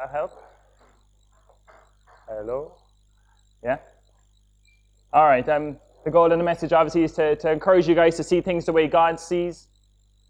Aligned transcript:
That 0.00 0.12
help? 0.12 0.32
Hello? 2.26 2.72
Yeah? 3.62 3.76
All 5.12 5.26
right. 5.26 5.46
Um, 5.46 5.76
the 6.06 6.10
goal 6.10 6.32
of 6.32 6.38
the 6.38 6.44
message, 6.44 6.72
obviously, 6.72 7.02
is 7.02 7.12
to, 7.12 7.36
to 7.36 7.50
encourage 7.52 7.86
you 7.86 7.94
guys 7.94 8.16
to 8.16 8.24
see 8.24 8.40
things 8.40 8.64
the 8.64 8.72
way 8.72 8.86
God 8.86 9.20
sees 9.20 9.66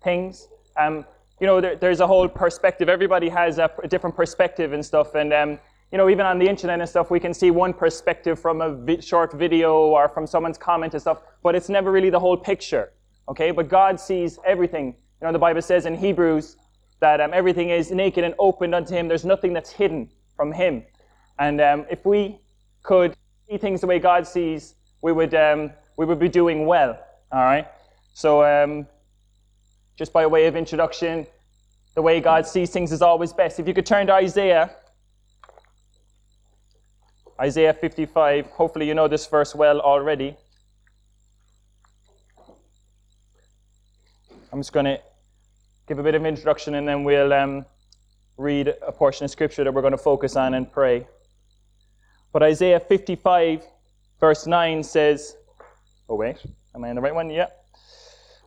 things. 0.03 0.49
Um, 0.77 1.07
you 1.41 1.47
know, 1.47 1.61
there, 1.61 1.77
there's 1.77 2.01
a 2.01 2.07
whole 2.09 2.27
perspective. 2.27 2.89
Everybody 2.89 3.29
has 3.29 3.59
a, 3.59 3.71
a 3.81 3.87
different 3.87 4.17
perspective 4.17 4.73
and 4.73 4.85
stuff. 4.85 5.15
And, 5.15 5.33
um, 5.33 5.51
you 5.93 5.99
know, 5.99 6.09
even 6.11 6.27
on 6.27 6.41
the 6.41 6.49
internet 6.49 6.81
and 6.81 6.89
stuff, 6.89 7.13
we 7.13 7.21
can 7.21 7.33
see 7.33 7.53
one 7.53 7.73
perspective 7.73 8.41
from 8.41 8.63
a 8.63 8.75
vi- 8.75 9.01
short 9.01 9.33
video 9.35 9.77
or 9.77 10.09
from 10.09 10.27
someone's 10.27 10.59
comment 10.59 10.95
and 10.95 11.01
stuff, 11.01 11.23
but 11.45 11.55
it's 11.55 11.69
never 11.69 11.93
really 11.93 12.11
the 12.11 12.19
whole 12.19 12.37
picture. 12.37 12.93
Okay? 13.29 13.53
But 13.53 13.69
God 13.69 14.01
sees 14.01 14.37
everything. 14.45 14.97
You 15.21 15.29
know, 15.29 15.33
the 15.33 15.39
Bible 15.39 15.63
says 15.63 15.87
in 15.87 15.97
Hebrews 15.97 16.57
that 17.01 17.21
um, 17.21 17.33
everything 17.33 17.71
is 17.71 17.91
naked 17.91 18.25
and 18.25 18.35
opened 18.39 18.75
unto 18.75 18.95
Him. 18.95 19.09
There's 19.09 19.25
nothing 19.25 19.53
that's 19.53 19.71
hidden 19.71 20.11
from 20.37 20.53
Him. 20.53 20.85
And 21.39 21.61
um, 21.61 21.87
if 21.91 22.05
we 22.05 22.39
could 22.83 23.17
see 23.49 23.57
things 23.57 23.81
the 23.81 23.87
way 23.87 23.99
God 23.99 24.27
sees, 24.27 24.75
we 25.03 25.13
would, 25.13 25.35
um, 25.35 25.71
we 25.97 26.05
would 26.05 26.19
be 26.19 26.29
doing 26.29 26.67
well. 26.67 26.99
All 27.33 27.43
right? 27.43 27.67
So, 28.13 28.45
um, 28.45 28.87
just 29.97 30.13
by 30.13 30.27
way 30.27 30.47
of 30.47 30.57
introduction, 30.57 31.27
the 31.95 32.03
way 32.03 32.21
God 32.21 32.47
sees 32.47 32.71
things 32.71 32.93
is 32.93 33.03
always 33.03 33.33
best. 33.33 33.59
If 33.59 33.67
you 33.67 33.75
could 33.75 33.87
turn 33.87 34.07
to 34.07 34.15
Isaiah, 34.15 34.71
Isaiah 37.41 37.73
55. 37.73 38.47
Hopefully, 38.49 38.87
you 38.87 38.95
know 38.95 39.09
this 39.09 39.27
verse 39.27 39.55
well 39.55 39.81
already. 39.81 40.37
I'm 44.53 44.61
just 44.61 44.73
going 44.75 44.85
to 44.85 45.01
give 45.91 45.99
a 45.99 46.05
bit 46.05 46.15
of 46.15 46.25
introduction 46.25 46.77
and 46.77 46.87
then 46.87 47.03
we'll 47.03 47.33
um, 47.33 47.67
read 48.37 48.73
a 48.87 48.93
portion 48.93 49.25
of 49.25 49.31
scripture 49.33 49.65
that 49.65 49.75
we're 49.75 49.81
going 49.81 49.91
to 49.91 49.99
focus 49.99 50.37
on 50.37 50.55
and 50.55 50.71
pray. 50.71 51.05
But 52.33 52.45
Isaiah 52.45 52.79
55, 52.79 53.65
verse 54.21 54.47
9 54.47 54.85
says, 54.85 55.35
Oh, 56.09 56.15
wait, 56.15 56.37
am 56.77 56.85
I 56.85 56.91
in 56.91 56.95
the 56.95 57.03
right 57.03 57.13
one? 57.13 57.29
Yeah. 57.29 57.49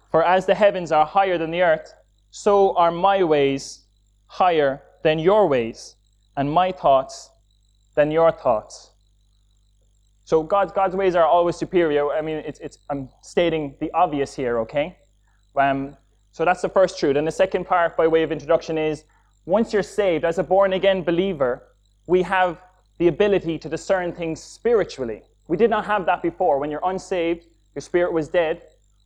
For 0.09 0.23
as 0.23 0.45
the 0.45 0.55
heavens 0.55 0.93
are 0.93 1.05
higher 1.05 1.37
than 1.37 1.51
the 1.51 1.63
earth, 1.63 1.93
so 2.31 2.77
are 2.77 2.91
my 2.91 3.25
ways 3.25 3.87
higher 4.27 4.81
than 5.03 5.19
your 5.19 5.49
ways, 5.49 5.97
and 6.37 6.49
my 6.49 6.71
thoughts 6.71 7.29
than 7.95 8.09
your 8.09 8.31
thoughts. 8.31 8.91
So 10.23 10.43
God's, 10.43 10.71
God's 10.71 10.95
ways 10.95 11.13
are 11.13 11.25
always 11.25 11.57
superior. 11.57 12.09
I 12.09 12.21
mean, 12.21 12.37
it's, 12.37 12.61
it's, 12.61 12.77
I'm 12.89 13.09
stating 13.21 13.75
the 13.81 13.91
obvious 13.91 14.33
here, 14.33 14.59
okay? 14.59 14.97
Um, 15.57 15.97
so 16.33 16.43
that's 16.43 16.63
the 16.63 16.69
first 16.69 16.99
truth. 16.99 17.15
And 17.15 17.27
the 17.27 17.31
second 17.31 17.65
part, 17.65 17.95
by 17.95 18.07
way 18.07 18.23
of 18.23 18.31
introduction, 18.31 18.75
is 18.77 19.03
once 19.45 19.71
you're 19.71 19.83
saved, 19.83 20.25
as 20.25 20.39
a 20.39 20.43
born 20.43 20.73
again 20.73 21.03
believer, 21.03 21.61
we 22.07 22.23
have 22.23 22.59
the 22.97 23.07
ability 23.07 23.59
to 23.59 23.69
discern 23.69 24.11
things 24.11 24.41
spiritually. 24.41 25.21
We 25.47 25.57
did 25.57 25.69
not 25.69 25.85
have 25.85 26.07
that 26.07 26.23
before. 26.23 26.57
When 26.57 26.71
you're 26.71 26.81
unsaved, 26.83 27.45
your 27.75 27.81
spirit 27.81 28.11
was 28.11 28.29
dead, 28.29 28.63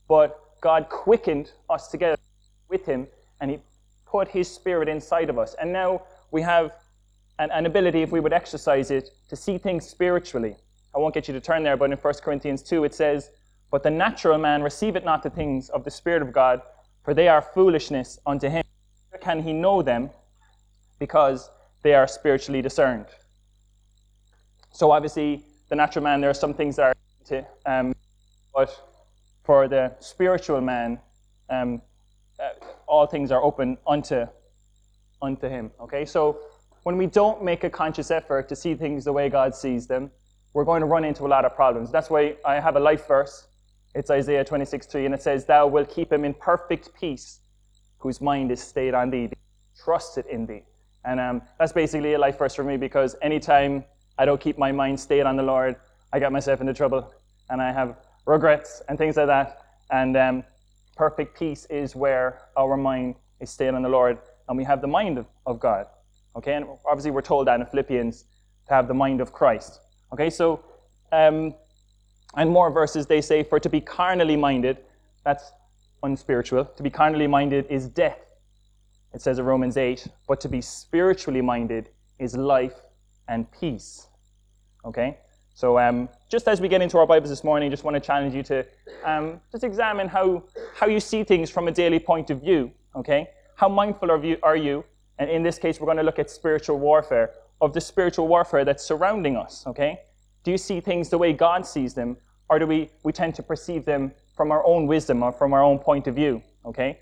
but 0.08 0.40
God 0.62 0.88
quickened 0.88 1.52
us 1.70 1.90
together 1.90 2.18
with 2.70 2.86
Him, 2.86 3.08
and 3.42 3.52
He 3.52 3.60
put 4.06 4.30
His 4.30 4.50
Spirit 4.50 4.88
inside 4.88 5.30
of 5.30 5.38
us. 5.38 5.54
And 5.60 5.74
now 5.74 6.04
we 6.32 6.42
have 6.44 6.72
an, 7.40 7.52
an 7.52 7.66
ability, 7.66 8.04
if 8.04 8.12
we 8.12 8.22
would 8.22 8.34
exercise 8.34 8.90
it, 8.90 9.10
to 9.28 9.36
see 9.36 9.58
things 9.58 9.86
spiritually. 9.86 10.56
I 10.96 11.00
won't 11.00 11.14
get 11.14 11.28
you 11.28 11.34
to 11.34 11.42
turn 11.42 11.64
there, 11.64 11.76
but 11.76 11.92
in 11.92 11.98
1 11.98 12.14
Corinthians 12.24 12.64
2 12.64 12.86
it 12.86 12.96
says, 12.96 13.32
But 13.70 13.84
the 13.84 13.92
natural 13.92 14.38
man 14.38 14.64
receiveth 14.64 15.04
not 15.04 15.24
the 15.24 15.30
things 15.30 15.70
of 15.70 15.84
the 15.84 15.92
Spirit 15.92 16.22
of 16.22 16.32
God, 16.32 16.62
for 17.08 17.14
they 17.14 17.30
are 17.30 17.42
foolishness 17.42 18.20
unto 18.26 18.50
him. 18.50 18.66
How 19.14 19.20
can 19.20 19.42
he 19.42 19.54
know 19.54 19.82
them? 19.82 20.10
Because 21.00 21.50
they 21.82 21.94
are 21.94 22.06
spiritually 22.06 22.62
discerned. 22.62 23.06
So 24.74 24.92
obviously, 24.92 25.46
the 25.70 25.78
natural 25.78 26.04
man, 26.04 26.20
there 26.20 26.30
are 26.30 26.34
some 26.34 26.54
things 26.54 26.76
that 26.76 26.88
are 26.88 26.94
to, 27.28 27.46
um, 27.66 27.96
but 28.54 28.70
for 29.46 29.70
the 29.70 29.96
spiritual 30.02 30.60
man, 30.60 31.00
um, 31.50 31.82
uh, 32.42 32.50
all 32.88 33.08
things 33.08 33.32
are 33.32 33.42
open 33.42 33.78
unto 33.88 34.26
unto 35.22 35.48
him. 35.48 35.72
Okay, 35.80 36.04
so 36.04 36.38
when 36.84 36.98
we 36.98 37.06
don't 37.06 37.42
make 37.42 37.64
a 37.64 37.70
conscious 37.70 38.12
effort 38.12 38.50
to 38.50 38.56
see 38.58 38.76
things 38.76 39.06
the 39.06 39.14
way 39.14 39.30
God 39.30 39.56
sees 39.56 39.88
them, 39.88 40.12
we're 40.54 40.66
going 40.66 40.82
to 40.82 40.88
run 40.88 41.06
into 41.06 41.26
a 41.26 41.30
lot 41.30 41.46
of 41.46 41.56
problems. 41.56 41.90
That's 41.90 42.10
why 42.10 42.36
I 42.44 42.60
have 42.60 42.76
a 42.76 42.82
life 42.82 43.08
verse. 43.08 43.48
It's 43.96 44.10
Isaiah 44.10 44.44
26, 44.44 44.86
3, 44.86 45.06
and 45.06 45.14
it 45.14 45.22
says, 45.22 45.46
Thou 45.46 45.68
wilt 45.68 45.90
keep 45.90 46.12
him 46.12 46.26
in 46.26 46.34
perfect 46.34 46.94
peace, 47.00 47.40
whose 48.00 48.22
mind 48.22 48.52
is 48.52 48.62
stayed 48.62 48.94
on 48.94 49.10
thee, 49.10 49.30
trusted 49.84 50.26
in 50.28 50.46
thee. 50.46 50.64
And 51.06 51.20
um, 51.20 51.42
that's 51.58 51.72
basically 51.72 52.14
a 52.14 52.20
life 52.20 52.38
verse 52.38 52.54
for 52.54 52.64
me 52.64 52.78
because 52.78 53.16
anytime 53.22 53.86
I 54.18 54.26
don't 54.26 54.42
keep 54.42 54.58
my 54.58 54.72
mind 54.72 55.00
stayed 55.00 55.24
on 55.24 55.36
the 55.36 55.44
Lord, 55.44 55.76
I 56.12 56.20
get 56.20 56.32
myself 56.32 56.62
into 56.62 56.74
trouble 56.74 57.14
and 57.50 57.62
I 57.62 57.72
have 57.72 57.98
regrets 58.26 58.82
and 58.90 58.98
things 58.98 59.16
like 59.16 59.28
that. 59.28 59.62
And 59.90 60.18
um, 60.18 60.44
perfect 60.96 61.38
peace 61.38 61.66
is 61.70 61.96
where 61.96 62.42
our 62.58 62.76
mind 62.76 63.16
is 63.40 63.50
stayed 63.50 63.74
on 63.74 63.82
the 63.84 63.90
Lord 63.90 64.18
and 64.50 64.58
we 64.58 64.64
have 64.64 64.82
the 64.82 64.88
mind 64.88 65.18
of, 65.18 65.26
of 65.46 65.60
God. 65.60 65.86
Okay, 66.36 66.54
and 66.54 66.66
obviously 66.86 67.12
we're 67.12 67.22
told 67.22 67.48
that 67.48 67.60
in 67.60 67.66
Philippians 67.66 68.26
to 68.68 68.74
have 68.74 68.88
the 68.88 68.94
mind 68.94 69.22
of 69.22 69.32
Christ. 69.32 69.80
Okay, 70.14 70.30
so, 70.30 70.64
um, 71.12 71.56
and 72.38 72.50
more 72.50 72.72
verses 72.72 73.08
they 73.08 73.20
say, 73.20 73.44
for 73.44 73.60
to 73.60 73.70
be 73.70 73.82
carnally 73.82 74.38
minded, 74.38 74.78
that's 75.26 75.52
unspiritual. 76.04 76.66
To 76.66 76.84
be 76.84 76.90
carnally 76.90 77.28
minded 77.28 77.66
is 77.70 77.90
death. 77.90 78.20
It 79.14 79.22
says 79.22 79.40
in 79.40 79.46
Romans 79.46 79.76
8, 79.76 80.08
but 80.28 80.40
to 80.42 80.50
be 80.50 80.62
spiritually 80.62 81.42
minded 81.42 81.90
is 82.20 82.38
life 82.38 82.76
and 83.28 83.52
peace. 83.52 84.08
Okay? 84.86 85.18
So, 85.56 85.80
um, 85.80 86.08
just 86.30 86.48
as 86.48 86.62
we 86.62 86.68
get 86.68 86.84
into 86.84 87.00
our 87.00 87.08
Bibles 87.08 87.32
this 87.32 87.44
morning, 87.44 87.68
I 87.68 87.70
just 87.72 87.84
want 87.84 87.96
to 87.96 88.00
challenge 88.00 88.36
you 88.36 88.44
to 88.44 88.66
um, 89.04 89.42
just 89.52 89.64
examine 89.64 90.08
how, 90.08 90.44
how 90.76 90.86
you 90.86 91.00
see 91.00 91.24
things 91.24 91.50
from 91.50 91.68
a 91.68 91.72
daily 91.72 91.98
point 91.98 92.30
of 92.30 92.42
view. 92.42 92.72
Okay? 92.96 93.30
How 93.56 93.68
mindful 93.68 94.12
are 94.12 94.24
you, 94.24 94.38
are 94.44 94.56
you? 94.56 94.86
And 95.18 95.32
in 95.32 95.42
this 95.42 95.58
case, 95.58 95.80
we're 95.80 95.88
going 95.88 95.98
to 95.98 96.04
look 96.04 96.20
at 96.20 96.30
spiritual 96.30 96.78
warfare, 96.78 97.32
of 97.60 97.74
the 97.74 97.82
spiritual 97.82 98.28
warfare 98.28 98.64
that's 98.64 98.84
surrounding 98.84 99.36
us. 99.36 99.66
Okay? 99.66 100.02
Do 100.44 100.52
you 100.52 100.58
see 100.60 100.80
things 100.80 101.10
the 101.10 101.18
way 101.18 101.34
God 101.34 101.66
sees 101.66 101.96
them, 101.96 102.18
or 102.50 102.60
do 102.60 102.66
we, 102.66 102.90
we 103.04 103.12
tend 103.12 103.36
to 103.36 103.44
perceive 103.44 103.86
them 103.86 104.12
from 104.36 104.52
our 104.52 104.66
own 104.66 104.88
wisdom 104.88 105.24
or 105.24 105.32
from 105.32 105.54
our 105.54 105.64
own 105.64 105.80
point 105.80 106.08
of 106.08 106.16
view? 106.16 106.42
Okay? 106.66 107.00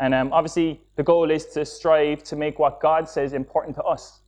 And 0.00 0.14
um, 0.14 0.32
obviously, 0.32 0.80
the 0.96 1.02
goal 1.02 1.30
is 1.30 1.46
to 1.46 1.64
strive 1.64 2.22
to 2.24 2.36
make 2.36 2.58
what 2.58 2.80
God 2.80 3.08
says 3.08 3.32
important 3.32 3.76
to 3.76 3.82
us, 3.82 4.20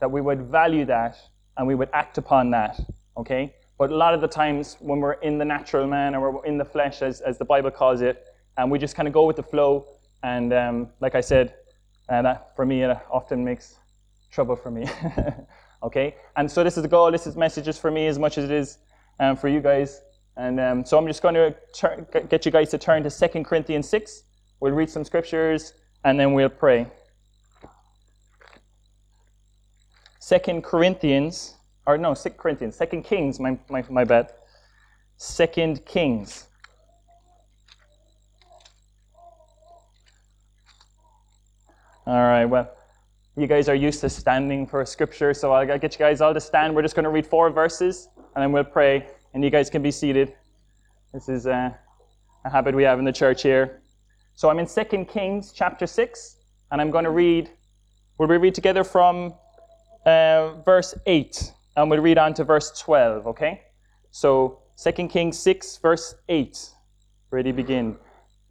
that 0.00 0.10
we 0.10 0.20
would 0.20 0.42
value 0.42 0.84
that 0.86 1.16
and 1.56 1.66
we 1.66 1.74
would 1.74 1.88
act 1.92 2.18
upon 2.18 2.50
that. 2.50 2.80
Okay? 3.16 3.54
But 3.78 3.90
a 3.90 3.96
lot 3.96 4.14
of 4.14 4.20
the 4.20 4.28
times 4.28 4.76
when 4.80 5.00
we're 5.00 5.14
in 5.14 5.38
the 5.38 5.44
natural 5.44 5.86
man 5.86 6.14
or 6.14 6.30
we're 6.30 6.44
in 6.44 6.58
the 6.58 6.64
flesh, 6.64 7.02
as, 7.02 7.20
as 7.20 7.38
the 7.38 7.44
Bible 7.44 7.70
calls 7.70 8.00
it, 8.02 8.26
and 8.56 8.70
we 8.70 8.78
just 8.78 8.94
kind 8.94 9.08
of 9.08 9.14
go 9.14 9.24
with 9.24 9.36
the 9.36 9.42
flow. 9.42 9.86
And 10.22 10.52
um, 10.52 10.90
like 11.00 11.14
I 11.14 11.20
said, 11.20 11.54
uh, 12.08 12.22
that 12.22 12.54
for 12.54 12.64
me, 12.64 12.82
it 12.82 12.96
often 13.10 13.44
makes 13.44 13.76
trouble 14.30 14.56
for 14.56 14.70
me. 14.70 14.86
okay? 15.82 16.14
And 16.36 16.50
so 16.50 16.62
this 16.62 16.76
is 16.76 16.82
the 16.82 16.88
goal. 16.88 17.10
This 17.10 17.26
is 17.26 17.36
messages 17.36 17.78
for 17.78 17.90
me 17.90 18.06
as 18.06 18.18
much 18.18 18.38
as 18.38 18.44
it 18.44 18.50
is 18.50 18.78
um, 19.18 19.36
for 19.36 19.48
you 19.48 19.60
guys. 19.60 20.02
And 20.36 20.58
um, 20.58 20.84
so 20.84 20.98
I'm 20.98 21.06
just 21.06 21.22
going 21.22 21.34
to 21.34 21.54
get 22.28 22.44
you 22.44 22.50
guys 22.50 22.70
to 22.70 22.78
turn 22.78 23.02
to 23.04 23.10
2 23.10 23.44
Corinthians 23.44 23.88
6. 23.88 24.22
We'll 24.60 24.72
read 24.72 24.90
some 24.90 25.04
scriptures 25.04 25.74
and 26.04 26.18
then 26.18 26.32
we'll 26.32 26.48
pray. 26.48 26.86
2 30.26 30.60
Corinthians, 30.62 31.54
or 31.86 31.98
no, 31.98 32.14
2 32.14 32.30
Corinthians, 32.30 32.78
2 32.78 33.02
Kings, 33.02 33.38
my, 33.38 33.58
my, 33.68 33.84
my 33.90 34.04
bad. 34.04 34.32
2 35.18 35.76
Kings. 35.84 36.46
All 42.06 42.22
right, 42.22 42.44
well, 42.44 42.70
you 43.36 43.46
guys 43.46 43.68
are 43.68 43.74
used 43.74 44.00
to 44.02 44.10
standing 44.10 44.66
for 44.66 44.84
scripture, 44.84 45.32
so 45.32 45.52
I'll 45.52 45.78
get 45.78 45.92
you 45.94 45.98
guys 45.98 46.20
all 46.20 46.34
to 46.34 46.40
stand. 46.40 46.74
We're 46.74 46.82
just 46.82 46.94
going 46.94 47.04
to 47.04 47.10
read 47.10 47.26
four 47.26 47.50
verses 47.50 48.08
and 48.34 48.42
then 48.42 48.52
we'll 48.52 48.64
pray, 48.64 49.06
and 49.34 49.42
you 49.42 49.50
guys 49.50 49.68
can 49.68 49.82
be 49.82 49.90
seated. 49.90 50.32
This 51.12 51.28
is 51.28 51.46
uh, 51.46 51.70
a 52.44 52.50
habit 52.50 52.74
we 52.74 52.84
have 52.84 53.00
in 53.00 53.04
the 53.04 53.12
church 53.12 53.42
here. 53.42 53.82
So 54.34 54.48
I'm 54.48 54.60
in 54.60 54.66
2 54.66 55.04
Kings 55.06 55.52
chapter 55.52 55.86
6, 55.86 56.36
and 56.70 56.80
I'm 56.80 56.90
going 56.90 57.04
to 57.04 57.10
read, 57.10 57.50
will 58.16 58.28
we 58.28 58.36
read 58.36 58.54
together 58.54 58.84
from 58.84 59.34
uh, 60.06 60.54
verse 60.62 60.94
8, 61.06 61.52
and 61.76 61.90
we'll 61.90 62.00
read 62.00 62.16
on 62.16 62.32
to 62.34 62.44
verse 62.44 62.78
12, 62.78 63.26
okay? 63.26 63.62
So 64.12 64.60
2 64.82 65.08
Kings 65.08 65.36
6, 65.38 65.78
verse 65.78 66.14
8. 66.28 66.70
Ready, 67.30 67.50
begin. 67.50 67.96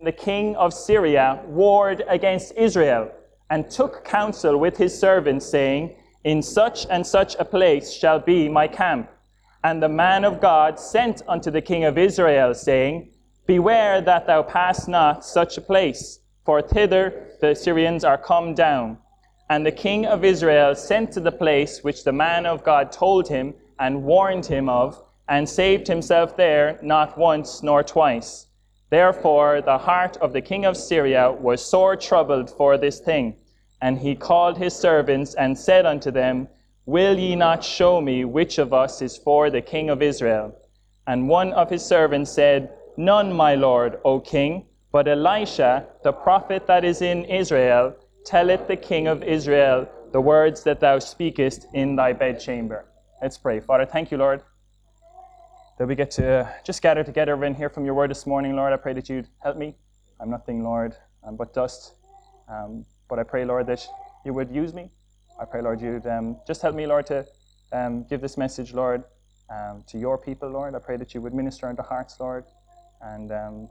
The 0.03 0.12
king 0.12 0.56
of 0.57 0.74
Syria 0.74 1.41
warred 1.45 2.03
against 2.09 2.53
Israel 2.57 3.09
and 3.50 3.69
took 3.69 4.03
counsel 4.03 4.57
with 4.57 4.75
his 4.75 4.97
servants, 4.97 5.45
saying, 5.45 5.95
In 6.25 6.41
such 6.41 6.85
and 6.89 7.07
such 7.07 7.35
a 7.39 7.45
place 7.45 7.94
shall 7.94 8.19
be 8.19 8.50
my 8.50 8.68
camp. 8.68 9.09
And 9.63 9.81
the 9.81 9.89
man 9.89 10.25
of 10.25 10.42
God 10.42 10.77
sent 10.77 11.21
unto 11.27 11.50
the 11.50 11.62
king 11.62 11.86
of 11.86 11.98
Israel, 11.98 12.54
saying, 12.54 13.12
Beware 13.45 14.01
that 14.01 14.27
thou 14.27 14.44
pass 14.44 14.88
not 14.88 15.25
such 15.25 15.57
a 15.57 15.62
place, 15.62 16.19
for 16.45 16.62
thither 16.62 17.30
the 17.39 17.56
Syrians 17.56 18.04
are 18.04 18.18
come 18.18 18.54
down. 18.54 18.98
And 19.50 19.65
the 19.65 19.71
king 19.71 20.06
of 20.06 20.25
Israel 20.25 20.75
sent 20.75 21.12
to 21.13 21.19
the 21.19 21.31
place 21.31 21.83
which 21.83 22.04
the 22.04 22.12
man 22.12 22.45
of 22.45 22.63
God 22.63 22.92
told 22.92 23.27
him 23.27 23.54
and 23.80 24.04
warned 24.04 24.45
him 24.45 24.68
of, 24.68 25.01
and 25.30 25.48
saved 25.48 25.88
himself 25.88 26.36
there 26.36 26.80
not 26.81 27.18
once 27.18 27.63
nor 27.63 27.83
twice. 27.83 28.48
Therefore 28.89 29.62
the 29.62 29.77
heart 29.77 30.18
of 30.18 30.33
the 30.33 30.42
king 30.42 30.66
of 30.66 30.77
Syria 30.77 31.31
was 31.31 31.66
sore 31.66 31.95
troubled 31.95 32.50
for 32.50 32.77
this 32.77 33.00
thing. 33.00 33.36
And 33.81 33.98
he 33.98 34.16
called 34.16 34.57
his 34.57 34.75
servants 34.75 35.33
and 35.36 35.57
said 35.57 35.86
unto 35.86 36.12
them, 36.12 36.48
Will 36.85 37.18
ye 37.18 37.35
not 37.35 37.63
show 37.63 38.01
me 38.01 38.25
which 38.25 38.57
of 38.57 38.74
us 38.74 39.01
is 39.01 39.15
for 39.15 39.50
the 39.50 39.62
king 39.62 39.89
of 39.89 40.01
Israel? 40.01 40.53
And 41.07 41.30
one 41.30 41.53
of 41.53 41.69
his 41.69 41.85
servants 41.85 42.31
said, 42.31 42.71
None, 42.97 43.31
my 43.31 43.56
lord, 43.56 44.00
O 44.03 44.19
king, 44.19 44.65
but 44.91 45.07
Elisha, 45.07 45.88
the 46.03 46.12
prophet 46.12 46.68
that 46.68 46.83
is 46.83 47.01
in 47.01 47.24
Israel, 47.25 47.95
telleth 48.25 48.68
the 48.68 48.75
king 48.75 49.07
of 49.07 49.24
Israel 49.24 49.88
the 50.12 50.19
words 50.19 50.63
that 50.63 50.81
thou 50.81 51.00
speakest 51.00 51.68
in 51.74 51.95
thy 51.95 52.12
bedchamber. 52.12 52.85
Let's 53.21 53.38
pray. 53.38 53.62
Father, 53.62 53.85
thank 53.85 54.12
you, 54.12 54.18
Lord, 54.18 54.41
that 55.80 55.88
we 55.88 55.95
get 55.95 56.12
to 56.12 56.53
just 56.65 56.81
gather 56.81 57.03
together 57.03 57.41
and 57.45 57.56
hear 57.56 57.69
from 57.69 57.85
your 57.85 57.94
word 57.94 58.12
this 58.12 58.27
morning, 58.27 58.57
Lord. 58.57 58.74
I 58.74 58.77
pray 58.77 58.94
that 58.94 59.09
you'd 59.09 59.30
help 59.39 59.56
me. 59.56 59.75
I'm 60.19 60.30
nothing, 60.30 60.63
Lord, 60.63 60.95
um, 61.25 61.38
but 61.38 61.53
dust. 61.53 61.94
Um, 62.50 62.85
but 63.09 63.19
I 63.19 63.24
pray, 63.24 63.45
Lord, 63.45 63.68
that 63.68 63.88
you 64.25 64.33
would 64.33 64.51
use 64.51 64.74
me. 64.74 64.91
I 65.39 65.45
pray, 65.45 65.62
Lord, 65.62 65.81
you'd 65.81 66.06
um, 66.06 66.38
just 66.45 66.62
help 66.62 66.75
me, 66.75 66.85
Lord, 66.85 67.07
to 67.07 67.25
um, 67.71 68.03
give 68.03 68.21
this 68.21 68.38
message, 68.38 68.74
Lord, 68.74 69.03
um, 69.50 69.83
to 69.88 69.97
your 69.97 70.18
people, 70.18 70.50
Lord. 70.50 70.75
I 70.75 70.80
pray 70.80 70.95
that 70.97 71.13
you 71.13 71.21
would 71.21 71.33
minister 71.33 71.69
into 71.69 71.81
hearts, 71.81 72.19
Lord, 72.19 72.45
and 73.01 73.31
um, 73.31 73.69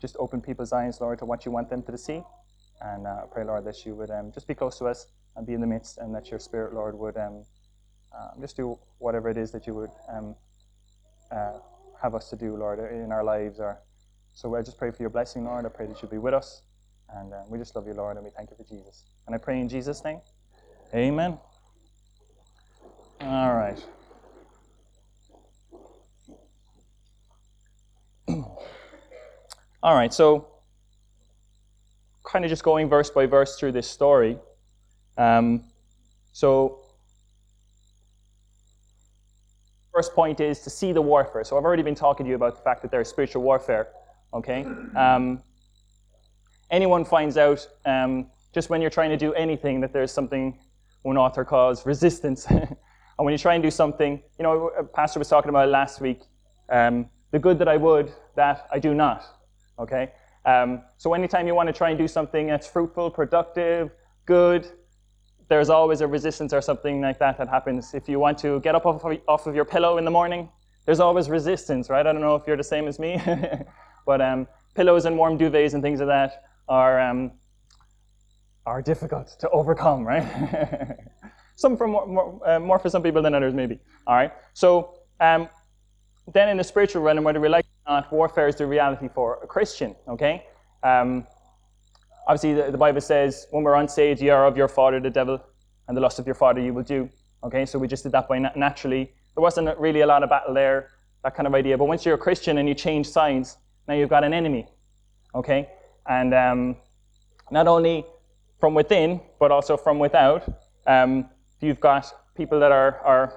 just 0.00 0.16
open 0.18 0.40
people's 0.40 0.72
eyes, 0.72 1.00
Lord, 1.00 1.20
to 1.20 1.24
what 1.24 1.46
you 1.46 1.52
want 1.52 1.70
them 1.70 1.82
to 1.84 1.96
see. 1.96 2.22
And 2.80 3.06
uh, 3.06 3.22
I 3.22 3.24
pray, 3.30 3.44
Lord, 3.44 3.64
that 3.64 3.86
you 3.86 3.94
would 3.94 4.10
just 4.34 4.48
be 4.48 4.54
close 4.54 4.76
to 4.78 4.86
us 4.86 5.06
and 5.36 5.46
be 5.46 5.54
in 5.54 5.60
the 5.60 5.66
midst, 5.66 5.98
and 5.98 6.14
that 6.14 6.30
your 6.30 6.40
Spirit, 6.40 6.74
Lord, 6.74 6.98
would 6.98 7.16
uh, 7.16 7.30
just 8.40 8.56
do 8.56 8.78
whatever 8.98 9.28
it 9.30 9.36
is 9.36 9.52
that 9.52 9.66
you 9.66 9.74
would 9.74 9.90
uh, 11.30 11.52
have 12.02 12.14
us 12.14 12.28
to 12.30 12.36
do, 12.36 12.56
Lord, 12.56 12.80
in 12.80 13.12
our 13.12 13.22
lives. 13.24 13.60
Or 13.60 13.80
so 14.32 14.54
I 14.56 14.62
just 14.62 14.78
pray 14.78 14.90
for 14.90 15.02
your 15.02 15.10
blessing, 15.10 15.44
Lord. 15.44 15.64
I 15.64 15.68
pray 15.68 15.86
that 15.86 16.02
you'll 16.02 16.10
be 16.10 16.18
with 16.18 16.34
us, 16.34 16.62
and 17.10 17.32
uh, 17.32 17.42
we 17.48 17.58
just 17.58 17.74
love 17.76 17.86
you, 17.86 17.94
Lord, 17.94 18.16
and 18.16 18.24
we 18.24 18.30
thank 18.30 18.50
you 18.50 18.56
for 18.56 18.64
Jesus. 18.64 19.04
And 19.26 19.34
I 19.34 19.38
pray 19.38 19.60
in 19.60 19.68
Jesus' 19.68 20.04
name, 20.04 20.20
Amen. 20.94 21.38
All 23.20 23.54
right. 23.54 23.78
All 29.82 29.94
right, 29.94 30.12
so 30.14 30.48
kind 32.24 32.44
of 32.44 32.48
just 32.48 32.62
going 32.64 32.88
verse 32.88 33.10
by 33.10 33.26
verse 33.26 33.58
through 33.58 33.72
this 33.72 33.88
story. 33.88 34.38
Um, 35.18 35.64
so 36.32 36.84
First 39.94 40.12
point 40.12 40.40
is 40.40 40.58
to 40.62 40.70
see 40.70 40.90
the 40.90 41.00
warfare. 41.00 41.44
So 41.44 41.56
I've 41.56 41.62
already 41.62 41.84
been 41.84 41.94
talking 41.94 42.26
to 42.26 42.30
you 42.30 42.34
about 42.34 42.56
the 42.56 42.62
fact 42.62 42.82
that 42.82 42.90
there's 42.90 43.08
spiritual 43.08 43.42
warfare. 43.42 43.90
Okay. 44.32 44.66
Um, 44.96 45.40
anyone 46.70 47.04
finds 47.04 47.36
out 47.36 47.66
um, 47.84 48.26
just 48.52 48.70
when 48.70 48.80
you're 48.80 48.90
trying 48.90 49.10
to 49.10 49.16
do 49.16 49.34
anything 49.34 49.80
that 49.80 49.92
there's 49.92 50.12
something 50.12 50.58
one 51.02 51.18
author 51.18 51.44
calls 51.44 51.86
resistance. 51.86 52.46
and 52.48 52.76
when 53.16 53.32
you 53.32 53.38
try 53.38 53.54
and 53.54 53.62
do 53.62 53.70
something, 53.70 54.22
you 54.38 54.42
know, 54.42 54.68
a 54.78 54.84
pastor 54.84 55.18
was 55.18 55.28
talking 55.28 55.50
about 55.50 55.68
last 55.68 56.00
week. 56.00 56.22
Um, 56.70 57.08
the 57.30 57.38
good 57.38 57.58
that 57.58 57.68
I 57.68 57.76
would, 57.76 58.12
that 58.36 58.66
I 58.72 58.78
do 58.78 58.94
not. 58.94 59.24
Okay. 59.78 60.12
Um, 60.46 60.82
so 60.98 61.14
anytime 61.14 61.46
you 61.46 61.54
want 61.54 61.66
to 61.68 61.72
try 61.72 61.90
and 61.90 61.98
do 61.98 62.08
something 62.08 62.46
that's 62.46 62.66
fruitful, 62.66 63.10
productive, 63.10 63.90
good, 64.24 64.70
there's 65.48 65.68
always 65.68 66.00
a 66.00 66.06
resistance 66.06 66.52
or 66.52 66.62
something 66.62 67.00
like 67.00 67.18
that 67.18 67.36
that 67.38 67.48
happens. 67.48 67.92
If 67.92 68.08
you 68.08 68.18
want 68.18 68.38
to 68.38 68.60
get 68.60 68.74
up 68.74 68.86
off 68.86 69.46
of, 69.46 69.54
your 69.54 69.64
pillow 69.64 69.98
in 69.98 70.04
the 70.04 70.10
morning, 70.10 70.48
there's 70.86 71.00
always 71.00 71.28
resistance, 71.28 71.90
right? 71.90 72.06
I 72.06 72.12
don't 72.12 72.22
know 72.22 72.36
if 72.36 72.46
you're 72.46 72.56
the 72.56 72.64
same 72.64 72.88
as 72.88 72.98
me, 72.98 73.20
but 74.06 74.20
um, 74.20 74.46
pillows 74.74 75.04
and 75.04 75.18
warm 75.18 75.38
duvets 75.38 75.74
and 75.74 75.82
things 75.82 76.00
like 76.00 76.08
that 76.08 76.44
are 76.68 77.00
um, 77.00 77.32
are 78.66 78.82
difficult 78.82 79.36
to 79.40 79.48
overcome, 79.50 80.04
right? 80.04 80.96
some 81.56 81.76
for 81.76 81.86
more, 81.86 82.06
more, 82.06 82.48
uh, 82.48 82.58
more, 82.58 82.78
for 82.78 82.88
some 82.88 83.02
people 83.02 83.22
than 83.22 83.34
others, 83.34 83.54
maybe. 83.54 83.78
All 84.06 84.14
right. 84.14 84.32
So 84.54 84.94
um, 85.20 85.48
then 86.32 86.48
in 86.48 86.56
the 86.56 86.64
spiritual 86.64 87.02
realm, 87.02 87.22
whether 87.24 87.40
we 87.40 87.48
like 87.48 87.64
it 87.64 87.90
or 87.90 87.94
not, 87.94 88.12
warfare 88.12 88.48
is 88.48 88.56
the 88.56 88.66
reality 88.66 89.08
for 89.14 89.38
a 89.42 89.46
Christian. 89.46 89.94
Okay. 90.08 90.46
Um, 90.82 91.26
obviously 92.26 92.54
the, 92.54 92.70
the, 92.70 92.78
Bible 92.78 93.00
says, 93.00 93.46
when 93.50 93.64
we're 93.64 93.74
unsaved, 93.74 94.20
ye 94.20 94.30
are 94.30 94.46
of 94.46 94.56
your 94.56 94.68
father 94.68 95.00
the 95.00 95.10
devil, 95.10 95.42
and 95.88 95.96
the 95.96 96.00
lust 96.00 96.18
of 96.18 96.26
your 96.26 96.34
father 96.34 96.60
you 96.60 96.72
will 96.72 96.82
do. 96.82 97.08
Okay, 97.42 97.66
so 97.66 97.78
we 97.78 97.86
just 97.86 98.02
did 98.02 98.12
that 98.12 98.26
by 98.26 98.38
naturally. 98.38 99.12
There 99.34 99.42
wasn't 99.42 99.76
really 99.78 100.00
a 100.00 100.06
lot 100.06 100.22
of 100.22 100.30
battle 100.30 100.54
there, 100.54 100.90
that 101.22 101.34
kind 101.34 101.46
of 101.46 101.54
idea. 101.54 101.76
But 101.76 101.86
once 101.86 102.06
you're 102.06 102.14
a 102.14 102.18
Christian 102.18 102.58
and 102.58 102.68
you 102.68 102.74
change 102.74 103.06
sides, 103.06 103.58
now 103.86 103.94
you've 103.94 104.08
got 104.08 104.24
an 104.24 104.32
enemy. 104.32 104.66
Okay, 105.34 105.68
and 106.08 106.34
um, 106.34 106.76
not 107.50 107.66
only 107.66 108.04
from 108.60 108.74
within, 108.74 109.20
but 109.38 109.50
also 109.50 109.76
from 109.76 109.98
without, 109.98 110.42
um, 110.86 111.28
you've 111.60 111.80
got 111.80 112.12
people 112.36 112.58
that 112.60 112.72
are, 112.72 113.00
are 113.00 113.32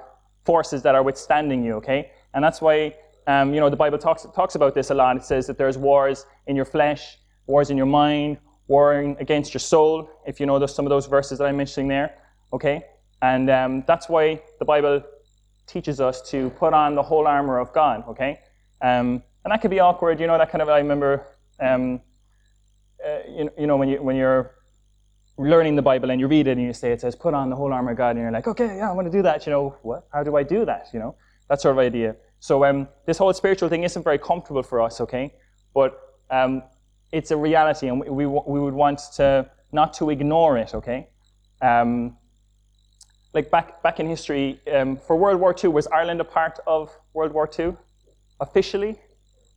forces 0.46 0.82
that 0.84 0.96
are 0.96 1.04
withstanding 1.04 1.64
you. 1.64 1.74
Okay, 1.76 2.12
and 2.34 2.44
that's 2.44 2.62
why 2.62 2.96
um, 3.28 3.54
you 3.54 3.60
know 3.60 3.70
the 3.70 3.76
Bible 3.76 3.98
talks 3.98 4.26
talks 4.36 4.56
about 4.56 4.74
this 4.76 4.90
a 4.90 4.94
lot. 4.94 5.18
It 5.18 5.24
says 5.24 5.48
that 5.48 5.58
there's 5.58 5.78
wars 5.78 6.26
in 6.48 6.56
your 6.56 6.66
flesh, 6.66 7.18
wars 7.46 7.70
in 7.70 7.78
your 7.78 7.86
mind, 7.86 8.38
warring 8.68 9.16
against 9.20 9.54
your 9.54 9.60
soul, 9.60 10.10
if 10.26 10.40
you 10.40 10.46
know 10.46 10.60
those, 10.60 10.76
some 10.76 10.86
of 10.86 10.90
those 10.90 11.06
verses 11.06 11.40
that 11.40 11.46
I'm 11.46 11.58
mentioning 11.58 11.88
there. 11.88 12.16
Okay? 12.54 12.84
And 13.22 13.50
um, 13.50 13.84
that's 13.88 14.10
why 14.10 14.42
the 14.60 14.66
Bible 14.66 15.02
teaches 15.66 16.00
us 16.00 16.22
to 16.30 16.50
put 16.52 16.74
on 16.74 16.96
the 16.96 17.04
whole 17.04 17.28
armor 17.28 17.60
of 17.60 17.74
God. 17.74 18.04
Okay? 18.10 18.40
Um, 18.82 19.24
and 19.44 19.52
that 19.52 19.62
could 19.62 19.72
be 19.72 19.80
awkward, 19.80 20.20
you 20.20 20.28
know, 20.28 20.38
that 20.38 20.52
kind 20.52 20.62
of, 20.62 20.70
I 20.70 20.78
remember, 20.78 21.26
um, 21.60 22.02
uh, 23.06 23.20
you, 23.30 23.50
you 23.58 23.68
know, 23.68 23.78
when, 23.78 23.90
you, 23.90 24.02
when 24.02 24.16
you're 24.16 24.56
learning 25.38 25.76
the 25.76 25.82
Bible 25.82 26.10
and 26.12 26.20
you 26.20 26.28
read 26.28 26.48
it 26.48 26.58
and 26.58 26.62
you 26.62 26.74
say 26.74 26.92
it 26.92 27.02
says, 27.02 27.16
put 27.16 27.34
on 27.34 27.50
the 27.50 27.56
whole 27.56 27.72
armor 27.72 27.92
of 27.92 27.98
God, 27.98 28.12
and 28.12 28.20
you're 28.20 28.32
like, 28.32 28.48
okay, 28.48 28.78
yeah, 28.78 28.90
I 28.90 28.94
want 28.94 29.06
to 29.06 29.12
do 29.12 29.22
that. 29.24 29.46
You 29.46 29.52
know, 29.52 29.76
what? 29.84 30.08
How 30.12 30.24
do 30.24 30.36
I 30.36 30.44
do 30.44 30.66
that? 30.66 30.88
You 30.94 31.00
know, 31.00 31.16
that 31.50 31.62
sort 31.62 31.76
of 31.76 31.80
idea. 31.80 32.16
So 32.40 32.66
um, 32.66 32.88
this 33.06 33.18
whole 33.18 33.34
spiritual 33.34 33.70
thing 33.70 33.84
isn't 33.84 34.04
very 34.04 34.20
comfortable 34.20 34.64
for 34.64 34.82
us, 34.82 35.02
okay? 35.02 35.34
But 35.74 36.00
um, 36.30 36.64
it's 37.12 37.32
a 37.32 37.38
reality, 37.38 37.88
and 37.88 38.00
we, 38.00 38.10
we, 38.10 38.26
we 38.26 38.60
would 38.60 38.74
want 38.74 39.00
to 39.16 39.50
not 39.72 39.94
to 39.96 40.10
ignore 40.10 40.58
it. 40.58 40.74
Okay, 40.74 41.08
um, 41.62 42.18
like 43.34 43.50
back 43.50 43.82
back 43.84 44.00
in 44.00 44.08
history, 44.08 44.60
um, 44.74 44.98
for 44.98 45.16
World 45.16 45.40
War 45.40 45.56
II, 45.64 45.70
was 45.70 45.88
Ireland 45.88 46.22
a 46.22 46.26
part 46.26 46.60
of 46.68 46.96
World 47.14 47.32
War 47.32 47.50
II? 47.58 47.76
Officially, 48.40 49.00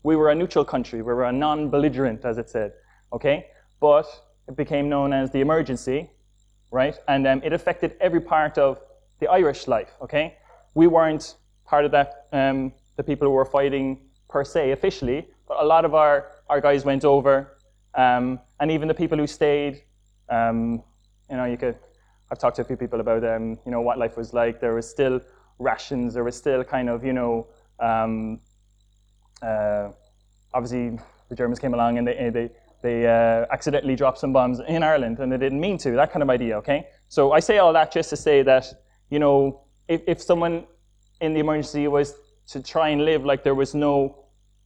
we 0.02 0.16
were 0.16 0.30
a 0.30 0.34
neutral 0.34 0.64
country. 0.64 1.02
We 1.02 1.12
were 1.12 1.24
a 1.24 1.32
non-belligerent, 1.32 2.24
as 2.24 2.38
it 2.38 2.48
said. 2.48 2.72
Okay, 3.12 3.46
but 3.80 4.06
it 4.48 4.56
became 4.56 4.88
known 4.88 5.12
as 5.12 5.30
the 5.30 5.40
emergency, 5.40 6.10
right? 6.70 6.96
And 7.08 7.26
um, 7.26 7.42
it 7.44 7.52
affected 7.52 7.96
every 8.00 8.20
part 8.20 8.58
of 8.58 8.80
the 9.20 9.28
Irish 9.28 9.66
life. 9.66 9.90
Okay, 10.02 10.36
we 10.74 10.86
weren't 10.86 11.36
part 11.66 11.84
of 11.84 11.90
that. 11.92 12.26
Um, 12.32 12.72
the 12.96 13.02
people 13.02 13.26
who 13.28 13.34
were 13.34 13.44
fighting 13.44 13.98
per 14.28 14.44
se 14.44 14.72
officially, 14.72 15.28
but 15.48 15.58
a 15.60 15.64
lot 15.64 15.84
of 15.84 15.94
our 15.94 16.32
our 16.48 16.60
guys 16.60 16.84
went 16.84 17.04
over, 17.04 17.58
um, 17.94 18.40
and 18.58 18.70
even 18.70 18.88
the 18.88 18.94
people 18.94 19.18
who 19.18 19.26
stayed, 19.26 19.82
um, 20.28 20.82
you 21.30 21.36
know, 21.36 21.44
you 21.44 21.56
could. 21.56 21.76
I've 22.32 22.38
talked 22.38 22.56
to 22.56 22.62
a 22.62 22.64
few 22.64 22.76
people 22.76 23.00
about, 23.00 23.24
um, 23.24 23.58
you 23.66 23.72
know, 23.72 23.80
what 23.80 23.98
life 23.98 24.16
was 24.16 24.32
like. 24.32 24.60
There 24.60 24.74
was 24.74 24.88
still 24.88 25.20
rations. 25.58 26.14
There 26.14 26.22
was 26.22 26.36
still 26.36 26.62
kind 26.62 26.88
of, 26.88 27.04
you 27.04 27.12
know, 27.12 27.48
um, 27.80 28.40
uh, 29.42 29.88
obviously 30.54 30.98
the 31.28 31.34
Germans 31.34 31.58
came 31.58 31.74
along 31.74 31.98
and 31.98 32.06
they 32.06 32.30
they 32.30 32.50
they 32.82 33.06
uh, 33.06 33.46
accidentally 33.50 33.96
dropped 33.96 34.18
some 34.18 34.32
bombs 34.32 34.60
in 34.66 34.82
Ireland 34.82 35.18
and 35.18 35.30
they 35.30 35.38
didn't 35.38 35.60
mean 35.60 35.78
to. 35.78 35.92
That 35.92 36.12
kind 36.12 36.22
of 36.22 36.30
idea. 36.30 36.56
Okay. 36.58 36.86
So 37.08 37.32
I 37.32 37.40
say 37.40 37.58
all 37.58 37.72
that 37.72 37.92
just 37.92 38.10
to 38.10 38.16
say 38.16 38.42
that, 38.42 38.66
you 39.10 39.18
know, 39.18 39.62
if 39.88 40.02
if 40.06 40.22
someone 40.22 40.64
in 41.20 41.34
the 41.34 41.40
emergency 41.40 41.88
was 41.88 42.14
to 42.48 42.62
try 42.62 42.88
and 42.88 43.04
live 43.04 43.24
like 43.24 43.42
there 43.44 43.54
was 43.54 43.74
no 43.74 44.16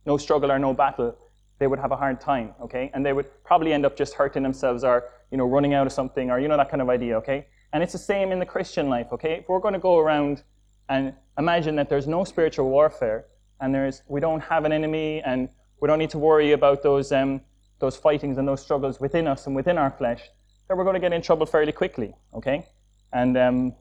no 0.06 0.16
struggle 0.16 0.52
or 0.52 0.58
no 0.58 0.74
battle, 0.74 1.16
they 1.58 1.66
would 1.66 1.78
have 1.78 1.92
a 1.92 1.96
hard 1.96 2.20
time, 2.20 2.54
okay? 2.60 2.90
And 2.94 3.04
they 3.04 3.12
would 3.12 3.26
probably 3.44 3.72
end 3.72 3.86
up 3.86 3.96
just 3.96 4.14
hurting 4.14 4.42
themselves 4.42 4.84
or, 4.84 5.04
you 5.30 5.38
know, 5.38 5.46
running 5.46 5.74
out 5.74 5.86
of 5.86 5.92
something 5.92 6.30
or, 6.30 6.38
you 6.38 6.48
know, 6.48 6.56
that 6.56 6.70
kind 6.70 6.82
of 6.82 6.88
idea, 6.88 7.16
okay? 7.18 7.46
And 7.72 7.82
it's 7.82 7.92
the 7.92 7.98
same 7.98 8.32
in 8.32 8.38
the 8.38 8.46
Christian 8.46 8.88
life, 8.88 9.08
okay? 9.12 9.34
If 9.34 9.48
we're 9.48 9.60
going 9.60 9.74
to 9.74 9.80
go 9.80 9.98
around 9.98 10.42
and 10.88 11.14
imagine 11.38 11.76
that 11.76 11.88
there's 11.88 12.06
no 12.06 12.24
spiritual 12.24 12.68
warfare 12.68 13.26
and 13.60 13.74
there's, 13.74 14.02
we 14.08 14.20
don't 14.20 14.40
have 14.40 14.64
an 14.64 14.72
enemy 14.72 15.22
and 15.24 15.48
we 15.80 15.88
don't 15.88 15.98
need 15.98 16.10
to 16.10 16.18
worry 16.18 16.52
about 16.52 16.82
those, 16.82 17.12
um, 17.12 17.40
those 17.84 17.96
fightings 17.96 18.38
and 18.38 18.48
those 18.48 18.62
struggles 18.62 18.98
within 18.98 19.26
us 19.26 19.46
and 19.46 19.54
within 19.54 19.76
our 19.76 19.90
flesh, 19.90 20.22
then 20.66 20.76
we're 20.76 20.84
going 20.84 20.94
to 20.94 21.00
get 21.06 21.12
in 21.12 21.20
trouble 21.20 21.46
fairly 21.46 21.72
quickly, 21.72 22.14
okay? 22.32 22.66
And 23.12 23.36
um, 23.36 23.74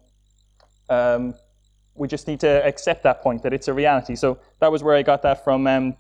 um, 0.90 1.34
we 1.96 2.08
just 2.08 2.28
need 2.28 2.42
to 2.42 2.66
accept 2.66 3.04
that 3.04 3.22
point, 3.22 3.44
that 3.44 3.54
it's 3.54 3.70
a 3.70 3.74
reality. 3.74 4.16
So 4.16 4.40
that 4.60 4.72
was 4.72 4.84
where 4.84 4.96
I 4.96 5.04
got 5.04 5.22
that 5.22 5.44
from 5.46 5.68
um, 5.68 5.96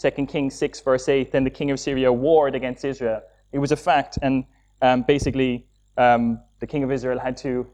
2 0.00 0.26
Kings 0.26 0.54
6, 0.54 0.80
verse 0.80 1.08
8, 1.08 1.32
then 1.32 1.42
the 1.42 1.50
king 1.50 1.72
of 1.72 1.80
Syria 1.80 2.12
warred 2.12 2.54
against 2.54 2.84
Israel. 2.84 3.20
It 3.50 3.58
was 3.58 3.72
a 3.72 3.76
fact, 3.76 4.18
and 4.22 4.44
um, 4.80 5.02
basically, 5.02 5.66
um, 5.96 6.40
the 6.60 6.66
king 6.66 6.84
of 6.84 6.92
Israel 6.92 7.18
had 7.18 7.36
to 7.38 7.66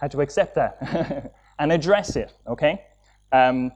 had 0.00 0.10
to 0.12 0.20
accept 0.22 0.54
that 0.54 1.34
and 1.58 1.72
address 1.72 2.16
it. 2.16 2.32
Okay, 2.46 2.82
um, 3.32 3.72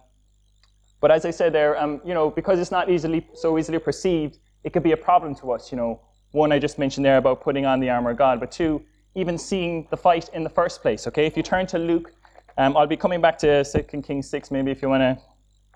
but 1.00 1.10
as 1.10 1.24
I 1.24 1.30
said 1.30 1.52
there, 1.52 1.76
um, 1.82 2.00
you 2.04 2.14
know, 2.14 2.30
because 2.30 2.60
it's 2.60 2.70
not 2.70 2.88
easily 2.88 3.26
so 3.34 3.58
easily 3.58 3.78
perceived, 3.78 4.38
it 4.64 4.72
could 4.72 4.82
be 4.82 4.92
a 4.92 4.96
problem 4.96 5.34
to 5.36 5.52
us. 5.52 5.70
You 5.70 5.76
know, 5.76 6.00
one 6.32 6.50
I 6.50 6.58
just 6.58 6.78
mentioned 6.78 7.04
there 7.06 7.18
about 7.18 7.40
putting 7.40 7.64
on 7.66 7.78
the 7.78 7.90
armor 7.90 8.10
of 8.10 8.16
God, 8.16 8.40
but 8.40 8.50
two, 8.50 8.82
even 9.14 9.38
seeing 9.38 9.86
the 9.90 9.96
fight 9.96 10.28
in 10.32 10.42
the 10.42 10.50
first 10.50 10.82
place. 10.82 11.06
Okay, 11.06 11.26
if 11.26 11.36
you 11.36 11.42
turn 11.42 11.66
to 11.68 11.78
Luke, 11.78 12.12
um, 12.58 12.76
I'll 12.76 12.86
be 12.86 12.96
coming 12.96 13.20
back 13.20 13.38
to 13.38 13.64
Second 13.64 14.02
Kings 14.02 14.28
six, 14.28 14.50
maybe 14.50 14.70
if 14.70 14.82
you 14.82 14.88
want 14.88 15.02
to 15.02 15.18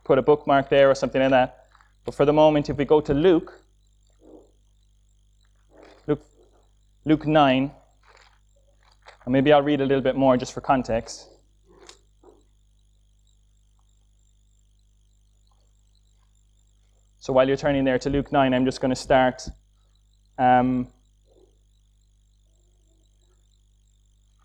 put 0.04 0.18
a 0.18 0.22
bookmark 0.22 0.68
there 0.68 0.90
or 0.90 0.94
something 0.94 1.20
like 1.20 1.30
that. 1.30 1.66
But 2.04 2.14
for 2.14 2.24
the 2.24 2.32
moment, 2.32 2.70
if 2.70 2.76
we 2.76 2.84
go 2.84 3.00
to 3.00 3.14
Luke, 3.14 3.52
Luke, 6.06 6.22
Luke 7.04 7.26
nine, 7.26 7.70
and 9.24 9.32
maybe 9.32 9.52
I'll 9.52 9.62
read 9.62 9.80
a 9.80 9.86
little 9.86 10.02
bit 10.02 10.16
more 10.16 10.36
just 10.36 10.52
for 10.54 10.60
context. 10.60 11.28
So 17.28 17.34
while 17.34 17.46
you're 17.46 17.58
turning 17.58 17.84
there 17.84 17.98
to 17.98 18.08
Luke 18.08 18.32
9, 18.32 18.54
I'm 18.54 18.64
just 18.64 18.80
going 18.80 18.88
to 18.88 18.96
start 18.96 19.46
um, 20.38 20.88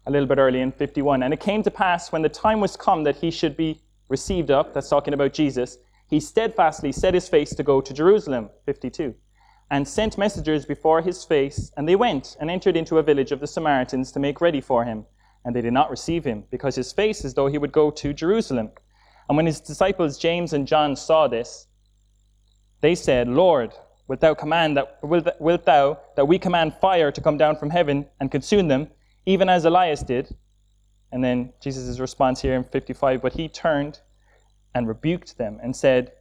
a 0.06 0.12
little 0.12 0.28
bit 0.28 0.38
early 0.38 0.60
in 0.60 0.74
51. 0.74 1.24
And 1.24 1.34
it 1.34 1.40
came 1.40 1.63
to 1.63 1.72
pass 1.72 2.12
when 2.12 2.24
the 2.24 2.28
time 2.28 2.60
was 2.60 2.75
come 2.75 3.06
that 3.06 3.16
he 3.16 3.32
should 3.32 3.56
be 3.56 3.82
received 4.10 4.52
up, 4.52 4.74
that's 4.74 4.90
talking 4.90 5.13
about 5.13 5.32
Jesus, 5.32 5.78
he 6.10 6.20
steadfastly 6.20 6.92
set 6.92 7.13
his 7.13 7.30
face 7.30 7.56
to 7.56 7.63
go 7.63 7.80
to 7.80 7.94
Jerusalem, 7.94 8.50
52, 8.66 9.16
and 9.72 9.88
sent 9.88 10.18
messengers 10.18 10.66
before 10.66 11.02
his 11.02 11.24
face, 11.24 11.72
and 11.78 11.88
they 11.88 11.96
went 11.96 12.36
and 12.42 12.52
entered 12.52 12.75
into 12.75 12.98
a 12.98 13.02
village 13.02 13.32
of 13.32 13.40
the 13.40 13.48
Samaritans 13.48 14.12
to 14.12 14.20
make 14.20 14.42
ready 14.42 14.60
for 14.60 14.84
him. 14.84 15.06
And 15.46 15.56
they 15.56 15.62
did 15.62 15.72
not 15.72 15.90
receive 15.90 16.25
him, 16.25 16.44
because 16.52 16.75
his 16.75 16.92
face 16.92 17.24
as 17.24 17.34
though 17.34 17.48
he 17.48 17.58
would 17.58 17.72
go 17.72 17.92
to 17.92 18.12
Jerusalem. 18.12 18.72
And 19.30 19.38
when 19.38 19.46
his 19.46 19.62
disciples 19.62 20.18
James 20.18 20.52
and 20.52 20.68
John 20.68 20.98
saw 20.98 21.30
this, 21.30 21.68
they 22.84 22.96
said, 22.96 23.30
Lord, 23.30 23.72
wilt 24.10 24.20
thou 24.20 24.34
command 24.34 24.75
that 24.75 25.00
wilt, 25.02 25.30
wilt 25.40 25.63
thou 25.63 25.98
that 26.18 26.28
we 26.28 26.38
command 26.38 26.74
fire 26.82 27.13
to 27.13 27.22
come 27.22 27.38
down 27.38 27.56
from 27.56 27.70
heaven 27.70 28.06
and 28.20 28.30
consume 28.30 28.68
them, 28.68 28.90
even 29.25 29.48
as 29.48 29.63
Elias 29.63 30.04
did? 30.04 30.36
And 31.13 31.24
then 31.24 31.54
Jesus' 31.62 31.98
response 32.00 32.42
here 32.42 32.56
in 32.56 32.66
55, 32.66 33.22
but 33.22 33.32
he 33.32 33.48
turned 33.48 34.02
and 34.75 34.86
rebuked 34.86 35.38
them 35.38 35.62
and 35.63 35.74
said, 35.74 36.12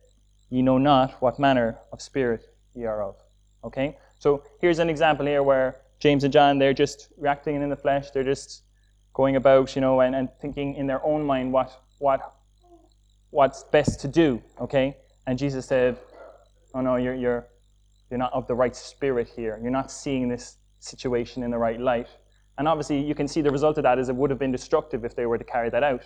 Ye 0.50 0.62
know 0.62 0.78
not 0.78 1.20
what 1.20 1.40
manner 1.40 1.78
of 1.92 2.00
spirit 2.00 2.46
ye 2.74 2.84
are 2.84 3.02
of. 3.02 3.16
Okay? 3.64 3.98
So 4.20 4.44
here's 4.60 4.78
an 4.78 4.88
example 4.88 5.26
here 5.26 5.42
where 5.42 5.80
James 5.98 6.22
and 6.22 6.32
John, 6.32 6.60
they're 6.60 6.72
just 6.72 7.08
reacting 7.18 7.60
in 7.60 7.70
the 7.70 7.76
flesh, 7.76 8.12
they're 8.12 8.22
just 8.22 8.62
going 9.14 9.34
about, 9.34 9.74
you 9.74 9.80
know, 9.80 10.00
and, 10.00 10.14
and 10.14 10.28
thinking 10.40 10.76
in 10.76 10.86
their 10.86 11.04
own 11.04 11.24
mind 11.24 11.52
what 11.52 11.72
what 11.98 12.20
what's 13.30 13.64
best 13.64 14.00
to 14.02 14.06
do. 14.06 14.40
Okay? 14.60 14.96
And 15.26 15.36
Jesus 15.36 15.66
said, 15.66 15.96
oh 16.74 16.80
no, 16.80 16.96
you're, 16.96 17.14
you're, 17.14 17.48
you're 18.10 18.18
not 18.18 18.32
of 18.32 18.46
the 18.46 18.54
right 18.54 18.74
spirit 18.74 19.28
here. 19.28 19.58
You're 19.62 19.70
not 19.70 19.90
seeing 19.90 20.28
this 20.28 20.56
situation 20.78 21.42
in 21.42 21.50
the 21.50 21.58
right 21.58 21.80
light. 21.80 22.08
And 22.58 22.68
obviously, 22.68 23.00
you 23.00 23.14
can 23.14 23.26
see 23.26 23.40
the 23.40 23.50
result 23.50 23.78
of 23.78 23.84
that 23.84 23.98
is 23.98 24.08
it 24.08 24.16
would 24.16 24.30
have 24.30 24.38
been 24.38 24.52
destructive 24.52 25.04
if 25.04 25.16
they 25.16 25.26
were 25.26 25.38
to 25.38 25.44
carry 25.44 25.70
that 25.70 25.82
out. 25.82 26.04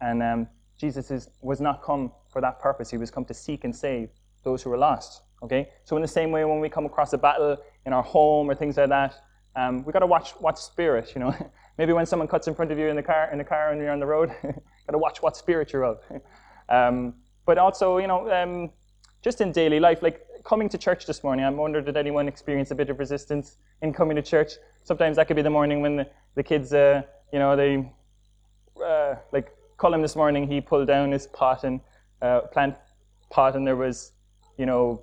And 0.00 0.22
um, 0.22 0.48
Jesus 0.78 1.10
is, 1.10 1.30
was 1.40 1.60
not 1.60 1.82
come 1.82 2.12
for 2.30 2.40
that 2.40 2.60
purpose. 2.60 2.90
He 2.90 2.98
was 2.98 3.10
come 3.10 3.24
to 3.24 3.34
seek 3.34 3.64
and 3.64 3.74
save 3.74 4.10
those 4.44 4.62
who 4.62 4.70
were 4.70 4.76
lost. 4.76 5.22
Okay? 5.42 5.70
So 5.84 5.96
in 5.96 6.02
the 6.02 6.08
same 6.08 6.30
way, 6.30 6.44
when 6.44 6.60
we 6.60 6.68
come 6.68 6.84
across 6.86 7.12
a 7.12 7.18
battle 7.18 7.56
in 7.86 7.92
our 7.92 8.02
home 8.02 8.50
or 8.50 8.54
things 8.54 8.76
like 8.76 8.90
that, 8.90 9.14
um, 9.56 9.84
we 9.84 9.92
got 9.92 10.00
to 10.00 10.06
watch 10.06 10.38
watch 10.40 10.58
spirit. 10.58 11.12
You 11.14 11.20
know, 11.22 11.34
maybe 11.78 11.92
when 11.92 12.06
someone 12.06 12.28
cuts 12.28 12.46
in 12.46 12.54
front 12.54 12.70
of 12.70 12.78
you 12.78 12.88
in 12.88 12.96
the 12.96 13.02
car 13.02 13.30
in 13.32 13.38
the 13.38 13.44
car 13.44 13.72
and 13.72 13.80
you're 13.80 13.90
on 13.90 14.00
the 14.00 14.06
road, 14.06 14.28
got 14.42 14.92
to 14.92 14.98
watch 14.98 15.22
what 15.22 15.36
spirit 15.36 15.72
you're 15.72 15.84
of. 15.84 16.00
um, 16.68 17.14
but 17.46 17.58
also, 17.58 17.98
you 17.98 18.06
know, 18.06 18.30
um, 18.30 18.70
just 19.26 19.40
in 19.40 19.50
daily 19.50 19.80
life, 19.80 20.02
like 20.02 20.20
coming 20.44 20.68
to 20.68 20.78
church 20.78 21.04
this 21.04 21.24
morning, 21.24 21.44
I 21.44 21.50
wonder 21.50 21.80
did 21.80 21.96
anyone 21.96 22.28
experience 22.28 22.70
a 22.70 22.76
bit 22.76 22.90
of 22.90 23.00
resistance 23.00 23.56
in 23.82 23.92
coming 23.92 24.14
to 24.14 24.22
church? 24.22 24.52
Sometimes 24.84 25.16
that 25.16 25.26
could 25.26 25.34
be 25.34 25.42
the 25.42 25.50
morning 25.50 25.80
when 25.80 25.96
the, 25.96 26.06
the 26.36 26.44
kids, 26.44 26.72
uh, 26.72 27.02
you 27.32 27.40
know, 27.40 27.56
they, 27.56 27.90
uh, 28.80 29.16
like 29.32 29.48
Colin 29.78 30.00
this 30.00 30.14
morning, 30.14 30.46
he 30.46 30.60
pulled 30.60 30.86
down 30.86 31.10
his 31.10 31.26
pot 31.26 31.64
and 31.64 31.80
uh, 32.22 32.42
plant 32.52 32.76
pot, 33.28 33.56
and 33.56 33.66
there 33.66 33.74
was, 33.74 34.12
you 34.58 34.64
know, 34.64 35.02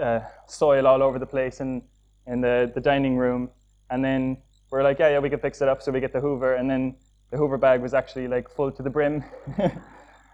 uh, 0.00 0.20
soil 0.46 0.86
all 0.86 1.02
over 1.02 1.18
the 1.18 1.26
place 1.26 1.60
in, 1.60 1.82
in 2.26 2.40
the, 2.40 2.72
the 2.74 2.80
dining 2.80 3.18
room. 3.18 3.50
And 3.90 4.02
then 4.02 4.38
we're 4.70 4.82
like, 4.82 4.98
yeah, 4.98 5.10
yeah, 5.10 5.18
we 5.18 5.28
can 5.28 5.38
fix 5.38 5.60
it 5.60 5.68
up. 5.68 5.82
So 5.82 5.92
we 5.92 6.00
get 6.00 6.14
the 6.14 6.20
Hoover, 6.20 6.54
and 6.54 6.70
then 6.70 6.96
the 7.30 7.36
Hoover 7.36 7.58
bag 7.58 7.82
was 7.82 7.92
actually 7.92 8.26
like 8.26 8.48
full 8.48 8.72
to 8.72 8.82
the 8.82 8.88
brim. 8.88 9.22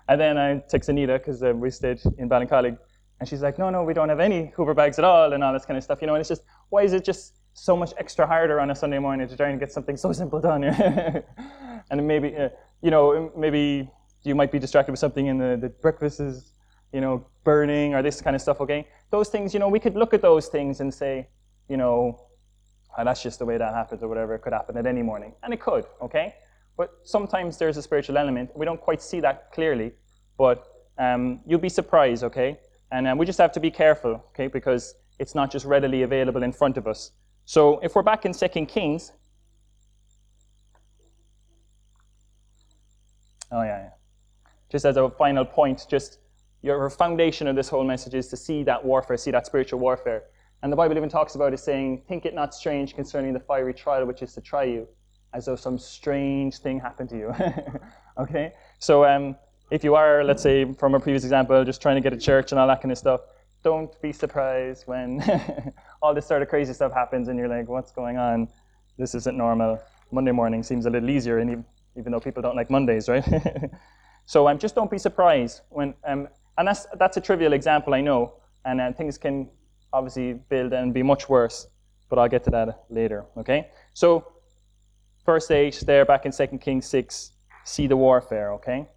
and 0.09 0.21
then 0.21 0.39
I 0.39 0.59
text 0.69 0.89
Anita 0.89 1.15
because 1.19 1.43
uh, 1.43 1.53
we 1.57 1.73
stayed 1.73 2.01
in 2.17 2.29
Ballincollig 2.29 2.79
and 3.21 3.29
she's 3.29 3.43
like, 3.43 3.59
no, 3.59 3.69
no, 3.69 3.85
we 3.85 3.93
don't 3.93 4.09
have 4.09 4.19
any 4.19 4.51
Hoover 4.57 4.73
bags 4.73 4.99
at 4.99 5.05
all 5.05 5.35
and 5.35 5.45
all 5.45 5.53
this 5.53 5.67
kind 5.67 5.77
of 5.77 5.85
stuff. 5.85 6.01
You 6.01 6.07
know, 6.07 6.15
and 6.15 6.21
it's 6.21 6.29
just, 6.29 6.43
why 6.71 6.83
is 6.83 6.95
it 6.95 7.05
just 7.05 7.35
so 7.53 7.77
much 7.77 7.93
extra 7.99 8.27
harder 8.27 8.59
on 8.59 8.71
a 8.71 8.75
Sunday 8.75 8.99
morning 8.99 9.29
to 9.29 9.37
try 9.37 9.51
and 9.51 9.61
get 9.61 9.71
something 9.71 9.97
so 9.97 10.11
simple 10.21 10.41
done? 10.41 10.65
and 11.91 12.07
maybe, 12.07 12.35
uh, 12.35 12.49
you 12.81 12.91
know, 12.91 13.31
maybe 13.37 13.91
you 14.23 14.35
might 14.35 14.51
be 14.51 14.59
distracted 14.59 14.91
with 14.91 15.01
something 15.01 15.29
and 15.29 15.39
the, 15.39 15.59
the 15.61 15.69
breakfast 15.69 16.19
is, 16.19 16.53
you 16.93 17.01
know, 17.03 17.27
burning 17.45 17.95
or 17.95 18.03
this 18.03 18.23
kind 18.23 18.35
of 18.35 18.41
stuff, 18.41 18.61
okay? 18.61 18.89
Those 19.11 19.29
things, 19.29 19.53
you 19.53 19.61
know, 19.61 19.69
we 19.69 19.79
could 19.79 19.97
look 19.97 20.15
at 20.15 20.23
those 20.23 20.49
things 20.49 20.81
and 20.81 20.93
say, 20.93 21.29
you 21.69 21.77
know, 21.77 22.19
oh, 22.97 23.05
that's 23.05 23.23
just 23.23 23.39
the 23.39 23.45
way 23.45 23.59
that 23.59 23.75
happens 23.75 24.03
or 24.03 24.09
whatever. 24.09 24.35
It 24.35 24.41
could 24.41 24.55
happen 24.55 24.79
at 24.79 24.87
any 24.87 25.03
morning. 25.03 25.35
And 25.43 25.53
it 25.53 25.61
could, 25.61 25.85
okay? 26.01 26.35
But 26.79 26.91
sometimes 27.05 27.59
there's 27.59 27.77
a 27.77 27.83
spiritual 27.83 28.17
element. 28.17 28.51
We 28.57 28.65
don't 28.65 28.81
quite 28.81 29.03
see 29.03 29.21
that 29.21 29.53
clearly, 29.53 29.93
but 30.39 30.67
um, 30.99 31.41
you'll 31.47 31.61
be 31.61 31.69
surprised, 31.69 32.25
okay? 32.25 32.59
And 32.93 33.07
um, 33.07 33.19
we 33.19 33.27
just 33.27 33.39
have 33.39 33.53
to 33.53 33.61
be 33.61 33.71
careful, 33.71 34.25
okay, 34.31 34.49
because 34.49 34.95
it's 35.19 35.35
not 35.35 35.51
just 35.51 35.65
readily 35.65 36.03
available 36.03 36.43
in 36.43 36.53
front 36.53 36.77
of 36.77 36.87
us. 36.87 37.13
So 37.45 37.79
if 37.81 37.95
we're 37.95 38.03
back 38.03 38.25
in 38.25 38.33
2 38.33 38.49
Kings. 38.67 39.13
Oh, 43.53 43.63
yeah, 43.63 43.79
yeah. 43.79 43.91
Just 44.71 44.85
as 44.85 44.97
a 44.97 45.11
final 45.11 45.45
point, 45.45 45.87
just 45.89 46.19
your 46.63 46.91
foundation 46.91 47.47
of 47.47 47.57
this 47.57 47.69
whole 47.69 47.85
message 47.85 48.15
is 48.15 48.29
to 48.29 48.37
see 48.37 48.63
that 48.65 48.85
warfare, 48.85 49.17
see 49.17 49.31
that 49.31 49.47
spiritual 49.47 49.81
warfare. 49.81 50.25
And 50.63 50.71
the 50.71 50.77
Bible 50.77 50.97
even 50.97 51.09
talks 51.09 51.35
about 51.35 51.53
it 51.55 51.59
saying, 51.59 52.03
Think 52.07 52.27
it 52.27 52.35
not 52.35 52.55
strange 52.55 52.95
concerning 52.95 53.33
the 53.33 53.41
fiery 53.41 53.75
trial 53.75 54.05
which 54.07 54.23
is 54.23 54.35
to 54.35 54.41
try 54.41 54.65
you, 54.65 54.87
as 55.33 55.47
though 55.47 55.57
some 55.57 55.79
strange 55.79 56.59
thing 56.59 56.79
happened 56.79 57.09
to 57.11 57.17
you. 57.17 57.35
okay? 58.19 58.53
So 58.79 59.05
um, 59.05 59.37
if 59.71 59.85
you 59.85 59.95
are, 59.95 60.25
let's 60.25 60.43
say, 60.43 60.73
from 60.75 60.95
a 60.95 61.01
previous 61.01 61.23
example, 61.23 61.65
just 61.65 61.81
trying 61.81 61.97
to 61.97 62.01
get 62.01 62.13
a 62.13 62.17
church 62.17 62.53
and 62.53 62.59
all 62.61 62.67
that 62.67 62.83
kind 62.83 62.91
of 62.91 62.99
stuff, 62.99 63.21
don't 63.63 64.01
be 64.03 64.13
surprised 64.13 64.87
when 64.87 65.23
all 66.03 66.15
this 66.15 66.27
sort 66.27 66.43
of 66.43 66.49
crazy 66.49 66.73
stuff 66.73 66.93
happens 66.93 67.29
and 67.29 67.39
you're 67.39 67.49
like, 67.49 67.69
what's 67.69 67.93
going 67.93 68.17
on? 68.17 68.49
This 68.99 69.15
isn't 69.15 69.37
normal. 69.37 69.81
Monday 70.11 70.33
morning 70.33 70.63
seems 70.63 70.87
a 70.87 70.91
little 70.91 71.09
easier, 71.09 71.39
and 71.39 71.65
even, 71.97 72.13
though 72.13 72.21
people 72.21 72.43
don't 72.43 72.57
like 72.57 72.69
Mondays, 72.69 73.09
right? 73.09 73.25
so 74.27 74.49
um, 74.49 74.59
just 74.59 74.75
don't 74.75 74.91
be 74.91 74.99
surprised 74.99 75.61
when, 75.69 75.95
um, 76.05 76.29
and 76.59 76.67
that's 76.67 76.87
that's 76.99 77.17
a 77.17 77.21
trivial 77.21 77.53
example, 77.53 77.95
I 77.95 78.01
know, 78.01 78.35
and 78.65 78.81
uh, 78.81 78.93
things 78.93 79.17
can 79.17 79.49
obviously 79.93 80.35
build 80.35 80.73
and 80.73 80.93
be 80.93 81.03
much 81.03 81.29
worse, 81.29 81.69
but 82.09 82.19
I'll 82.19 82.29
get 82.29 82.43
to 82.45 82.51
that 82.51 82.85
later. 82.91 83.25
Okay, 83.37 83.69
so 83.95 84.27
first 85.25 85.51
eight 85.53 85.81
there, 85.87 86.05
back 86.05 86.27
in 86.27 86.33
Second 86.33 86.59
Kings 86.59 86.87
six, 86.87 87.33
see 87.65 87.87
the 87.87 87.97
warfare. 87.97 88.53
Okay. 88.55 88.89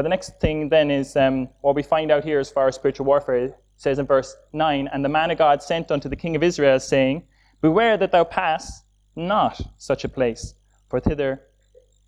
But 0.00 0.04
the 0.04 0.08
next 0.08 0.40
thing 0.40 0.70
then 0.70 0.90
is 0.90 1.14
um, 1.14 1.50
what 1.60 1.74
we 1.74 1.82
find 1.82 2.10
out 2.10 2.24
here 2.24 2.38
as 2.38 2.50
far 2.50 2.66
as 2.66 2.74
spiritual 2.74 3.04
warfare 3.04 3.54
says 3.76 3.98
in 3.98 4.06
verse 4.06 4.34
9 4.54 4.88
And 4.90 5.04
the 5.04 5.10
man 5.10 5.30
of 5.30 5.36
God 5.36 5.62
sent 5.62 5.90
unto 5.90 6.08
the 6.08 6.16
king 6.16 6.34
of 6.34 6.42
Israel, 6.42 6.80
saying, 6.80 7.24
Beware 7.60 7.98
that 7.98 8.10
thou 8.10 8.24
pass 8.24 8.84
not 9.14 9.60
such 9.76 10.04
a 10.04 10.08
place, 10.08 10.54
for 10.88 11.00
thither 11.00 11.42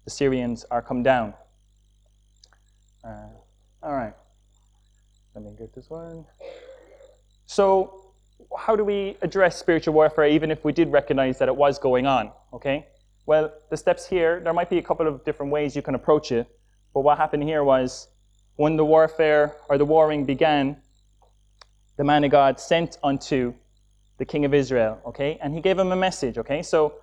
the 0.07 0.11
Syrians 0.11 0.65
are 0.71 0.81
come 0.81 1.03
down. 1.03 1.35
Uh, 3.05 3.29
all 3.83 3.93
right. 3.93 4.15
Let 5.35 5.45
me 5.45 5.53
get 5.59 5.75
this 5.75 5.91
one. 5.91 6.25
So, 7.45 8.15
how 8.57 8.75
do 8.75 8.85
we 8.85 9.19
address 9.21 9.59
spiritual 9.59 9.93
warfare 9.93 10.29
even 10.29 10.51
if 10.51 10.65
we 10.65 10.73
did 10.73 10.91
recognize 10.91 11.39
that 11.41 11.49
it 11.49 11.57
was 11.57 11.79
going 11.79 12.07
on? 12.07 12.33
Okay? 12.55 12.87
Well, 13.27 13.53
the 13.69 13.77
steps 13.77 14.09
here, 14.09 14.41
there 14.41 14.55
might 14.55 14.71
be 14.71 14.79
a 14.79 14.83
couple 14.83 15.07
of 15.07 15.23
different 15.27 15.53
ways 15.53 15.77
you 15.77 15.83
can 15.83 15.95
approach 15.95 16.33
it. 16.33 16.49
But 16.95 17.01
what 17.01 17.19
happened 17.19 17.43
here 17.43 17.65
was 17.65 18.09
when 18.57 18.77
the 18.77 18.85
warfare 18.85 19.57
or 19.69 19.79
the 19.79 19.85
warring 19.85 20.25
began, 20.25 20.77
the 21.97 22.05
man 22.05 22.25
of 22.25 22.31
God 22.31 22.61
sent 22.61 22.99
unto 23.03 23.55
the 24.19 24.25
king 24.25 24.45
of 24.45 24.55
Israel, 24.55 25.01
okay? 25.07 25.39
And 25.43 25.55
he 25.55 25.61
gave 25.61 25.79
him 25.79 25.91
a 25.93 25.97
message, 25.97 26.39
okay? 26.39 26.63
So 26.63 26.95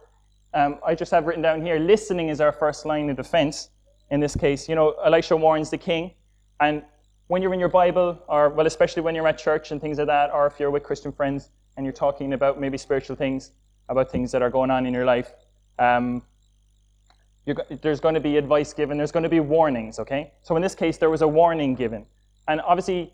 um, 0.54 0.80
I 0.86 0.96
just 0.96 1.12
have 1.12 1.26
written 1.26 1.42
down 1.42 1.62
here 1.62 1.80
listening 1.80 2.30
is 2.30 2.42
our 2.42 2.52
first 2.52 2.86
line 2.86 3.10
of 3.10 3.18
defense. 3.18 3.70
In 4.10 4.20
this 4.20 4.36
case, 4.36 4.68
you 4.68 4.76
know, 4.76 4.92
Elisha 5.06 5.36
warns 5.36 5.70
the 5.70 5.78
king. 5.78 6.12
And 6.60 6.84
when 7.28 7.42
you're 7.42 7.54
in 7.54 7.60
your 7.60 7.70
Bible, 7.70 8.18
or, 8.28 8.50
well, 8.50 8.66
especially 8.66 9.04
when 9.04 9.16
you're 9.16 9.28
at 9.28 9.38
church 9.38 9.72
and 9.72 9.80
things 9.80 9.98
like 9.98 10.08
that, 10.08 10.32
or 10.32 10.48
if 10.48 10.60
you're 10.60 10.72
with 10.72 10.84
Christian 10.84 11.12
friends 11.12 11.50
and 11.78 11.86
you're 11.86 11.94
talking 11.94 12.34
about 12.34 12.60
maybe 12.60 12.78
spiritual 12.78 13.16
things, 13.16 13.52
about 13.88 14.12
things 14.12 14.32
that 14.32 14.42
are 14.42 14.50
going 14.50 14.72
on 14.72 14.86
in 14.86 14.94
your 14.94 15.06
life, 15.06 15.34
um, 15.78 16.24
there's 17.82 18.00
going 18.00 18.16
to 18.16 18.20
be 18.20 18.38
advice 18.38 18.74
given, 18.74 18.98
there's 18.98 19.12
going 19.12 19.24
to 19.24 19.30
be 19.30 19.40
warnings, 19.40 20.00
okay? 20.00 20.32
So 20.42 20.56
in 20.56 20.62
this 20.62 20.76
case, 20.76 20.98
there 20.98 21.10
was 21.10 21.22
a 21.22 21.28
warning 21.28 21.76
given. 21.76 22.06
And 22.48 22.62
obviously, 22.62 23.14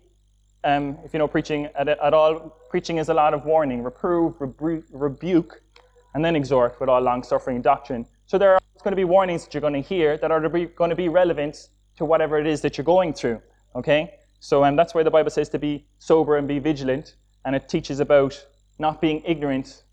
um, 0.64 0.98
if 1.04 1.12
you 1.12 1.18
know 1.18 1.28
preaching 1.28 1.66
at, 1.78 1.88
at, 1.88 2.14
all, 2.14 2.56
preaching 2.70 2.98
is 2.98 3.08
a 3.08 3.14
lot 3.14 3.34
of 3.34 3.44
warning, 3.44 3.82
reprove, 3.82 4.40
rebu- 4.40 4.84
rebuke, 4.90 5.62
and 6.14 6.24
then 6.24 6.34
exhort 6.34 6.80
with 6.80 6.88
all 6.88 7.00
long 7.00 7.22
suffering 7.22 7.62
doctrine. 7.62 8.06
So 8.26 8.38
there 8.38 8.54
are 8.54 8.60
going 8.82 8.92
to 8.92 8.96
be 8.96 9.04
warnings 9.04 9.44
that 9.44 9.54
you're 9.54 9.60
going 9.60 9.74
to 9.74 9.80
hear 9.80 10.16
that 10.18 10.30
are 10.30 10.40
going 10.48 10.90
to 10.90 10.96
be 10.96 11.08
relevant 11.08 11.68
to 11.96 12.04
whatever 12.04 12.38
it 12.38 12.46
is 12.46 12.60
that 12.62 12.76
you're 12.76 12.84
going 12.84 13.12
through, 13.12 13.40
okay? 13.74 14.14
So 14.40 14.64
um, 14.64 14.76
that's 14.76 14.94
why 14.94 15.02
the 15.02 15.10
Bible 15.10 15.30
says 15.30 15.48
to 15.50 15.58
be 15.58 15.86
sober 15.98 16.36
and 16.36 16.46
be 16.46 16.58
vigilant, 16.58 17.16
and 17.44 17.54
it 17.54 17.68
teaches 17.68 18.00
about 18.00 18.46
not 18.78 19.00
being 19.00 19.22
ignorant 19.24 19.84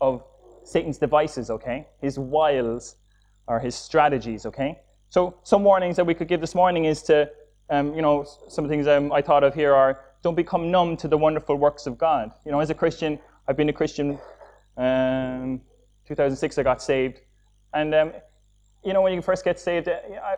of 0.00 0.24
Satan's 0.64 0.98
devices, 0.98 1.50
okay? 1.50 1.86
His 2.00 2.18
wiles 2.18 2.96
or 3.46 3.60
his 3.60 3.74
strategies, 3.74 4.46
okay? 4.46 4.78
So 5.08 5.36
some 5.42 5.62
warnings 5.64 5.96
that 5.96 6.04
we 6.04 6.14
could 6.14 6.28
give 6.28 6.40
this 6.40 6.54
morning 6.54 6.84
is 6.84 7.02
to, 7.04 7.30
um, 7.70 7.94
you 7.94 8.02
know, 8.02 8.26
some 8.48 8.68
things 8.68 8.86
um, 8.86 9.12
I 9.12 9.22
thought 9.22 9.44
of 9.44 9.54
here 9.54 9.74
are 9.74 10.00
don't 10.22 10.34
become 10.34 10.70
numb 10.70 10.96
to 10.98 11.08
the 11.08 11.16
wonderful 11.16 11.56
works 11.56 11.86
of 11.86 11.96
God. 11.96 12.32
You 12.44 12.52
know, 12.52 12.60
as 12.60 12.70
a 12.70 12.74
Christian, 12.74 13.18
I've 13.46 13.56
been 13.56 13.68
a 13.68 13.72
Christian. 13.72 14.18
Um, 14.76 15.60
2006, 16.06 16.58
I 16.58 16.62
got 16.62 16.82
saved, 16.82 17.20
and 17.74 17.94
um, 17.94 18.12
you 18.84 18.92
know, 18.92 19.02
when 19.02 19.12
you 19.12 19.22
first 19.22 19.44
get 19.44 19.58
saved, 19.58 19.88
uh, 19.88 19.96
I, 20.22 20.36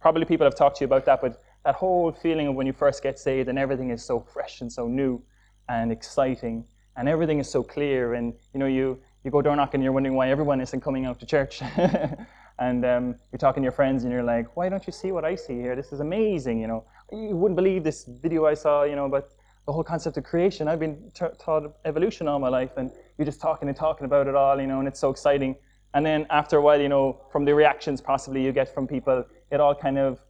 probably 0.00 0.24
people 0.24 0.44
have 0.46 0.56
talked 0.56 0.76
to 0.78 0.82
you 0.82 0.86
about 0.86 1.04
that, 1.06 1.20
but 1.20 1.42
that 1.64 1.74
whole 1.74 2.12
feeling 2.12 2.46
of 2.46 2.54
when 2.54 2.66
you 2.66 2.72
first 2.72 3.02
get 3.02 3.18
saved 3.18 3.48
and 3.48 3.58
everything 3.58 3.90
is 3.90 4.04
so 4.04 4.20
fresh 4.20 4.60
and 4.60 4.72
so 4.72 4.86
new 4.86 5.22
and 5.68 5.90
exciting 5.90 6.64
and 6.96 7.08
everything 7.08 7.40
is 7.40 7.50
so 7.50 7.62
clear 7.62 8.14
and 8.14 8.34
you 8.54 8.60
know 8.60 8.66
you 8.66 8.98
you 9.26 9.32
go 9.32 9.42
door 9.42 9.56
knocking 9.56 9.82
you're 9.82 9.92
wondering 9.92 10.14
why 10.14 10.30
everyone 10.30 10.60
isn't 10.60 10.80
coming 10.80 11.04
out 11.04 11.18
to 11.18 11.26
church. 11.26 11.60
and 12.60 12.84
um, 12.84 13.16
you're 13.32 13.38
talking 13.40 13.60
to 13.60 13.64
your 13.64 13.72
friends 13.72 14.04
and 14.04 14.12
you're 14.12 14.22
like, 14.22 14.56
why 14.56 14.68
don't 14.68 14.86
you 14.86 14.92
see 14.92 15.10
what 15.10 15.24
I 15.24 15.34
see 15.34 15.54
here? 15.54 15.74
This 15.74 15.92
is 15.92 15.98
amazing, 15.98 16.60
you 16.60 16.68
know. 16.68 16.84
You 17.10 17.36
wouldn't 17.36 17.56
believe 17.56 17.82
this 17.82 18.04
video 18.04 18.46
I 18.46 18.54
saw, 18.54 18.84
you 18.84 18.94
know, 18.94 19.08
but 19.08 19.32
the 19.66 19.72
whole 19.72 19.82
concept 19.82 20.16
of 20.16 20.22
creation. 20.22 20.68
I've 20.68 20.78
been 20.78 21.10
t- 21.12 21.26
taught 21.40 21.64
evolution 21.84 22.28
all 22.28 22.38
my 22.38 22.48
life, 22.48 22.70
and 22.76 22.92
you're 23.18 23.26
just 23.26 23.40
talking 23.40 23.66
and 23.68 23.76
talking 23.76 24.04
about 24.04 24.28
it 24.28 24.36
all, 24.36 24.60
you 24.60 24.68
know, 24.68 24.78
and 24.78 24.86
it's 24.86 25.00
so 25.00 25.10
exciting. 25.10 25.56
And 25.92 26.06
then 26.06 26.26
after 26.30 26.58
a 26.58 26.62
while, 26.62 26.80
you 26.80 26.88
know, 26.88 27.20
from 27.32 27.44
the 27.44 27.52
reactions 27.52 28.00
possibly 28.00 28.44
you 28.44 28.52
get 28.52 28.72
from 28.72 28.86
people, 28.86 29.24
it 29.50 29.58
all 29.58 29.74
kind 29.74 29.98
of 29.98 30.20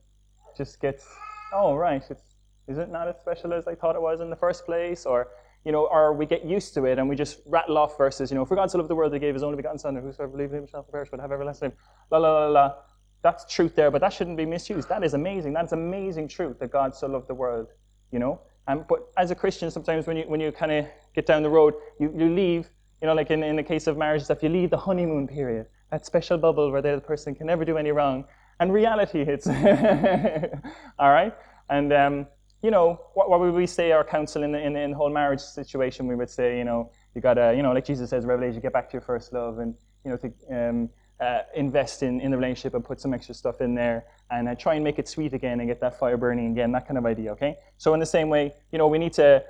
just 0.56 0.80
gets, 0.80 1.06
oh, 1.52 1.74
right, 1.74 2.02
it's, 2.08 2.22
is 2.66 2.78
it 2.78 2.88
not 2.88 3.08
as 3.08 3.16
special 3.18 3.52
as 3.52 3.68
I 3.68 3.74
thought 3.74 3.94
it 3.94 4.00
was 4.00 4.22
in 4.22 4.30
the 4.30 4.36
first 4.36 4.64
place? 4.64 5.04
Or 5.04 5.28
you 5.66 5.72
know, 5.72 5.86
or 5.86 6.12
we 6.12 6.26
get 6.26 6.44
used 6.44 6.74
to 6.74 6.84
it 6.84 6.96
and 6.96 7.08
we 7.08 7.16
just 7.16 7.40
rattle 7.44 7.76
off 7.76 7.98
verses, 7.98 8.30
you 8.30 8.36
know, 8.36 8.44
for 8.44 8.54
God 8.54 8.70
so 8.70 8.78
loved 8.78 8.88
the 8.88 8.94
world, 8.94 9.10
that 9.10 9.16
he 9.16 9.20
gave 9.20 9.34
his 9.34 9.42
only 9.42 9.56
begotten 9.56 9.80
Son, 9.80 9.96
and 9.96 10.06
whosoever 10.06 10.30
believes 10.30 10.52
in 10.52 10.60
him 10.60 10.66
shall 10.68 10.78
not 10.78 10.92
perish 10.92 11.08
but 11.10 11.18
have 11.18 11.32
everlasting 11.32 11.70
life. 11.70 11.78
La 12.12 12.18
la 12.18 12.44
la 12.44 12.46
la. 12.46 12.74
That's 13.22 13.52
truth 13.52 13.74
there, 13.74 13.90
but 13.90 14.00
that 14.00 14.12
shouldn't 14.12 14.36
be 14.36 14.46
misused. 14.46 14.88
That 14.88 15.02
is 15.02 15.14
amazing. 15.14 15.54
That's 15.54 15.72
amazing 15.72 16.28
truth 16.28 16.60
that 16.60 16.70
God 16.70 16.94
so 16.94 17.08
loved 17.08 17.26
the 17.26 17.34
world, 17.34 17.66
you 18.12 18.20
know. 18.20 18.40
Um, 18.68 18.84
but 18.88 19.08
as 19.16 19.32
a 19.32 19.34
Christian, 19.34 19.68
sometimes 19.72 20.06
when 20.06 20.16
you 20.16 20.24
when 20.28 20.38
you 20.38 20.52
kind 20.52 20.70
of 20.70 20.86
get 21.16 21.26
down 21.26 21.42
the 21.42 21.50
road, 21.50 21.74
you, 21.98 22.14
you 22.16 22.32
leave, 22.32 22.70
you 23.02 23.08
know, 23.08 23.14
like 23.14 23.32
in, 23.32 23.42
in 23.42 23.56
the 23.56 23.64
case 23.64 23.88
of 23.88 23.96
marriage 23.96 24.22
stuff, 24.22 24.44
you 24.44 24.48
leave 24.48 24.70
the 24.70 24.76
honeymoon 24.76 25.26
period, 25.26 25.66
that 25.90 26.06
special 26.06 26.38
bubble 26.38 26.70
where 26.70 26.80
the 26.80 26.90
other 26.90 27.00
person 27.00 27.34
can 27.34 27.48
never 27.48 27.64
do 27.64 27.76
any 27.76 27.90
wrong, 27.90 28.24
and 28.60 28.72
reality 28.72 29.24
hits. 29.24 29.48
All 31.00 31.10
right, 31.10 31.34
and 31.70 31.92
um, 31.92 32.26
you 32.66 32.72
know, 32.72 33.00
what, 33.14 33.30
what 33.30 33.38
would 33.38 33.54
we 33.54 33.64
say 33.64 33.92
our 33.92 34.02
counsel 34.02 34.42
in 34.42 34.50
the, 34.50 34.58
in, 34.58 34.74
in 34.74 34.90
the 34.90 34.96
whole 34.96 35.08
marriage 35.08 35.38
situation? 35.38 36.08
We 36.08 36.16
would 36.16 36.28
say, 36.28 36.58
you 36.58 36.64
know, 36.64 36.90
you 37.14 37.20
gotta, 37.20 37.54
you 37.56 37.62
know, 37.62 37.72
like 37.72 37.84
Jesus 37.84 38.10
says, 38.10 38.26
Revelation, 38.26 38.60
get 38.60 38.72
back 38.72 38.88
to 38.90 38.94
your 38.94 39.02
first 39.02 39.32
love, 39.32 39.60
and 39.60 39.72
you 40.04 40.10
know, 40.10 40.16
to 40.16 40.28
um, 40.50 40.90
uh, 41.20 41.42
invest 41.54 42.02
in, 42.02 42.20
in 42.20 42.32
the 42.32 42.36
relationship 42.36 42.74
and 42.74 42.84
put 42.84 43.00
some 43.00 43.14
extra 43.14 43.36
stuff 43.36 43.60
in 43.60 43.76
there, 43.76 44.06
and 44.32 44.48
uh, 44.48 44.56
try 44.56 44.74
and 44.74 44.82
make 44.82 44.98
it 44.98 45.06
sweet 45.06 45.32
again 45.32 45.60
and 45.60 45.68
get 45.68 45.80
that 45.80 45.96
fire 45.96 46.16
burning 46.16 46.50
again, 46.50 46.72
that 46.72 46.88
kind 46.88 46.98
of 46.98 47.06
idea. 47.06 47.30
Okay. 47.30 47.54
So 47.78 47.94
in 47.94 48.00
the 48.00 48.12
same 48.16 48.28
way, 48.28 48.52
you 48.72 48.78
know, 48.78 48.88
we 48.88 48.98
need 48.98 49.12
to. 49.12 49.44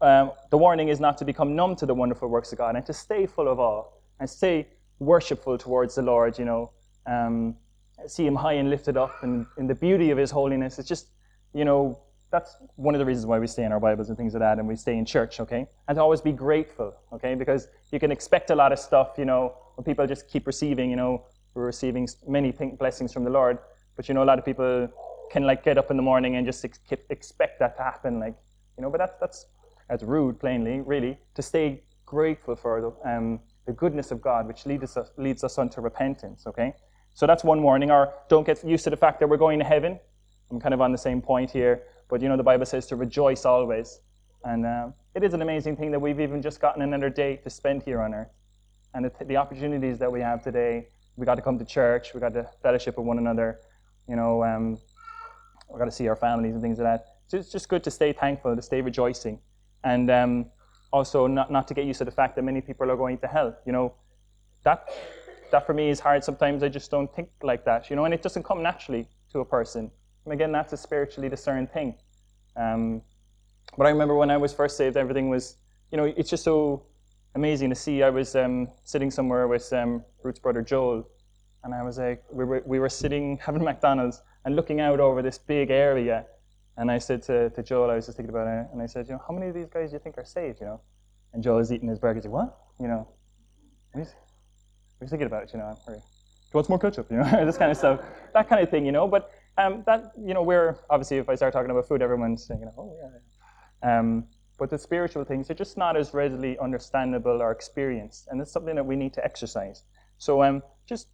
Um, 0.00 0.32
the 0.50 0.58
warning 0.58 0.88
is 0.88 0.98
not 0.98 1.16
to 1.18 1.24
become 1.24 1.54
numb 1.54 1.76
to 1.76 1.86
the 1.86 1.94
wonderful 1.94 2.28
works 2.28 2.50
of 2.50 2.58
God 2.58 2.74
and 2.74 2.84
to 2.86 2.92
stay 2.92 3.26
full 3.26 3.46
of 3.46 3.60
awe 3.60 3.84
and 4.18 4.28
stay 4.28 4.66
worshipful 4.98 5.56
towards 5.56 5.94
the 5.94 6.02
Lord. 6.02 6.36
You 6.36 6.46
know, 6.46 6.72
um, 7.06 7.54
see 8.08 8.26
Him 8.26 8.34
high 8.34 8.54
and 8.54 8.70
lifted 8.70 8.96
up, 8.96 9.22
and 9.22 9.46
in 9.56 9.68
the 9.68 9.76
beauty 9.76 10.10
of 10.10 10.18
His 10.18 10.32
holiness. 10.32 10.80
It's 10.80 10.88
just, 10.88 11.06
you 11.54 11.64
know, 11.64 12.00
that's 12.36 12.56
one 12.76 12.94
of 12.94 12.98
the 12.98 13.08
reasons 13.10 13.26
why 13.26 13.38
we 13.38 13.46
stay 13.46 13.64
in 13.64 13.72
our 13.72 13.80
Bibles 13.80 14.08
and 14.10 14.16
things 14.20 14.34
like 14.34 14.40
that, 14.40 14.58
and 14.58 14.68
we 14.68 14.76
stay 14.76 14.96
in 15.00 15.04
church, 15.04 15.40
okay? 15.44 15.66
And 15.88 15.96
to 15.96 16.02
always 16.02 16.20
be 16.20 16.32
grateful, 16.32 16.94
okay? 17.16 17.34
Because 17.34 17.68
you 17.92 17.98
can 17.98 18.10
expect 18.12 18.50
a 18.50 18.54
lot 18.54 18.70
of 18.74 18.78
stuff, 18.78 19.08
you 19.16 19.24
know, 19.24 19.42
when 19.76 19.84
people 19.84 20.06
just 20.06 20.28
keep 20.28 20.46
receiving, 20.46 20.90
you 20.90 20.96
know, 20.96 21.24
we're 21.54 21.64
receiving 21.64 22.06
many 22.28 22.52
blessings 22.82 23.12
from 23.14 23.24
the 23.24 23.30
Lord, 23.30 23.58
but 23.96 24.08
you 24.08 24.14
know, 24.14 24.22
a 24.22 24.28
lot 24.32 24.38
of 24.38 24.44
people 24.44 24.88
can 25.32 25.44
like 25.44 25.64
get 25.64 25.78
up 25.78 25.90
in 25.90 25.96
the 25.96 26.02
morning 26.02 26.36
and 26.36 26.44
just 26.44 26.62
ex- 26.64 26.80
expect 27.08 27.58
that 27.60 27.76
to 27.78 27.82
happen, 27.82 28.20
like, 28.20 28.36
you 28.76 28.82
know, 28.82 28.90
but 28.90 28.98
that's 28.98 29.16
that's 29.18 29.46
that's 29.88 30.02
rude, 30.02 30.38
plainly, 30.38 30.80
really, 30.80 31.18
to 31.34 31.42
stay 31.42 31.82
grateful 32.04 32.54
for 32.56 32.74
the, 32.84 33.10
um, 33.10 33.40
the 33.66 33.72
goodness 33.72 34.10
of 34.10 34.20
God, 34.20 34.46
which 34.46 34.66
leads 34.66 34.96
us 34.96 35.10
leads 35.16 35.42
us 35.42 35.58
unto 35.58 35.80
repentance, 35.80 36.46
okay? 36.46 36.74
So 37.14 37.26
that's 37.26 37.44
one 37.44 37.62
warning. 37.62 37.90
Or 37.90 38.12
don't 38.28 38.46
get 38.46 38.62
used 38.62 38.84
to 38.84 38.90
the 38.90 38.96
fact 38.96 39.20
that 39.20 39.28
we're 39.28 39.38
going 39.38 39.58
to 39.58 39.64
heaven. 39.64 39.98
I'm 40.50 40.60
kind 40.60 40.74
of 40.74 40.80
on 40.80 40.92
the 40.92 40.98
same 40.98 41.22
point 41.22 41.50
here. 41.50 41.82
But 42.08 42.22
you 42.22 42.28
know, 42.28 42.36
the 42.36 42.42
Bible 42.42 42.66
says 42.66 42.86
to 42.86 42.96
rejoice 42.96 43.44
always. 43.44 44.00
And 44.44 44.64
uh, 44.64 44.88
it 45.14 45.24
is 45.24 45.34
an 45.34 45.42
amazing 45.42 45.76
thing 45.76 45.90
that 45.90 45.98
we've 45.98 46.20
even 46.20 46.40
just 46.40 46.60
gotten 46.60 46.82
another 46.82 47.10
day 47.10 47.36
to 47.38 47.50
spend 47.50 47.82
here 47.82 48.00
on 48.00 48.14
earth. 48.14 48.30
And 48.94 49.04
the, 49.04 49.24
the 49.24 49.36
opportunities 49.36 49.98
that 49.98 50.10
we 50.10 50.20
have 50.20 50.42
today, 50.42 50.88
we 51.16 51.26
got 51.26 51.34
to 51.34 51.42
come 51.42 51.58
to 51.58 51.64
church, 51.64 52.14
we 52.14 52.20
got 52.20 52.32
to 52.34 52.48
fellowship 52.62 52.96
with 52.96 53.06
one 53.06 53.18
another, 53.18 53.60
you 54.08 54.16
know, 54.16 54.44
um, 54.44 54.78
we 55.72 55.78
got 55.78 55.86
to 55.86 55.90
see 55.90 56.06
our 56.08 56.16
families 56.16 56.54
and 56.54 56.62
things 56.62 56.78
like 56.78 56.86
that. 56.86 57.06
So 57.26 57.36
it's 57.38 57.50
just 57.50 57.68
good 57.68 57.82
to 57.84 57.90
stay 57.90 58.12
thankful, 58.12 58.54
to 58.54 58.62
stay 58.62 58.80
rejoicing. 58.80 59.40
And 59.82 60.10
um, 60.10 60.46
also 60.92 61.26
not, 61.26 61.50
not 61.50 61.66
to 61.68 61.74
get 61.74 61.84
used 61.84 61.98
to 61.98 62.04
the 62.04 62.10
fact 62.10 62.36
that 62.36 62.42
many 62.42 62.60
people 62.60 62.90
are 62.90 62.96
going 62.96 63.18
to 63.18 63.26
hell. 63.26 63.56
You 63.66 63.72
know, 63.72 63.94
that, 64.62 64.88
that 65.50 65.66
for 65.66 65.74
me 65.74 65.90
is 65.90 65.98
hard. 65.98 66.22
Sometimes 66.22 66.62
I 66.62 66.68
just 66.68 66.90
don't 66.90 67.12
think 67.14 67.28
like 67.42 67.64
that, 67.64 67.90
you 67.90 67.96
know, 67.96 68.04
and 68.04 68.14
it 68.14 68.22
doesn't 68.22 68.44
come 68.44 68.62
naturally 68.62 69.08
to 69.32 69.40
a 69.40 69.44
person. 69.44 69.90
And 70.26 70.32
again, 70.32 70.50
that's 70.50 70.72
a 70.72 70.76
spiritually 70.76 71.28
discerned 71.28 71.72
thing. 71.72 71.94
Um, 72.56 73.00
but 73.78 73.86
I 73.86 73.90
remember 73.90 74.16
when 74.16 74.28
I 74.28 74.36
was 74.36 74.52
first 74.52 74.76
saved, 74.76 74.96
everything 74.96 75.30
was, 75.30 75.56
you 75.92 75.96
know, 75.96 76.04
it's 76.04 76.28
just 76.28 76.42
so 76.42 76.82
amazing 77.36 77.70
to 77.70 77.76
see. 77.76 78.02
I 78.02 78.10
was 78.10 78.34
um, 78.34 78.68
sitting 78.82 79.10
somewhere 79.10 79.46
with 79.46 79.72
um, 79.72 80.04
Ruth's 80.24 80.40
brother 80.40 80.62
Joel, 80.62 81.08
and 81.62 81.72
I 81.72 81.84
was 81.84 81.98
like, 81.98 82.24
we 82.32 82.44
were, 82.44 82.60
we 82.66 82.80
were 82.80 82.88
sitting 82.88 83.38
having 83.46 83.62
McDonald's 83.62 84.20
and 84.44 84.56
looking 84.56 84.80
out 84.80 84.98
over 84.98 85.22
this 85.22 85.38
big 85.38 85.70
area. 85.70 86.26
And 86.76 86.90
I 86.90 86.98
said 86.98 87.22
to, 87.24 87.50
to 87.50 87.62
Joel, 87.62 87.88
I 87.88 87.94
was 87.94 88.06
just 88.06 88.16
thinking 88.16 88.34
about 88.34 88.48
it, 88.48 88.66
and 88.72 88.82
I 88.82 88.86
said, 88.86 89.06
you 89.06 89.14
know, 89.14 89.22
how 89.26 89.32
many 89.32 89.46
of 89.46 89.54
these 89.54 89.68
guys 89.68 89.90
do 89.90 89.94
you 89.94 90.00
think 90.00 90.18
are 90.18 90.24
saved, 90.24 90.60
you 90.60 90.66
know? 90.66 90.80
And 91.34 91.42
Joel 91.42 91.58
is 91.58 91.70
eating 91.70 91.88
his 91.88 92.00
burger. 92.00 92.18
He's 92.18 92.24
like, 92.24 92.32
what? 92.32 92.58
You 92.80 92.88
know, 92.88 93.08
are 93.94 94.00
you 94.00 95.08
thinking 95.08 95.26
about 95.26 95.44
it, 95.44 95.52
you 95.52 95.60
know? 95.60 95.78
Or, 95.86 95.94
do 95.94 96.00
you 96.00 96.02
want 96.52 96.66
some 96.66 96.72
more 96.72 96.78
ketchup, 96.78 97.10
you 97.10 97.18
know? 97.18 97.24
this 97.46 97.56
kind 97.56 97.70
of 97.70 97.76
stuff. 97.76 98.00
That 98.34 98.48
kind 98.48 98.62
of 98.62 98.70
thing, 98.70 98.84
you 98.84 98.92
know? 98.92 99.06
But 99.06 99.30
um, 99.58 99.82
that, 99.86 100.12
you 100.18 100.34
know, 100.34 100.42
we're, 100.42 100.76
obviously, 100.90 101.18
if 101.18 101.28
I 101.28 101.34
start 101.34 101.52
talking 101.52 101.70
about 101.70 101.88
food, 101.88 102.02
everyone's 102.02 102.44
saying, 102.46 102.60
you 102.60 102.66
know, 102.66 102.74
oh, 102.76 102.96
yeah. 103.00 103.98
Um, 103.98 104.26
but 104.58 104.70
the 104.70 104.78
spiritual 104.78 105.24
things 105.24 105.50
are 105.50 105.54
just 105.54 105.76
not 105.76 105.96
as 105.96 106.14
readily 106.14 106.58
understandable 106.58 107.42
or 107.42 107.50
experienced. 107.50 108.28
And 108.30 108.40
it's 108.40 108.50
something 108.50 108.74
that 108.74 108.84
we 108.84 108.96
need 108.96 109.12
to 109.14 109.24
exercise. 109.24 109.84
So 110.18 110.42
um, 110.42 110.62
just, 110.86 111.08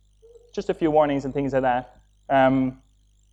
just 0.55 0.71
a 0.71 0.75
few 0.75 0.91
warnings 0.91 1.25
and 1.25 1.35
things 1.35 1.53
like 1.53 1.63
that. 1.63 2.01
Um, 2.29 2.81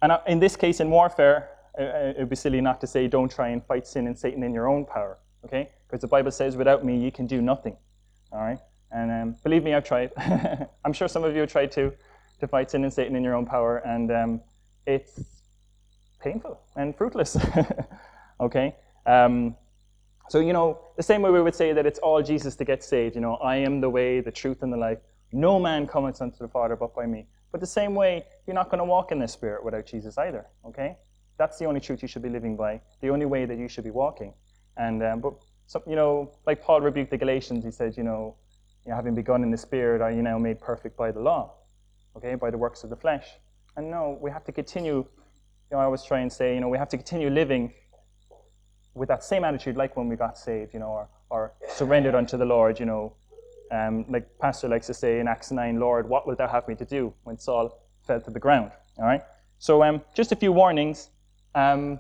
and 0.02 0.12
uh, 0.12 0.22
in 0.28 0.40
this 0.40 0.56
case, 0.56 0.80
in 0.80 0.90
warfare, 0.90 1.50
uh, 1.78 1.84
uh, 1.84 2.14
it 2.16 2.20
would 2.20 2.30
be 2.30 2.36
silly 2.36 2.62
not 2.62 2.82
to 2.82 2.88
say 2.88 3.08
don't 3.08 3.32
try 3.32 3.50
and 3.50 3.64
fight 3.64 3.86
sin 3.86 4.08
and 4.08 4.18
Satan 4.18 4.44
in 4.44 4.54
your 4.54 4.68
own 4.68 4.86
power, 4.86 5.20
okay? 5.46 5.70
Because 5.88 6.02
the 6.02 6.08
Bible 6.08 6.32
says, 6.32 6.56
without 6.56 6.84
me, 6.84 6.98
you 6.98 7.12
can 7.12 7.28
do 7.28 7.42
nothing, 7.42 7.78
all 8.32 8.40
right? 8.40 8.60
And 8.92 9.12
um, 9.12 9.36
believe 9.44 9.64
me, 9.64 9.74
I've 9.74 9.84
tried. 9.84 10.12
I'm 10.86 10.94
sure 10.94 11.08
some 11.08 11.24
of 11.24 11.36
you 11.36 11.42
have 11.42 11.52
tried 11.52 11.72
to, 11.74 11.94
to 12.40 12.48
fight 12.48 12.72
sin 12.72 12.84
and 12.84 12.92
Satan 12.92 13.16
in 13.16 13.24
your 13.24 13.36
own 13.36 13.46
power. 13.46 13.78
And 13.78 14.12
um, 14.12 14.42
it's 14.86 15.20
painful 16.22 16.60
and 16.76 16.96
fruitless. 16.96 17.38
okay? 18.40 18.76
Um, 19.06 19.56
so, 20.30 20.40
you 20.40 20.54
know, 20.54 20.80
the 20.96 21.04
same 21.04 21.22
way 21.22 21.32
we 21.32 21.42
would 21.42 21.56
say 21.56 21.74
that 21.74 21.86
it's 21.86 22.00
all 22.00 22.22
Jesus 22.22 22.56
to 22.58 22.66
get 22.66 22.84
saved. 22.84 23.16
You 23.16 23.22
know, 23.22 23.36
I 23.36 23.56
am 23.56 23.82
the 23.82 23.90
way, 23.90 24.22
the 24.22 24.32
truth, 24.32 24.62
and 24.62 24.72
the 24.72 24.78
life. 24.78 25.00
No 25.32 25.60
man 25.60 25.88
cometh 25.88 26.22
unto 26.22 26.38
the 26.38 26.48
Father 26.48 26.76
but 26.76 26.94
by 26.94 27.06
me. 27.06 27.28
But 27.52 27.62
the 27.62 27.68
same 27.68 27.96
way, 27.96 28.24
you're 28.46 28.54
not 28.54 28.70
going 28.70 28.80
to 28.80 28.86
walk 28.86 29.12
in 29.12 29.20
the 29.20 29.28
Spirit 29.28 29.64
without 29.64 29.86
Jesus 29.86 30.18
either. 30.18 30.46
Okay? 30.66 30.98
That's 31.38 31.58
the 31.58 31.66
only 31.66 31.80
truth 31.80 32.02
you 32.02 32.08
should 32.08 32.22
be 32.22 32.30
living 32.30 32.56
by. 32.56 32.82
The 33.02 33.10
only 33.10 33.26
way 33.26 33.46
that 33.46 33.58
you 33.58 33.68
should 33.68 33.86
be 33.86 33.92
walking. 33.92 34.34
And 34.78 35.02
um, 35.04 35.20
but 35.20 35.34
some, 35.66 35.82
you 35.88 35.96
know, 35.96 36.32
like 36.46 36.62
Paul 36.62 36.82
rebuked 36.82 37.12
the 37.12 37.18
Galatians, 37.18 37.64
he 37.64 37.72
said, 37.72 37.98
you 37.98 38.04
know, 38.04 38.36
you 38.86 38.92
know, 38.92 38.96
having 38.96 39.16
begun 39.16 39.44
in 39.44 39.52
the 39.52 39.58
Spirit, 39.58 40.02
are 40.02 40.12
you 40.12 40.22
now 40.22 40.38
made 40.38 40.60
perfect 40.60 40.96
by 40.96 41.12
the 41.12 41.20
law? 41.20 41.54
Okay, 42.16 42.36
by 42.36 42.52
the 42.52 42.58
works 42.58 42.84
of 42.84 42.90
the 42.90 42.96
flesh. 42.96 43.26
And 43.78 43.92
no, 43.92 44.18
we 44.22 44.32
have 44.32 44.44
to 44.46 44.52
continue, 44.52 44.98
you 44.98 45.08
know, 45.72 45.80
I 45.80 45.86
always 45.86 46.04
try 46.04 46.20
and 46.20 46.32
say, 46.32 46.56
you 46.56 46.62
know, 46.62 46.70
we 46.70 46.78
have 46.78 46.90
to 46.90 46.98
continue 46.98 47.30
living 47.30 47.74
with 48.96 49.10
that 49.10 49.24
same 49.24 49.44
attitude 49.46 49.78
like 49.78 49.98
when 49.98 50.10
we 50.10 50.16
got 50.16 50.38
saved, 50.38 50.74
you 50.74 50.80
know, 50.80 50.88
or, 50.90 51.10
or 51.30 51.54
surrendered 51.70 52.16
unto 52.16 52.38
the 52.38 52.46
Lord, 52.46 52.80
you 52.80 52.86
know, 52.86 53.14
Um, 53.72 54.06
like 54.10 54.26
Pastor 54.40 54.68
likes 54.70 54.88
to 54.88 54.94
say 54.94 55.20
in 55.20 55.28
Acts 55.28 55.52
9, 55.52 55.80
Lord, 55.80 56.10
what 56.10 56.26
wilt 56.28 56.40
thou 56.40 56.48
have 56.48 56.68
me 56.68 56.76
to 56.76 56.86
do 56.86 57.14
when 57.26 57.38
Saul 57.38 57.80
fell 58.08 58.22
to 58.22 58.32
the 58.32 58.40
ground? 58.40 58.72
All 58.98 59.06
right. 59.06 59.22
So 59.60 59.84
um, 59.84 60.02
just 60.16 60.32
a 60.32 60.36
few 60.36 60.52
warnings. 60.52 61.10
Um, 61.56 62.00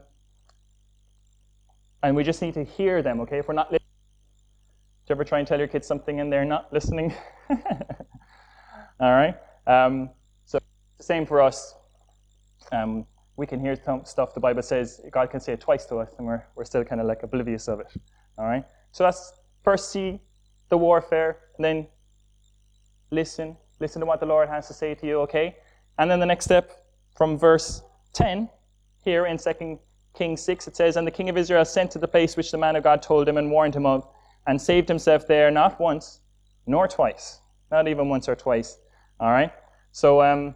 and 2.03 2.15
we 2.15 2.23
just 2.23 2.41
need 2.41 2.55
to 2.55 2.63
hear 2.63 3.01
them, 3.03 3.19
okay? 3.21 3.39
If 3.39 3.47
we're 3.47 3.55
not 3.55 3.71
listening. 3.71 3.87
Do 5.07 5.11
you 5.13 5.15
ever 5.15 5.25
try 5.25 5.39
and 5.39 5.47
tell 5.47 5.59
your 5.59 5.67
kids 5.67 5.87
something 5.87 6.19
and 6.19 6.31
they're 6.31 6.45
not 6.45 6.71
listening? 6.73 7.13
All 8.99 9.13
right. 9.13 9.35
Um, 9.67 10.11
the 10.99 11.03
same 11.03 11.25
for 11.25 11.41
us. 11.41 11.73
Um, 12.71 13.07
we 13.35 13.47
can 13.47 13.59
hear 13.59 13.75
stuff 14.03 14.33
the 14.35 14.39
Bible 14.39 14.61
says 14.61 15.01
God 15.11 15.31
can 15.31 15.39
say 15.39 15.53
it 15.53 15.61
twice 15.61 15.85
to 15.87 15.95
us, 15.97 16.13
and 16.19 16.27
we're 16.27 16.45
we're 16.55 16.65
still 16.65 16.83
kind 16.83 17.01
of 17.01 17.07
like 17.07 17.23
oblivious 17.23 17.67
of 17.67 17.79
it. 17.79 17.87
All 18.37 18.45
right. 18.45 18.63
So 18.91 19.03
that's 19.03 19.33
first 19.63 19.91
see 19.91 20.19
the 20.69 20.77
warfare, 20.77 21.37
and 21.57 21.65
then 21.65 21.87
listen, 23.11 23.57
listen 23.79 23.99
to 24.01 24.05
what 24.05 24.19
the 24.19 24.25
Lord 24.25 24.49
has 24.49 24.67
to 24.67 24.73
say 24.73 24.93
to 24.95 25.07
you. 25.07 25.21
Okay. 25.21 25.55
And 25.97 26.09
then 26.09 26.19
the 26.19 26.25
next 26.25 26.45
step 26.45 26.85
from 27.17 27.37
verse 27.37 27.81
10 28.13 28.49
here 29.03 29.25
in 29.25 29.37
Second 29.37 29.79
Kings 30.17 30.41
6, 30.41 30.67
it 30.67 30.75
says, 30.75 30.95
And 30.95 31.05
the 31.05 31.11
king 31.11 31.29
of 31.29 31.37
Israel 31.37 31.65
sent 31.65 31.91
to 31.91 31.99
the 31.99 32.07
place 32.07 32.37
which 32.37 32.51
the 32.51 32.57
man 32.57 32.75
of 32.75 32.83
God 32.83 33.01
told 33.01 33.27
him 33.27 33.37
and 33.37 33.51
warned 33.51 33.75
him 33.75 33.85
of, 33.85 34.07
and 34.47 34.61
saved 34.61 34.87
himself 34.87 35.27
there 35.27 35.51
not 35.51 35.79
once, 35.79 36.21
nor 36.65 36.87
twice. 36.87 37.41
Not 37.71 37.87
even 37.87 38.09
once 38.09 38.29
or 38.29 38.35
twice. 38.35 38.79
All 39.19 39.29
right? 39.29 39.51
So, 39.91 40.21
um, 40.21 40.55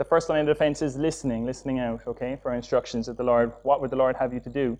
the 0.00 0.04
first 0.06 0.30
line 0.30 0.40
of 0.40 0.46
defense 0.46 0.80
is 0.80 0.96
listening, 0.96 1.44
listening 1.44 1.78
out, 1.78 2.00
okay, 2.06 2.38
for 2.40 2.54
instructions 2.54 3.06
of 3.06 3.18
the 3.18 3.22
Lord. 3.22 3.52
What 3.64 3.82
would 3.82 3.90
the 3.90 3.96
Lord 3.96 4.16
have 4.16 4.32
you 4.32 4.40
to 4.40 4.48
do? 4.48 4.78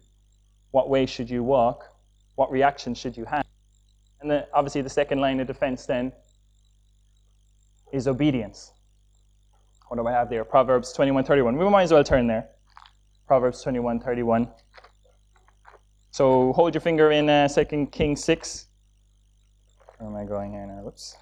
What 0.71 0.89
way 0.89 1.05
should 1.05 1.29
you 1.29 1.45
walk? 1.45 1.85
What 2.37 2.51
reaction 2.51 2.95
should 2.95 3.19
you 3.19 3.27
have? 3.27 3.45
And 4.23 4.31
then, 4.31 4.45
obviously, 4.55 4.81
the 4.81 4.89
second 4.89 5.21
line 5.21 5.39
of 5.39 5.47
defense 5.47 5.85
then 5.85 6.11
is 7.93 8.09
obedience. 8.09 8.73
What 9.89 9.99
do 9.99 10.07
I 10.07 10.13
have 10.13 10.31
there? 10.31 10.43
Proverbs 10.43 10.95
21:31. 10.97 11.59
We 11.59 11.69
might 11.69 11.83
as 11.83 11.93
well 11.93 12.03
turn 12.03 12.27
there. 12.27 12.49
Proverbs 13.27 13.63
21:31. 13.63 14.51
So 16.13 16.55
hold 16.55 16.73
your 16.73 16.81
finger 16.81 17.13
in 17.13 17.29
uh, 17.29 17.47
2 17.47 17.89
Kings 17.93 18.25
6. 18.25 18.69
Where 19.99 20.09
am 20.09 20.17
I 20.17 20.25
going 20.25 20.53
here 20.53 20.67
now? 20.67 20.81
Whoops. 20.83 21.15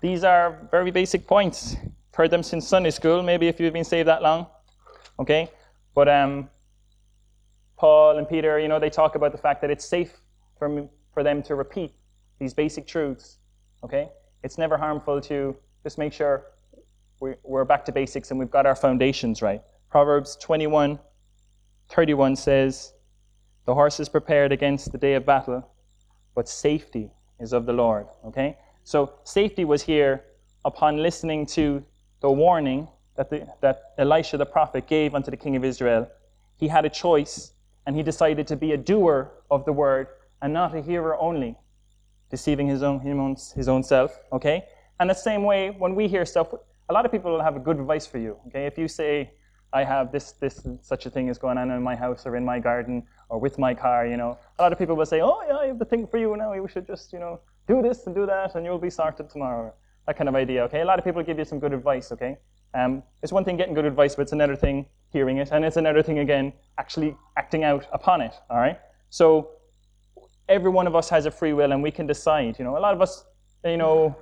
These 0.00 0.24
are 0.24 0.68
very 0.70 0.90
basic 0.90 1.26
points. 1.26 1.76
Heard 2.14 2.30
them 2.30 2.42
since 2.42 2.66
Sunday 2.66 2.90
school, 2.90 3.22
maybe 3.22 3.46
if 3.46 3.60
you've 3.60 3.72
been 3.72 3.84
saved 3.84 4.08
that 4.08 4.22
long. 4.22 4.46
Okay? 5.20 5.48
But 5.94 6.08
um, 6.08 6.48
Paul 7.76 8.18
and 8.18 8.28
Peter, 8.28 8.58
you 8.58 8.66
know, 8.66 8.80
they 8.80 8.90
talk 8.90 9.14
about 9.14 9.32
the 9.32 9.38
fact 9.38 9.60
that 9.60 9.70
it's 9.70 9.84
safe 9.84 10.12
for, 10.58 10.88
for 11.14 11.22
them 11.22 11.42
to 11.44 11.54
repeat 11.54 11.92
these 12.40 12.54
basic 12.54 12.86
truths. 12.86 13.38
Okay? 13.84 14.08
It's 14.42 14.58
never 14.58 14.76
harmful 14.76 15.20
to 15.22 15.56
just 15.84 15.96
make 15.98 16.12
sure 16.12 16.46
we're 17.20 17.64
back 17.64 17.84
to 17.84 17.92
basics 17.92 18.30
and 18.30 18.38
we've 18.38 18.50
got 18.50 18.66
our 18.66 18.76
foundations 18.76 19.42
right. 19.42 19.62
Proverbs 19.90 20.36
21 20.36 20.98
31 21.90 22.36
says, 22.36 22.92
The 23.64 23.74
horse 23.74 23.98
is 23.98 24.08
prepared 24.08 24.52
against 24.52 24.92
the 24.92 24.98
day 24.98 25.14
of 25.14 25.24
battle, 25.24 25.66
but 26.34 26.48
safety 26.48 27.10
is 27.40 27.52
of 27.52 27.64
the 27.64 27.72
Lord. 27.72 28.06
Okay? 28.26 28.56
So 28.88 29.12
safety 29.24 29.66
was 29.66 29.82
here 29.82 30.24
upon 30.64 30.96
listening 30.96 31.44
to 31.58 31.84
the 32.22 32.30
warning 32.30 32.88
that, 33.16 33.28
the, 33.28 33.46
that 33.60 33.92
Elisha 33.98 34.38
the 34.38 34.46
prophet 34.46 34.86
gave 34.86 35.14
unto 35.14 35.30
the 35.30 35.36
king 35.36 35.56
of 35.56 35.62
Israel. 35.62 36.08
He 36.56 36.68
had 36.68 36.86
a 36.86 36.88
choice, 36.88 37.52
and 37.84 37.94
he 37.94 38.02
decided 38.02 38.46
to 38.46 38.56
be 38.56 38.72
a 38.72 38.78
doer 38.78 39.30
of 39.50 39.66
the 39.66 39.74
word 39.74 40.06
and 40.40 40.54
not 40.54 40.74
a 40.74 40.80
hearer 40.80 41.18
only, 41.20 41.54
deceiving 42.30 42.66
his 42.66 42.82
own, 42.82 42.98
his 43.54 43.68
own 43.68 43.82
self. 43.82 44.18
Okay? 44.32 44.64
And 44.98 45.10
the 45.10 45.14
same 45.14 45.42
way, 45.42 45.68
when 45.68 45.94
we 45.94 46.08
hear 46.08 46.24
stuff, 46.24 46.54
a 46.88 46.92
lot 46.94 47.04
of 47.04 47.12
people 47.12 47.30
will 47.30 47.42
have 47.42 47.56
a 47.56 47.60
good 47.60 47.78
advice 47.78 48.06
for 48.06 48.16
you. 48.16 48.38
Okay, 48.46 48.64
if 48.64 48.78
you 48.78 48.88
say, 48.88 49.30
I 49.70 49.84
have 49.84 50.12
this, 50.12 50.32
this, 50.32 50.66
such 50.80 51.04
a 51.04 51.10
thing 51.10 51.28
is 51.28 51.36
going 51.36 51.58
on 51.58 51.70
in 51.70 51.82
my 51.82 51.94
house 51.94 52.24
or 52.24 52.36
in 52.36 52.44
my 52.46 52.58
garden 52.58 53.06
or 53.28 53.38
with 53.38 53.58
my 53.58 53.74
car, 53.74 54.06
you 54.06 54.16
know, 54.16 54.38
a 54.58 54.62
lot 54.62 54.72
of 54.72 54.78
people 54.78 54.96
will 54.96 55.04
say, 55.04 55.20
oh 55.20 55.42
yeah, 55.46 55.58
I 55.58 55.66
have 55.66 55.78
the 55.78 55.84
thing 55.84 56.06
for 56.06 56.16
you 56.16 56.34
now. 56.38 56.54
You 56.54 56.66
should 56.68 56.86
just, 56.86 57.12
you 57.12 57.18
know, 57.18 57.38
do 57.68 57.82
this 57.82 58.06
and 58.06 58.14
do 58.14 58.26
that, 58.26 58.54
and 58.54 58.64
you'll 58.64 58.78
be 58.78 58.90
sorted 58.90 59.30
tomorrow. 59.30 59.72
That 60.06 60.16
kind 60.16 60.28
of 60.28 60.34
idea. 60.34 60.64
Okay, 60.64 60.80
a 60.80 60.84
lot 60.84 60.98
of 60.98 61.04
people 61.04 61.22
give 61.22 61.38
you 61.38 61.44
some 61.44 61.58
good 61.58 61.72
advice. 61.72 62.10
Okay, 62.12 62.36
um, 62.74 63.02
it's 63.22 63.32
one 63.32 63.44
thing 63.44 63.56
getting 63.56 63.74
good 63.74 63.84
advice, 63.84 64.16
but 64.16 64.22
it's 64.22 64.32
another 64.32 64.56
thing 64.56 64.86
hearing 65.10 65.36
it, 65.38 65.50
and 65.52 65.64
it's 65.64 65.76
another 65.76 66.02
thing 66.02 66.18
again 66.18 66.52
actually 66.78 67.16
acting 67.36 67.62
out 67.64 67.86
upon 67.92 68.20
it. 68.20 68.34
All 68.50 68.58
right. 68.58 68.78
So 69.10 69.50
every 70.48 70.70
one 70.70 70.86
of 70.86 70.96
us 70.96 71.08
has 71.10 71.26
a 71.26 71.30
free 71.30 71.52
will, 71.52 71.72
and 71.72 71.82
we 71.82 71.90
can 71.90 72.06
decide. 72.06 72.58
You 72.58 72.64
know, 72.64 72.76
a 72.76 72.82
lot 72.86 72.94
of 72.94 73.00
us, 73.00 73.24
you 73.64 73.76
know 73.76 74.16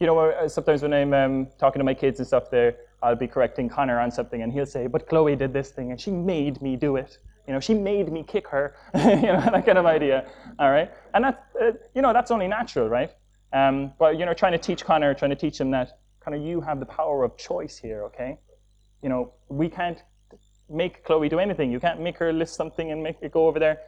you 0.00 0.06
know, 0.06 0.18
uh, 0.18 0.48
sometimes 0.48 0.82
when 0.82 0.94
I'm 0.94 1.12
um, 1.12 1.48
talking 1.58 1.78
to 1.78 1.84
my 1.84 1.94
kids 1.94 2.18
and 2.18 2.26
stuff, 2.26 2.50
there, 2.50 2.76
I'll 3.02 3.16
be 3.16 3.28
correcting 3.28 3.68
Connor 3.68 4.00
on 4.00 4.10
something, 4.10 4.42
and 4.42 4.50
he'll 4.52 4.66
say, 4.66 4.86
"But 4.86 5.06
Chloe 5.06 5.36
did 5.36 5.52
this 5.52 5.70
thing, 5.70 5.90
and 5.90 6.00
she 6.00 6.10
made 6.10 6.60
me 6.62 6.74
do 6.76 6.96
it. 6.96 7.18
You 7.50 7.54
know, 7.54 7.58
she 7.58 7.74
made 7.74 8.12
me 8.12 8.22
kick 8.22 8.46
her. 8.46 8.76
you 8.94 9.00
know, 9.00 9.40
that 9.40 9.66
kind 9.66 9.76
of 9.76 9.84
idea. 9.84 10.30
All 10.60 10.70
right, 10.70 10.88
and 11.14 11.24
that, 11.24 11.46
uh, 11.60 11.72
you 11.96 12.00
know, 12.00 12.12
that's 12.12 12.30
only 12.30 12.46
natural, 12.46 12.88
right? 12.88 13.10
Um, 13.52 13.92
but 13.98 14.20
you 14.20 14.24
know, 14.24 14.32
trying 14.34 14.52
to 14.52 14.58
teach 14.58 14.84
Connor, 14.84 15.14
trying 15.14 15.32
to 15.32 15.36
teach 15.36 15.58
him 15.58 15.72
that 15.72 15.98
kind 16.20 16.36
of 16.36 16.42
you 16.46 16.60
have 16.60 16.78
the 16.78 16.86
power 16.86 17.24
of 17.24 17.36
choice 17.36 17.76
here. 17.76 18.04
Okay, 18.04 18.38
you 19.02 19.08
know, 19.08 19.32
we 19.48 19.68
can't 19.68 20.00
make 20.68 21.02
Chloe 21.02 21.28
do 21.28 21.40
anything. 21.40 21.72
You 21.72 21.80
can't 21.80 22.00
make 22.00 22.18
her 22.18 22.32
list 22.32 22.54
something 22.54 22.92
and 22.92 23.02
make 23.02 23.16
it 23.20 23.32
go 23.32 23.48
over 23.48 23.58
there. 23.58 23.78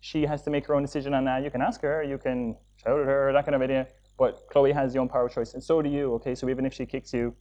She 0.00 0.22
has 0.22 0.40
to 0.44 0.50
make 0.50 0.66
her 0.68 0.74
own 0.74 0.80
decision 0.80 1.12
on 1.12 1.26
that. 1.26 1.44
You 1.44 1.50
can 1.50 1.60
ask 1.60 1.82
her, 1.82 2.02
you 2.02 2.16
can 2.16 2.56
shout 2.76 2.98
at 3.00 3.04
her, 3.04 3.34
that 3.34 3.44
kind 3.44 3.54
of 3.54 3.60
idea. 3.60 3.86
But 4.16 4.46
Chloe 4.50 4.72
has 4.72 4.94
your 4.94 5.02
own 5.02 5.10
power 5.10 5.26
of 5.26 5.34
choice, 5.34 5.52
and 5.52 5.62
so 5.62 5.82
do 5.82 5.90
you. 5.90 6.14
Okay, 6.14 6.34
so 6.34 6.48
even 6.48 6.64
if 6.64 6.72
she 6.72 6.86
kicks 6.86 7.12
you, 7.12 7.34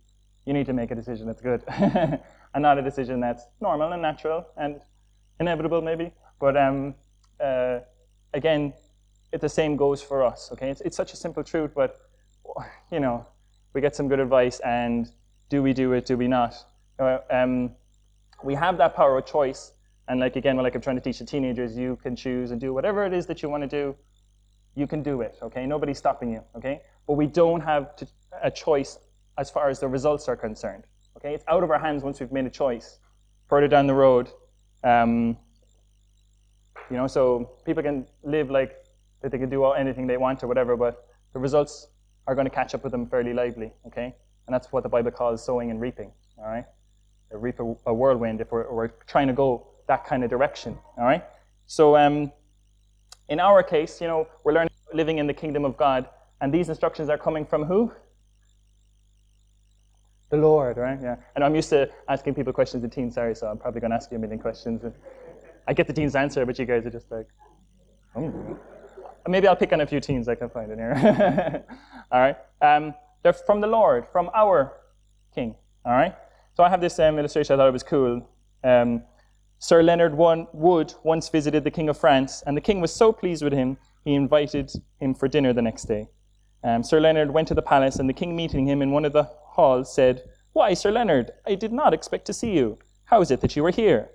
you 0.45 0.51
need 0.51 0.65
to 0.65 0.73
make 0.73 0.91
a 0.91 0.95
decision 0.95 1.25
that's 1.25 1.41
good, 1.41 1.63
and 1.69 2.21
not 2.57 2.77
a 2.77 2.81
decision 2.81 3.21
that's 3.21 3.45
normal 3.61 3.93
and 3.93 4.01
natural 4.01 4.45
and 4.57 4.81
inevitable, 5.39 5.81
maybe. 5.81 6.11
But 6.39 6.57
um, 6.57 6.95
uh, 7.39 7.79
again, 8.33 8.73
it, 9.31 9.41
the 9.41 9.49
same 9.49 9.75
goes 9.75 10.01
for 10.01 10.23
us. 10.23 10.49
Okay, 10.53 10.69
it's, 10.69 10.81
it's 10.81 10.97
such 10.97 11.13
a 11.13 11.15
simple 11.15 11.43
truth, 11.43 11.71
but 11.75 11.97
you 12.91 12.99
know, 12.99 13.25
we 13.73 13.81
get 13.81 13.95
some 13.95 14.07
good 14.07 14.19
advice, 14.19 14.59
and 14.59 15.11
do 15.49 15.61
we 15.61 15.73
do 15.73 15.93
it? 15.93 16.05
Do 16.05 16.17
we 16.17 16.27
not? 16.27 16.55
Uh, 16.97 17.19
um, 17.29 17.71
we 18.43 18.55
have 18.55 18.77
that 18.77 18.95
power 18.95 19.17
of 19.17 19.25
choice, 19.25 19.71
and 20.07 20.19
like 20.19 20.35
again, 20.35 20.57
like 20.57 20.75
I'm 20.75 20.81
trying 20.81 20.97
to 20.97 21.01
teach 21.01 21.19
the 21.19 21.25
teenagers, 21.25 21.77
you 21.77 21.97
can 22.01 22.15
choose 22.15 22.51
and 22.51 22.59
do 22.59 22.73
whatever 22.73 23.05
it 23.05 23.13
is 23.13 23.25
that 23.27 23.41
you 23.41 23.49
want 23.49 23.63
to 23.63 23.69
do 23.69 23.95
you 24.75 24.87
can 24.87 25.03
do 25.03 25.21
it, 25.21 25.37
okay? 25.41 25.65
Nobody's 25.65 25.97
stopping 25.97 26.31
you, 26.31 26.43
okay? 26.55 26.81
But 27.07 27.13
we 27.13 27.27
don't 27.27 27.61
have 27.61 27.95
to, 27.97 28.07
a 28.41 28.49
choice 28.49 28.97
as 29.37 29.49
far 29.49 29.69
as 29.69 29.79
the 29.79 29.87
results 29.87 30.27
are 30.27 30.35
concerned, 30.35 30.85
okay? 31.17 31.33
It's 31.33 31.43
out 31.47 31.63
of 31.63 31.71
our 31.71 31.79
hands 31.79 32.03
once 32.03 32.19
we've 32.19 32.31
made 32.31 32.45
a 32.45 32.49
choice. 32.49 32.99
Further 33.47 33.67
down 33.67 33.87
the 33.87 33.93
road, 33.93 34.29
um, 34.83 35.37
you 36.89 36.97
know, 36.97 37.07
so 37.07 37.51
people 37.65 37.83
can 37.83 38.07
live 38.23 38.49
like 38.49 38.85
that 39.21 39.31
they 39.31 39.37
can 39.37 39.49
do 39.49 39.65
anything 39.71 40.07
they 40.07 40.17
want 40.17 40.43
or 40.43 40.47
whatever, 40.47 40.75
but 40.77 41.07
the 41.33 41.39
results 41.39 41.87
are 42.27 42.35
going 42.35 42.45
to 42.45 42.51
catch 42.53 42.73
up 42.73 42.83
with 42.83 42.91
them 42.91 43.05
fairly 43.07 43.33
lively, 43.33 43.71
okay? 43.87 44.15
And 44.47 44.53
that's 44.53 44.71
what 44.71 44.83
the 44.83 44.89
Bible 44.89 45.11
calls 45.11 45.43
sowing 45.43 45.71
and 45.71 45.79
reaping, 45.79 46.11
all 46.37 46.45
right? 46.45 46.65
A 47.31 47.37
reap 47.37 47.59
a, 47.59 47.75
a 47.85 47.93
whirlwind 47.93 48.41
if 48.41 48.51
we're, 48.51 48.71
we're, 48.71 48.87
trying 49.07 49.27
to 49.27 49.33
go 49.33 49.67
that 49.87 50.05
kind 50.05 50.23
of 50.23 50.29
direction, 50.29 50.77
all 50.97 51.03
right? 51.03 51.23
So 51.67 51.95
um, 51.95 52.31
in 53.27 53.39
our 53.39 53.61
case, 53.61 54.01
you 54.01 54.07
know, 54.07 54.27
we're 54.43 54.53
learning 54.53 54.69
living 54.93 55.19
in 55.19 55.27
the 55.27 55.33
kingdom 55.33 55.65
of 55.65 55.77
God, 55.77 56.09
and 56.41 56.53
these 56.53 56.69
instructions 56.69 57.09
are 57.09 57.17
coming 57.17 57.45
from 57.45 57.63
who? 57.63 57.91
The 60.29 60.37
Lord, 60.37 60.77
right? 60.77 60.99
Yeah. 61.01 61.15
And 61.35 61.43
I'm 61.43 61.55
used 61.55 61.69
to 61.69 61.89
asking 62.07 62.35
people 62.35 62.53
questions 62.53 62.83
in 62.83 62.89
teens, 62.89 63.15
sorry, 63.15 63.35
so 63.35 63.47
I'm 63.47 63.57
probably 63.57 63.81
going 63.81 63.91
to 63.91 63.95
ask 63.95 64.11
you 64.11 64.17
a 64.17 64.19
million 64.19 64.39
questions. 64.39 64.83
I 65.67 65.73
get 65.73 65.87
the 65.87 65.93
teens' 65.93 66.15
answer, 66.15 66.45
but 66.45 66.57
you 66.59 66.65
guys 66.65 66.85
are 66.85 66.91
just 66.91 67.11
like, 67.11 67.27
oh. 68.15 68.59
Maybe 69.27 69.47
I'll 69.47 69.55
pick 69.55 69.73
on 69.73 69.81
a 69.81 69.87
few 69.87 69.99
teens 69.99 70.27
I 70.27 70.35
can 70.35 70.49
find 70.49 70.71
in 70.71 70.79
here. 70.79 71.63
all 72.11 72.19
right. 72.19 72.37
Um, 72.61 72.93
they're 73.21 73.33
from 73.33 73.61
the 73.61 73.67
Lord, 73.67 74.07
from 74.07 74.29
our 74.33 74.73
King. 75.35 75.55
All 75.85 75.91
right. 75.93 76.15
So 76.55 76.63
I 76.63 76.69
have 76.69 76.81
this 76.81 76.99
um, 76.99 77.19
illustration. 77.19 77.53
I 77.53 77.57
thought 77.57 77.67
it 77.67 77.73
was 77.73 77.83
cool. 77.83 78.27
Um, 78.63 79.03
Sir 79.59 79.83
Leonard 79.83 80.15
Wood 80.15 80.93
once 81.03 81.27
visited 81.29 81.63
the 81.63 81.71
King 81.71 81.89
of 81.89 81.97
France, 81.97 82.43
and 82.47 82.55
the 82.55 82.61
King 82.61 82.79
was 82.79 82.93
so 82.93 83.11
pleased 83.11 83.43
with 83.43 83.53
him, 83.53 83.77
he 84.05 84.15
invited 84.15 84.71
him 84.99 85.13
for 85.13 85.27
dinner 85.27 85.51
the 85.51 85.61
next 85.61 85.83
day. 85.83 86.07
Um, 86.63 86.83
Sir 86.83 86.99
Leonard 86.99 87.31
went 87.31 87.47
to 87.47 87.53
the 87.53 87.61
palace, 87.61 87.97
and 87.97 88.09
the 88.09 88.13
King, 88.13 88.35
meeting 88.35 88.67
him 88.67 88.81
in 88.81 88.91
one 88.91 89.05
of 89.05 89.13
the 89.13 89.23
halls, 89.23 89.93
said, 89.93 90.23
Why, 90.53 90.73
Sir 90.73 90.91
Leonard, 90.91 91.31
I 91.45 91.55
did 91.55 91.71
not 91.71 91.93
expect 91.93 92.25
to 92.25 92.33
see 92.33 92.51
you. 92.51 92.79
How 93.05 93.21
is 93.21 93.31
it 93.31 93.41
that 93.41 93.55
you 93.55 93.65
are 93.65 93.71
here? 93.71 94.09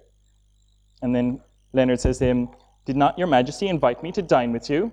And 1.03 1.15
then 1.15 1.41
Leonard 1.73 2.01
says 2.01 2.19
to 2.19 2.27
him, 2.27 2.49
Did 2.85 2.97
not 2.97 3.19
your 3.19 3.27
majesty 3.27 3.69
invite 3.69 4.03
me 4.03 4.13
to 4.13 4.23
dine 4.23 4.53
with 4.53 4.69
you? 4.71 4.93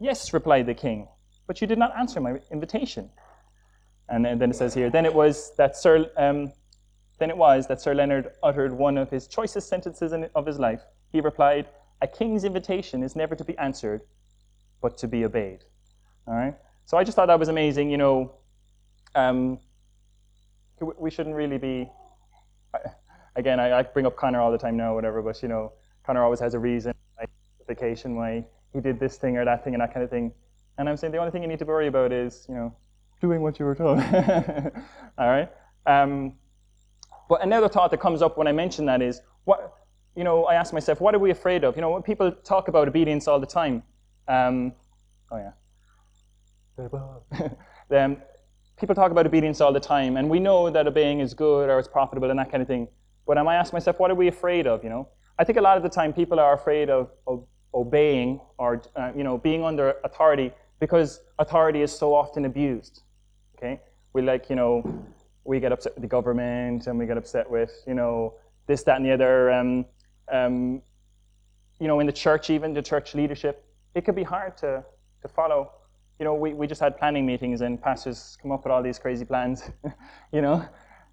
Yes, 0.00 0.32
replied 0.32 0.66
the 0.66 0.74
king, 0.74 1.08
but 1.46 1.60
you 1.60 1.66
did 1.66 1.78
not 1.78 1.96
answer 1.96 2.20
my 2.20 2.40
invitation. 2.50 3.10
And 4.08 4.24
then 4.24 4.50
it 4.50 4.56
says 4.56 4.74
here, 4.74 4.90
Then 4.90 5.06
it 5.06 5.14
was 5.14 5.52
that 5.56 5.76
Sir 5.76 6.10
um, 6.16 6.52
then 7.18 7.30
it 7.30 7.36
was 7.36 7.66
that 7.66 7.80
Sir 7.80 7.94
Leonard 7.94 8.30
uttered 8.42 8.72
one 8.72 8.96
of 8.96 9.10
his 9.10 9.26
choicest 9.26 9.68
sentences 9.68 10.14
of 10.34 10.46
his 10.46 10.58
life. 10.58 10.82
He 11.10 11.20
replied, 11.20 11.66
A 12.00 12.06
king's 12.06 12.44
invitation 12.44 13.02
is 13.02 13.16
never 13.16 13.34
to 13.34 13.44
be 13.44 13.58
answered, 13.58 14.02
but 14.80 14.96
to 14.98 15.08
be 15.08 15.24
obeyed. 15.24 15.64
All 16.28 16.34
right? 16.34 16.54
So 16.84 16.96
I 16.96 17.04
just 17.04 17.16
thought 17.16 17.26
that 17.26 17.38
was 17.38 17.48
amazing. 17.48 17.90
You 17.90 17.96
know, 17.96 18.32
um, 19.14 19.58
we 20.98 21.10
shouldn't 21.10 21.34
really 21.34 21.58
be. 21.58 21.90
Again, 23.36 23.60
I, 23.60 23.78
I, 23.78 23.82
bring 23.82 24.04
up 24.04 24.16
Connor 24.16 24.40
all 24.40 24.50
the 24.50 24.58
time 24.58 24.76
now, 24.76 24.94
whatever, 24.94 25.22
but 25.22 25.40
you 25.42 25.48
know, 25.48 25.72
Connor 26.04 26.22
always 26.24 26.40
has 26.40 26.54
a 26.54 26.58
reason, 26.58 26.92
like 27.18 27.30
justification 27.58 28.16
why 28.16 28.44
he 28.72 28.80
did 28.80 28.98
this 28.98 29.16
thing 29.16 29.36
or 29.36 29.44
that 29.44 29.64
thing 29.64 29.74
and 29.74 29.80
that 29.80 29.94
kind 29.94 30.02
of 30.02 30.10
thing. 30.10 30.32
And 30.76 30.88
I'm 30.88 30.96
saying 30.96 31.12
the 31.12 31.18
only 31.18 31.30
thing 31.30 31.42
you 31.42 31.48
need 31.48 31.58
to 31.60 31.64
worry 31.64 31.86
about 31.86 32.12
is, 32.12 32.46
you 32.48 32.54
know, 32.54 32.74
doing 33.20 33.40
what 33.40 33.58
you 33.58 33.64
were 33.64 33.74
told. 33.74 33.98
all 35.18 35.28
right. 35.28 35.48
Um, 35.86 36.34
but 37.28 37.42
another 37.42 37.68
thought 37.68 37.90
that 37.90 38.00
comes 38.00 38.22
up 38.22 38.38
when 38.38 38.46
I 38.46 38.52
mention 38.52 38.86
that 38.86 39.02
is, 39.02 39.20
what, 39.44 39.74
you 40.16 40.24
know, 40.24 40.44
I 40.44 40.54
ask 40.54 40.72
myself, 40.72 41.00
what 41.00 41.14
are 41.14 41.18
we 41.18 41.30
afraid 41.30 41.64
of? 41.64 41.76
You 41.76 41.82
know, 41.82 42.00
people 42.02 42.32
talk 42.32 42.68
about 42.68 42.88
obedience 42.88 43.28
all 43.28 43.40
the 43.40 43.46
time. 43.46 43.82
Um, 44.26 44.72
oh 45.30 45.36
yeah. 45.36 45.52
then 47.88 48.22
people 48.78 48.94
talk 48.94 49.10
about 49.10 49.26
obedience 49.26 49.60
all 49.60 49.72
the 49.72 49.80
time, 49.80 50.16
and 50.16 50.28
we 50.30 50.38
know 50.38 50.70
that 50.70 50.86
obeying 50.86 51.20
is 51.20 51.34
good 51.34 51.68
or 51.68 51.78
it's 51.78 51.88
profitable 51.88 52.30
and 52.30 52.38
that 52.38 52.50
kind 52.50 52.62
of 52.62 52.68
thing. 52.68 52.88
But 53.26 53.36
I 53.38 53.42
might 53.42 53.56
ask 53.56 53.72
myself, 53.72 53.98
what 53.98 54.10
are 54.10 54.14
we 54.14 54.28
afraid 54.28 54.66
of? 54.66 54.84
You 54.84 54.90
know, 54.90 55.08
I 55.38 55.44
think 55.44 55.58
a 55.58 55.60
lot 55.60 55.76
of 55.76 55.82
the 55.82 55.88
time 55.88 56.12
people 56.12 56.40
are 56.40 56.54
afraid 56.54 56.88
of, 56.88 57.10
of 57.26 57.44
obeying 57.74 58.40
or 58.58 58.82
uh, 58.96 59.12
you 59.16 59.24
know 59.24 59.38
being 59.38 59.64
under 59.64 59.96
authority 60.04 60.52
because 60.80 61.20
authority 61.38 61.82
is 61.82 61.96
so 61.96 62.14
often 62.14 62.44
abused. 62.44 63.02
Okay, 63.56 63.80
we 64.12 64.22
like 64.22 64.48
you 64.48 64.56
know 64.56 64.82
we 65.44 65.60
get 65.60 65.72
upset 65.72 65.94
with 65.94 66.02
the 66.02 66.08
government 66.08 66.86
and 66.86 66.98
we 66.98 67.06
get 67.06 67.18
upset 67.18 67.50
with 67.50 67.72
you 67.86 67.94
know 67.94 68.34
this, 68.66 68.82
that, 68.84 68.96
and 68.96 69.04
the 69.04 69.12
other. 69.12 69.50
Um, 69.50 69.86
um, 70.30 70.82
you 71.80 71.86
know, 71.86 72.00
in 72.00 72.06
the 72.06 72.12
church, 72.12 72.50
even 72.50 72.74
the 72.74 72.82
church 72.82 73.14
leadership, 73.14 73.64
it 73.94 74.04
can 74.04 74.14
be 74.14 74.22
hard 74.22 74.56
to 74.58 74.84
to 75.22 75.28
follow 75.28 75.72
you 76.18 76.24
know, 76.24 76.34
we, 76.34 76.52
we 76.52 76.66
just 76.66 76.80
had 76.80 76.98
planning 76.98 77.24
meetings 77.24 77.60
and 77.60 77.80
pastors 77.80 78.36
come 78.42 78.50
up 78.50 78.64
with 78.64 78.72
all 78.72 78.82
these 78.82 78.98
crazy 78.98 79.24
plans, 79.24 79.70
you 80.32 80.42
know. 80.42 80.64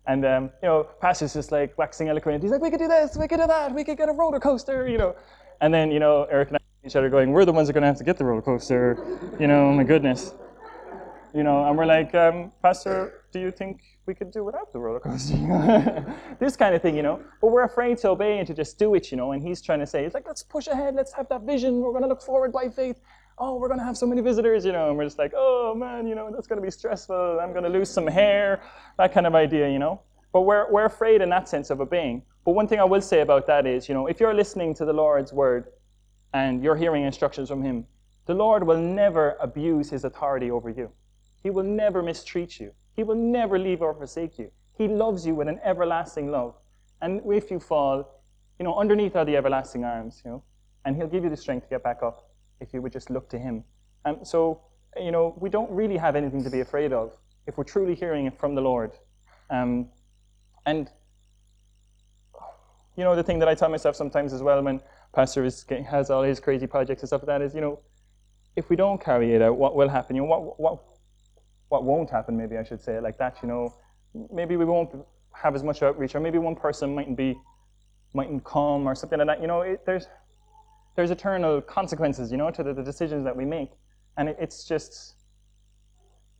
And, 0.07 0.25
um, 0.25 0.43
you 0.61 0.69
know, 0.69 0.87
pastors 1.01 1.33
just 1.33 1.51
like 1.51 1.77
waxing 1.77 2.09
eloquent. 2.09 2.41
He's 2.43 2.51
like, 2.51 2.61
we 2.61 2.69
could 2.69 2.79
do 2.79 2.87
this, 2.87 3.17
we 3.17 3.27
could 3.27 3.39
do 3.39 3.47
that, 3.47 3.73
we 3.73 3.83
could 3.83 3.97
get 3.97 4.09
a 4.09 4.13
roller 4.13 4.39
coaster, 4.39 4.87
you 4.87 4.97
know. 4.97 5.15
And 5.61 5.73
then, 5.73 5.91
you 5.91 5.99
know, 5.99 6.27
Eric 6.29 6.49
and 6.49 6.57
I 6.57 6.59
each 6.85 6.95
other 6.95 7.09
going, 7.09 7.31
we're 7.31 7.45
the 7.45 7.51
ones 7.51 7.67
that 7.67 7.71
are 7.71 7.73
going 7.73 7.81
to 7.81 7.87
have 7.87 7.97
to 7.97 8.03
get 8.03 8.17
the 8.17 8.25
roller 8.25 8.43
coaster, 8.43 8.97
you 9.39 9.47
know, 9.47 9.69
oh 9.69 9.73
my 9.73 9.83
goodness. 9.83 10.33
You 11.33 11.43
know, 11.43 11.65
and 11.65 11.77
we're 11.77 11.85
like, 11.85 12.13
um, 12.15 12.51
Pastor, 12.61 13.25
do 13.33 13.39
you 13.39 13.51
think 13.51 13.81
we 14.05 14.13
could 14.13 14.31
do 14.31 14.45
without 14.45 14.71
the 14.71 14.79
roller 14.79 15.01
coaster? 15.01 15.35
this 16.39 16.55
kind 16.55 16.73
of 16.75 16.81
thing, 16.81 16.95
you 16.95 17.01
know. 17.03 17.19
But 17.41 17.47
we're 17.47 17.63
afraid 17.63 17.97
to 17.99 18.09
obey 18.09 18.37
and 18.37 18.47
to 18.47 18.53
just 18.53 18.79
do 18.79 18.93
it, 18.95 19.11
you 19.11 19.17
know. 19.17 19.33
And 19.33 19.41
he's 19.41 19.61
trying 19.61 19.79
to 19.79 19.87
say, 19.87 20.03
he's 20.03 20.13
like, 20.13 20.27
let's 20.27 20.43
push 20.43 20.67
ahead, 20.67 20.95
let's 20.95 21.11
have 21.13 21.27
that 21.29 21.41
vision, 21.41 21.81
we're 21.81 21.91
going 21.91 22.03
to 22.03 22.07
look 22.07 22.21
forward 22.21 22.53
by 22.53 22.69
faith 22.69 23.01
oh, 23.37 23.57
we're 23.57 23.67
going 23.67 23.79
to 23.79 23.85
have 23.85 23.97
so 23.97 24.05
many 24.05 24.21
visitors, 24.21 24.65
you 24.65 24.71
know, 24.71 24.89
and 24.89 24.97
we're 24.97 25.03
just 25.03 25.19
like, 25.19 25.33
oh 25.35 25.75
man, 25.75 26.07
you 26.07 26.15
know, 26.15 26.31
that's 26.31 26.47
going 26.47 26.59
to 26.59 26.65
be 26.65 26.71
stressful. 26.71 27.39
I'm 27.41 27.51
going 27.51 27.63
to 27.63 27.69
lose 27.69 27.89
some 27.89 28.07
hair, 28.07 28.61
that 28.97 29.13
kind 29.13 29.27
of 29.27 29.35
idea, 29.35 29.69
you 29.69 29.79
know. 29.79 30.01
But 30.31 30.41
we're, 30.41 30.71
we're 30.71 30.85
afraid 30.85 31.21
in 31.21 31.29
that 31.29 31.49
sense 31.49 31.69
of 31.69 31.81
obeying. 31.81 32.23
But 32.45 32.51
one 32.51 32.67
thing 32.67 32.79
I 32.79 32.83
will 32.83 33.01
say 33.01 33.21
about 33.21 33.47
that 33.47 33.65
is, 33.65 33.89
you 33.89 33.95
know, 33.95 34.07
if 34.07 34.19
you're 34.19 34.33
listening 34.33 34.73
to 34.75 34.85
the 34.85 34.93
Lord's 34.93 35.33
word 35.33 35.67
and 36.33 36.63
you're 36.63 36.75
hearing 36.75 37.03
instructions 37.03 37.49
from 37.49 37.63
Him, 37.63 37.85
the 38.25 38.33
Lord 38.33 38.65
will 38.65 38.79
never 38.79 39.37
abuse 39.39 39.89
His 39.89 40.03
authority 40.03 40.51
over 40.51 40.69
you. 40.69 40.91
He 41.43 41.49
will 41.49 41.63
never 41.63 42.01
mistreat 42.01 42.59
you. 42.59 42.71
He 42.95 43.03
will 43.03 43.15
never 43.15 43.59
leave 43.59 43.81
or 43.81 43.93
forsake 43.93 44.39
you. 44.39 44.51
He 44.77 44.87
loves 44.87 45.25
you 45.25 45.35
with 45.35 45.47
an 45.47 45.59
everlasting 45.63 46.31
love. 46.31 46.55
And 47.01 47.21
if 47.31 47.51
you 47.51 47.59
fall, 47.59 48.21
you 48.59 48.65
know, 48.65 48.75
underneath 48.75 49.15
are 49.15 49.25
the 49.25 49.35
everlasting 49.35 49.83
arms, 49.83 50.21
you 50.23 50.31
know, 50.31 50.43
and 50.85 50.95
He'll 50.95 51.07
give 51.07 51.23
you 51.23 51.29
the 51.29 51.37
strength 51.37 51.63
to 51.63 51.69
get 51.69 51.83
back 51.83 52.01
up 52.03 52.29
if 52.59 52.73
you 52.73 52.81
would 52.81 52.93
just 52.93 53.09
look 53.09 53.29
to 53.29 53.39
Him. 53.39 53.63
Um, 54.05 54.19
so, 54.23 54.61
you 54.95 55.11
know, 55.11 55.35
we 55.39 55.49
don't 55.49 55.69
really 55.71 55.97
have 55.97 56.15
anything 56.15 56.43
to 56.43 56.49
be 56.49 56.61
afraid 56.61 56.93
of 56.93 57.17
if 57.47 57.57
we're 57.57 57.63
truly 57.63 57.95
hearing 57.95 58.25
it 58.25 58.39
from 58.39 58.55
the 58.55 58.61
Lord. 58.61 58.91
Um, 59.49 59.89
and, 60.65 60.89
you 62.95 63.03
know, 63.03 63.15
the 63.15 63.23
thing 63.23 63.39
that 63.39 63.47
I 63.47 63.55
tell 63.55 63.69
myself 63.69 63.95
sometimes 63.95 64.33
as 64.33 64.41
well 64.41 64.61
when 64.63 64.81
Pastor 65.13 65.45
is, 65.45 65.65
has 65.89 66.09
all 66.09 66.23
his 66.23 66.39
crazy 66.39 66.67
projects 66.67 67.01
and 67.01 67.09
stuff 67.09 67.21
like 67.21 67.27
that 67.27 67.41
is, 67.41 67.53
you 67.53 67.61
know, 67.61 67.79
if 68.55 68.69
we 68.69 68.75
don't 68.75 69.03
carry 69.03 69.33
it 69.33 69.41
out, 69.41 69.57
what 69.57 69.75
will 69.75 69.89
happen? 69.89 70.15
You 70.15 70.23
know, 70.23 70.27
what, 70.27 70.59
what, 70.59 70.83
what 71.69 71.83
won't 71.83 72.09
happen, 72.09 72.37
maybe 72.37 72.57
I 72.57 72.63
should 72.63 72.81
say 72.81 72.95
it 72.95 73.03
like 73.03 73.17
that, 73.17 73.37
you 73.41 73.47
know. 73.47 73.73
Maybe 74.31 74.55
we 74.55 74.65
won't 74.65 74.95
have 75.33 75.55
as 75.55 75.63
much 75.63 75.83
outreach, 75.83 76.15
or 76.15 76.21
maybe 76.21 76.37
one 76.37 76.55
person 76.55 76.95
mightn't 76.95 77.17
be, 77.17 77.37
mightn't 78.13 78.45
come, 78.45 78.87
or 78.87 78.95
something 78.95 79.19
like 79.19 79.27
that. 79.27 79.41
You 79.41 79.47
know, 79.47 79.61
it, 79.61 79.85
there's, 79.85 80.07
there's 80.95 81.11
eternal 81.11 81.61
consequences, 81.61 82.31
you 82.31 82.37
know, 82.37 82.49
to 82.51 82.63
the, 82.63 82.73
the 82.73 82.83
decisions 82.83 83.23
that 83.25 83.35
we 83.35 83.45
make. 83.45 83.71
And 84.17 84.29
it, 84.29 84.37
it's 84.39 84.63
just, 84.63 85.15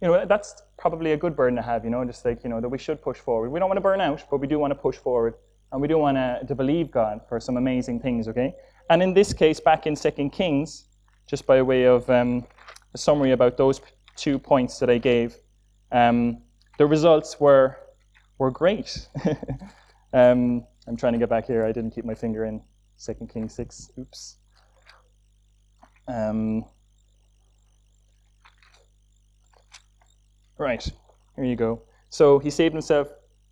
you 0.02 0.08
know, 0.08 0.26
that's 0.26 0.64
probably 0.78 1.12
a 1.12 1.18
good 1.18 1.36
burden 1.36 1.56
to 1.58 1.62
have, 1.62 1.84
you 1.84 1.90
know, 1.90 2.04
just 2.06 2.24
like, 2.26 2.44
you 2.44 2.50
know, 2.50 2.62
that 2.62 2.70
we 2.70 2.78
should 2.78 3.02
push 3.02 3.18
forward. 3.18 3.50
We 3.50 3.60
don't 3.60 3.70
want 3.70 3.78
to 3.78 3.82
burn 3.82 4.02
out, 4.02 4.24
but 4.30 4.38
we 4.38 4.48
do 4.48 4.60
want 4.60 4.72
to 4.72 4.76
push 4.76 4.98
forward. 4.98 5.36
And 5.72 5.82
we 5.82 5.88
do 5.88 5.98
want 5.98 6.16
to, 6.16 6.42
to 6.48 6.56
believe 6.56 6.92
God 6.92 7.22
for 7.28 7.40
some 7.40 7.58
amazing 7.58 8.00
things, 8.00 8.28
okay? 8.28 8.56
And 8.90 9.02
in 9.04 9.14
this 9.14 9.34
case, 9.34 9.60
back 9.60 9.88
in 9.88 9.96
Second 9.96 10.30
Kings, 10.30 10.86
just 11.28 11.46
by 11.46 11.62
way 11.62 11.84
of 11.86 12.10
um, 12.10 12.46
a 12.94 12.98
summary 12.98 13.32
about 13.32 13.58
those 13.58 13.82
two 14.16 14.40
points 14.40 14.80
that 14.80 14.90
I 14.90 14.98
gave, 14.98 15.36
um, 15.92 16.42
the 16.78 16.86
results 16.86 17.40
were, 17.40 17.78
were 18.38 18.52
great. 18.52 19.08
um, 20.14 20.66
I'm 20.88 20.96
trying 20.96 21.14
to 21.14 21.20
get 21.20 21.30
back 21.30 21.48
here. 21.48 21.66
I 21.66 21.72
didn't 21.72 21.92
keep 21.92 22.06
my 22.06 22.16
finger 22.16 22.46
in 22.46 22.62
Second 22.96 23.30
Kings 23.30 23.54
6. 23.56 23.92
Oops. 24.00 24.38
Um, 26.08 26.66
right, 30.58 30.88
here 31.36 31.46
you 31.46 31.56
go. 31.56 31.82
So 32.10 32.40
he 32.40 32.50
saved 32.50 32.74
himself 32.74 33.10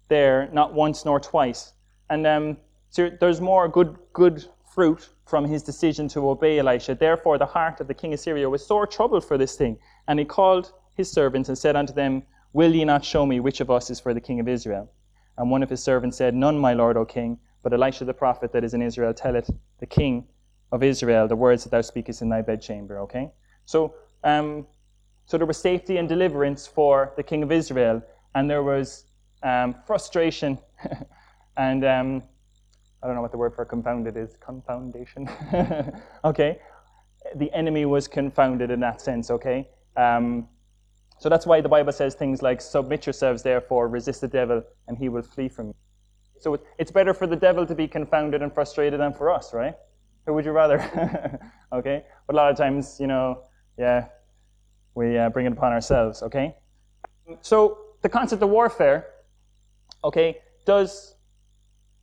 there, 0.10 0.50
not 0.54 0.74
once 0.74 1.06
nor 1.06 1.20
twice. 1.20 1.74
And 2.10 2.26
um, 2.28 2.58
so 2.90 3.10
there's 3.20 3.42
more 3.42 3.68
good, 3.68 3.98
good 4.14 4.46
fruit 4.74 5.10
from 5.26 5.46
his 5.46 5.64
decision 5.64 6.08
to 6.10 6.30
obey 6.30 6.60
Elisha. 6.60 6.96
Therefore, 6.96 7.38
the 7.38 7.46
heart 7.46 7.80
of 7.80 7.88
the 7.88 7.94
king 7.94 8.14
of 8.14 8.20
Syria 8.20 8.50
was 8.50 8.66
sore 8.66 8.86
troubled 8.86 9.26
for 9.26 9.38
this 9.38 9.56
thing. 9.56 9.78
And 10.08 10.20
he 10.20 10.26
called 10.26 10.74
his 10.96 11.10
servants 11.10 11.50
and 11.50 11.58
said 11.58 11.76
unto 11.76 11.94
them, 11.94 12.24
Will 12.54 12.74
ye 12.74 12.86
not 12.86 13.04
show 13.04 13.26
me 13.26 13.40
which 13.40 13.62
of 13.62 13.72
us 13.72 13.90
is 13.90 14.00
for 14.00 14.14
the 14.14 14.22
king 14.22 14.40
of 14.40 14.48
Israel? 14.48 14.92
And 15.38 15.50
one 15.50 15.64
of 15.64 15.70
his 15.70 15.84
servants 15.84 16.18
said, 16.18 16.36
None, 16.36 16.58
my 16.58 16.74
lord, 16.74 16.98
O 16.98 17.06
king, 17.06 17.40
but 17.64 17.74
Elisha 17.74 18.06
the 18.06 18.14
prophet 18.14 18.52
that 18.54 18.64
is 18.64 18.74
in 18.74 18.82
Israel 18.82 19.14
telleth 19.14 19.50
the 19.80 19.88
king 19.88 20.28
of 20.72 20.84
Israel 20.84 21.28
the 21.28 21.36
words 21.36 21.64
that 21.64 21.70
thou 21.70 21.82
speakest 21.82 22.22
in 22.22 22.30
thy 22.30 22.42
bedchamber. 22.42 23.00
Okay? 23.00 23.32
So, 23.66 23.96
um, 24.24 24.68
so 25.26 25.38
there 25.38 25.48
was 25.48 25.58
safety 25.58 25.98
and 25.98 26.10
deliverance 26.10 26.68
for 26.68 27.14
the 27.16 27.24
king 27.24 27.44
of 27.44 27.52
Israel, 27.52 28.02
and 28.36 28.50
there 28.50 28.64
was 28.64 29.06
um, 29.42 29.76
frustration 29.86 30.58
and 31.58 31.86
um, 31.86 32.24
I 33.02 33.08
don't 33.08 33.16
know 33.16 33.22
what 33.22 33.32
the 33.32 33.38
word 33.38 33.54
for 33.54 33.66
confounded 33.66 34.16
is. 34.16 34.38
Confoundation. 34.38 35.30
okay? 36.24 36.60
The 37.36 37.52
enemy 37.54 37.86
was 37.86 38.08
confounded 38.08 38.72
in 38.72 38.80
that 38.80 39.02
sense, 39.02 39.30
okay? 39.30 39.68
Um, 39.98 40.48
so 41.20 41.30
that's 41.30 41.46
why 41.46 41.62
the 41.62 41.70
Bible 41.70 41.92
says 41.92 42.16
things 42.16 42.42
like, 42.42 42.62
Submit 42.62 43.06
yourselves, 43.06 43.44
therefore, 43.44 43.90
resist 43.90 44.22
the 44.22 44.28
devil, 44.28 44.64
and 44.88 44.98
he 44.98 45.10
will 45.10 45.22
flee 45.22 45.50
from 45.50 45.68
you. 45.68 45.76
So 46.40 46.60
it's 46.78 46.92
better 46.92 47.14
for 47.14 47.28
the 47.28 47.36
devil 47.36 47.66
to 47.66 47.76
be 47.76 47.88
confounded 47.88 48.42
and 48.42 48.54
frustrated 48.54 49.00
than 49.00 49.14
for 49.14 49.32
us, 49.32 49.54
right? 49.54 49.76
Who 50.26 50.34
would 50.34 50.46
you 50.46 50.52
rather? 50.52 50.80
okay? 51.74 52.04
But 52.28 52.36
a 52.36 52.38
lot 52.38 52.52
of 52.52 52.58
times, 52.58 52.98
you 53.00 53.08
know, 53.08 53.44
yeah, 53.78 54.08
we 54.96 55.18
uh, 55.18 55.30
bring 55.30 55.46
it 55.46 55.52
upon 55.52 55.72
ourselves, 55.72 56.22
okay? 56.24 56.56
So 57.42 57.78
the 58.02 58.10
concept 58.10 58.42
of 58.42 58.50
warfare, 58.50 59.08
okay, 60.04 60.38
does, 60.66 61.16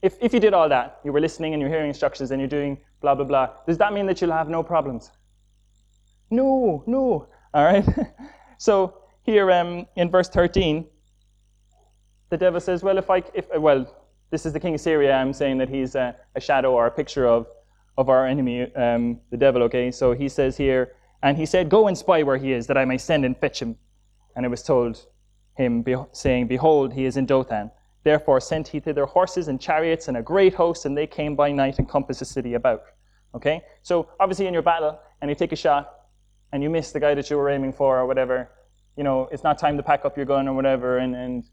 if, 0.02 0.16
if 0.20 0.34
you 0.34 0.40
did 0.40 0.54
all 0.54 0.68
that, 0.68 1.00
you 1.04 1.12
were 1.12 1.20
listening 1.20 1.54
and 1.54 1.60
you're 1.60 1.70
hearing 1.70 1.88
instructions 1.88 2.30
and 2.30 2.40
you're 2.40 2.48
doing 2.48 2.78
blah, 3.00 3.14
blah, 3.14 3.24
blah, 3.24 3.48
does 3.66 3.78
that 3.78 3.92
mean 3.92 4.06
that 4.06 4.20
you'll 4.20 4.32
have 4.32 4.48
no 4.48 4.62
problems? 4.62 5.10
No, 6.30 6.84
no, 6.86 7.28
all 7.54 7.64
right? 7.64 7.84
so 8.58 8.94
here 9.22 9.50
um, 9.50 9.86
in 9.96 10.10
verse 10.10 10.28
13, 10.28 10.86
the 12.28 12.36
devil 12.36 12.60
says, 12.60 12.82
well, 12.82 12.98
if 12.98 13.10
I, 13.10 13.22
if, 13.34 13.46
well, 13.56 13.86
this 14.30 14.46
is 14.46 14.52
the 14.52 14.60
king 14.60 14.74
of 14.74 14.80
Syria. 14.80 15.14
I'm 15.14 15.32
saying 15.32 15.58
that 15.58 15.68
he's 15.68 15.94
a, 15.94 16.16
a 16.34 16.40
shadow 16.40 16.72
or 16.72 16.86
a 16.86 16.90
picture 16.90 17.26
of 17.26 17.46
of 17.96 18.08
our 18.08 18.26
enemy, 18.26 18.74
um, 18.74 19.20
the 19.30 19.36
devil, 19.36 19.62
okay? 19.64 19.90
So 19.90 20.12
he 20.12 20.28
says 20.28 20.56
here, 20.56 20.92
and 21.22 21.36
he 21.36 21.46
said, 21.46 21.68
Go 21.68 21.88
and 21.88 21.96
spy 21.96 22.22
where 22.22 22.38
he 22.38 22.52
is, 22.52 22.66
that 22.66 22.78
I 22.78 22.84
may 22.84 22.98
send 22.98 23.24
and 23.24 23.36
fetch 23.36 23.60
him. 23.60 23.76
And 24.36 24.46
it 24.46 24.48
was 24.48 24.62
told 24.62 25.06
him, 25.56 25.84
saying, 26.12 26.46
Behold, 26.48 26.92
he 26.92 27.04
is 27.04 27.16
in 27.16 27.26
Dothan. 27.26 27.70
Therefore 28.02 28.40
sent 28.40 28.68
he 28.68 28.80
thither 28.80 29.04
horses 29.04 29.48
and 29.48 29.60
chariots 29.60 30.08
and 30.08 30.16
a 30.16 30.22
great 30.22 30.54
host, 30.54 30.86
and 30.86 30.96
they 30.96 31.06
came 31.06 31.36
by 31.36 31.52
night 31.52 31.78
and 31.78 31.88
compassed 31.88 32.20
the 32.20 32.24
city 32.24 32.54
about. 32.54 32.82
Okay? 33.34 33.62
So 33.82 34.08
obviously 34.18 34.46
in 34.46 34.54
your 34.54 34.62
battle, 34.62 34.98
and 35.20 35.28
you 35.28 35.34
take 35.34 35.52
a 35.52 35.56
shot, 35.56 35.94
and 36.52 36.62
you 36.62 36.70
miss 36.70 36.92
the 36.92 37.00
guy 37.00 37.14
that 37.14 37.28
you 37.30 37.36
were 37.36 37.50
aiming 37.50 37.72
for 37.72 37.98
or 37.98 38.06
whatever, 38.06 38.50
you 38.96 39.04
know, 39.04 39.28
it's 39.30 39.44
not 39.44 39.58
time 39.58 39.76
to 39.76 39.82
pack 39.82 40.04
up 40.04 40.16
your 40.16 40.26
gun 40.26 40.48
or 40.48 40.54
whatever 40.54 40.98
and, 40.98 41.14
and 41.14 41.44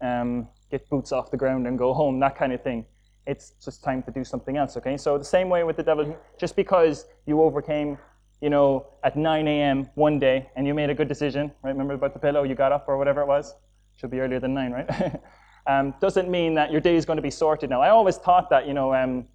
um, 0.00 0.48
get 0.70 0.88
boots 0.88 1.12
off 1.12 1.30
the 1.30 1.36
ground 1.36 1.66
and 1.66 1.78
go 1.78 1.92
home, 1.92 2.20
that 2.20 2.36
kind 2.36 2.52
of 2.52 2.62
thing. 2.62 2.86
It's 3.26 3.54
just 3.64 3.82
time 3.82 4.02
to 4.02 4.10
do 4.10 4.24
something 4.24 4.56
else, 4.56 4.76
okay? 4.76 4.96
So 4.96 5.16
the 5.16 5.24
same 5.24 5.48
way 5.48 5.64
with 5.64 5.76
the 5.76 5.82
devil, 5.82 6.16
just 6.38 6.56
because 6.56 7.06
you 7.26 7.40
overcame, 7.42 7.98
you 8.40 8.50
know, 8.50 8.86
at 9.02 9.16
9 9.16 9.48
a.m. 9.48 9.88
one 9.94 10.18
day 10.18 10.50
and 10.56 10.66
you 10.66 10.74
made 10.74 10.90
a 10.90 10.94
good 10.94 11.08
decision, 11.08 11.50
right? 11.62 11.70
Remember 11.70 11.94
about 11.94 12.12
the 12.12 12.18
pillow, 12.18 12.42
you 12.42 12.54
got 12.54 12.72
up 12.72 12.84
or 12.86 12.98
whatever 12.98 13.22
it 13.22 13.26
was? 13.26 13.54
Should 13.96 14.10
be 14.10 14.20
earlier 14.20 14.40
than 14.40 14.52
9, 14.52 14.72
right? 14.72 15.20
um, 15.66 15.94
doesn't 16.00 16.28
mean 16.28 16.54
that 16.54 16.70
your 16.70 16.80
day 16.80 16.96
is 16.96 17.04
going 17.04 17.16
to 17.16 17.22
be 17.22 17.30
sorted 17.30 17.70
now. 17.70 17.80
I 17.80 17.88
always 17.90 18.18
thought 18.18 18.50
that, 18.50 18.66
you 18.66 18.74
know, 18.74 18.94
um, 18.94 19.26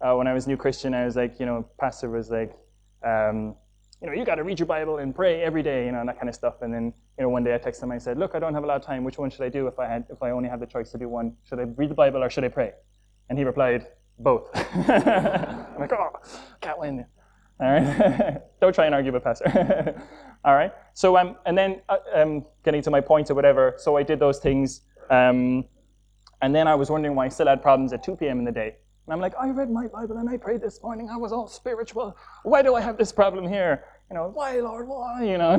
uh, 0.00 0.14
when 0.14 0.26
I 0.26 0.34
was 0.34 0.46
new 0.46 0.56
Christian, 0.56 0.92
I 0.94 1.04
was 1.04 1.16
like, 1.16 1.40
you 1.40 1.46
know, 1.46 1.66
pastor 1.78 2.10
was 2.10 2.30
like, 2.30 2.56
um, 3.04 3.54
you 4.00 4.06
know, 4.06 4.14
you 4.14 4.24
got 4.24 4.36
to 4.36 4.44
read 4.44 4.58
your 4.58 4.66
Bible 4.66 4.98
and 4.98 5.14
pray 5.14 5.42
every 5.42 5.62
day, 5.62 5.84
you 5.84 5.92
know, 5.92 6.00
and 6.00 6.08
that 6.08 6.16
kind 6.16 6.28
of 6.28 6.34
stuff. 6.34 6.62
And 6.62 6.72
then, 6.72 6.92
you 7.18 7.24
know, 7.24 7.28
one 7.28 7.44
day 7.44 7.54
I 7.54 7.58
texted 7.58 7.82
him. 7.82 7.92
I 7.92 7.98
said, 7.98 8.18
look, 8.18 8.34
I 8.34 8.38
don't 8.38 8.54
have 8.54 8.64
a 8.64 8.66
lot 8.66 8.76
of 8.76 8.82
time. 8.82 9.04
Which 9.04 9.18
one 9.18 9.28
should 9.30 9.42
I 9.42 9.50
do 9.50 9.66
if 9.66 9.78
I 9.78 9.86
had, 9.86 10.06
if 10.08 10.22
I 10.22 10.30
only 10.30 10.48
have 10.48 10.60
the 10.60 10.66
choice 10.66 10.90
to 10.92 10.98
do 10.98 11.08
one? 11.08 11.36
Should 11.44 11.58
I 11.58 11.64
read 11.64 11.90
the 11.90 11.94
Bible 11.94 12.24
or 12.24 12.30
should 12.30 12.44
I 12.44 12.48
pray? 12.48 12.72
And 13.30 13.38
he 13.38 13.44
replied, 13.44 13.86
both. 14.18 14.50
I'm 14.54 15.78
like, 15.78 15.92
oh, 15.92 16.10
can't 16.60 16.78
win. 16.78 17.06
All 17.60 17.70
right, 17.70 18.40
don't 18.60 18.74
try 18.74 18.86
and 18.86 18.94
argue 18.94 19.12
with 19.12 19.24
pastor. 19.24 20.02
All 20.44 20.54
right. 20.54 20.72
So 20.94 21.18
um, 21.18 21.36
and 21.44 21.56
then 21.56 21.82
uh, 21.90 21.98
um, 22.14 22.46
getting 22.64 22.80
to 22.82 22.90
my 22.90 23.00
point 23.00 23.30
or 23.30 23.34
whatever. 23.34 23.74
So 23.76 23.96
I 23.96 24.02
did 24.02 24.18
those 24.18 24.38
things, 24.38 24.82
um, 25.10 25.64
and 26.40 26.54
then 26.54 26.66
I 26.66 26.74
was 26.74 26.90
wondering 26.90 27.14
why 27.14 27.26
I 27.26 27.28
still 27.28 27.48
had 27.48 27.60
problems 27.60 27.92
at 27.92 28.02
2 28.02 28.16
p.m. 28.16 28.38
in 28.38 28.44
the 28.46 28.52
day. 28.52 28.76
And 29.06 29.12
I'm 29.12 29.20
like, 29.20 29.34
I 29.38 29.50
read 29.50 29.70
my 29.70 29.88
Bible 29.88 30.16
and 30.16 30.28
I 30.28 30.36
prayed 30.38 30.62
this 30.62 30.82
morning. 30.82 31.10
I 31.10 31.16
was 31.16 31.32
all 31.32 31.48
spiritual. 31.48 32.16
Why 32.44 32.62
do 32.62 32.74
I 32.74 32.80
have 32.80 32.96
this 32.96 33.12
problem 33.12 33.46
here? 33.46 33.84
You 34.10 34.14
know, 34.14 34.30
why, 34.32 34.58
Lord, 34.60 34.88
why? 34.88 35.24
You 35.24 35.36
know. 35.36 35.52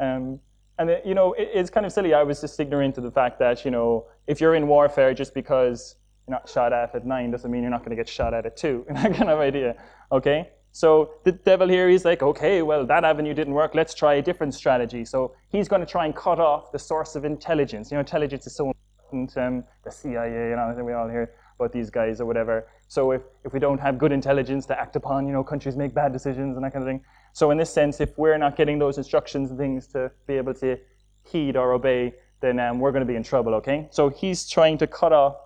um, 0.00 0.40
and 0.78 0.90
it, 0.90 1.06
you 1.06 1.14
know, 1.14 1.32
it, 1.34 1.50
it's 1.54 1.70
kind 1.70 1.86
of 1.86 1.92
silly. 1.92 2.14
I 2.14 2.24
was 2.24 2.40
just 2.40 2.58
ignorant 2.58 2.96
to 2.96 3.00
the 3.00 3.10
fact 3.10 3.38
that 3.38 3.64
you 3.64 3.70
know, 3.70 4.06
if 4.26 4.40
you're 4.40 4.56
in 4.56 4.66
warfare, 4.66 5.14
just 5.14 5.32
because 5.32 5.94
you're 6.26 6.36
not 6.36 6.48
shot 6.48 6.72
at 6.72 6.94
at 6.94 7.04
nine 7.04 7.30
doesn't 7.30 7.50
mean 7.50 7.62
you're 7.62 7.70
not 7.70 7.80
going 7.80 7.90
to 7.90 7.96
get 7.96 8.08
shot 8.08 8.34
at 8.34 8.46
at 8.46 8.56
two. 8.56 8.84
that 8.90 9.14
kind 9.14 9.30
of 9.30 9.38
idea. 9.38 9.76
Okay. 10.10 10.50
So 10.72 11.10
the 11.24 11.32
devil 11.32 11.68
here 11.68 11.90
is 11.90 12.04
like, 12.04 12.22
okay, 12.22 12.62
well, 12.62 12.86
that 12.86 13.04
avenue 13.04 13.34
didn't 13.34 13.52
work. 13.52 13.74
Let's 13.74 13.92
try 13.92 14.14
a 14.14 14.22
different 14.22 14.54
strategy. 14.54 15.04
So 15.04 15.34
he's 15.50 15.68
going 15.68 15.80
to 15.80 15.86
try 15.86 16.06
and 16.06 16.16
cut 16.16 16.40
off 16.40 16.72
the 16.72 16.78
source 16.78 17.14
of 17.14 17.26
intelligence. 17.26 17.90
You 17.90 17.96
know, 17.96 18.00
intelligence 18.00 18.46
is 18.46 18.56
so 18.56 18.72
important. 19.10 19.36
Um, 19.36 19.64
the 19.84 19.90
CIA, 19.90 20.50
you 20.50 20.56
know, 20.56 20.74
we 20.82 20.94
all 20.94 21.08
hear 21.08 21.34
about 21.56 21.72
these 21.72 21.90
guys 21.90 22.22
or 22.22 22.26
whatever. 22.26 22.68
So 22.88 23.10
if, 23.10 23.22
if 23.44 23.52
we 23.52 23.60
don't 23.60 23.78
have 23.80 23.98
good 23.98 24.12
intelligence 24.12 24.64
to 24.66 24.80
act 24.80 24.96
upon, 24.96 25.26
you 25.26 25.32
know, 25.32 25.44
countries 25.44 25.76
make 25.76 25.94
bad 25.94 26.12
decisions 26.12 26.56
and 26.56 26.64
that 26.64 26.72
kind 26.72 26.82
of 26.82 26.88
thing. 26.88 27.04
So 27.34 27.50
in 27.50 27.58
this 27.58 27.72
sense, 27.72 28.00
if 28.00 28.16
we're 28.16 28.38
not 28.38 28.56
getting 28.56 28.78
those 28.78 28.96
instructions 28.96 29.50
and 29.50 29.58
things 29.58 29.86
to 29.88 30.10
be 30.26 30.34
able 30.34 30.54
to 30.54 30.78
heed 31.24 31.56
or 31.56 31.72
obey, 31.72 32.14
then 32.40 32.58
um, 32.58 32.80
we're 32.80 32.92
going 32.92 33.06
to 33.06 33.06
be 33.06 33.14
in 33.14 33.22
trouble, 33.22 33.54
okay? 33.54 33.88
So 33.90 34.08
he's 34.08 34.48
trying 34.48 34.78
to 34.78 34.86
cut 34.86 35.12
off 35.12 35.36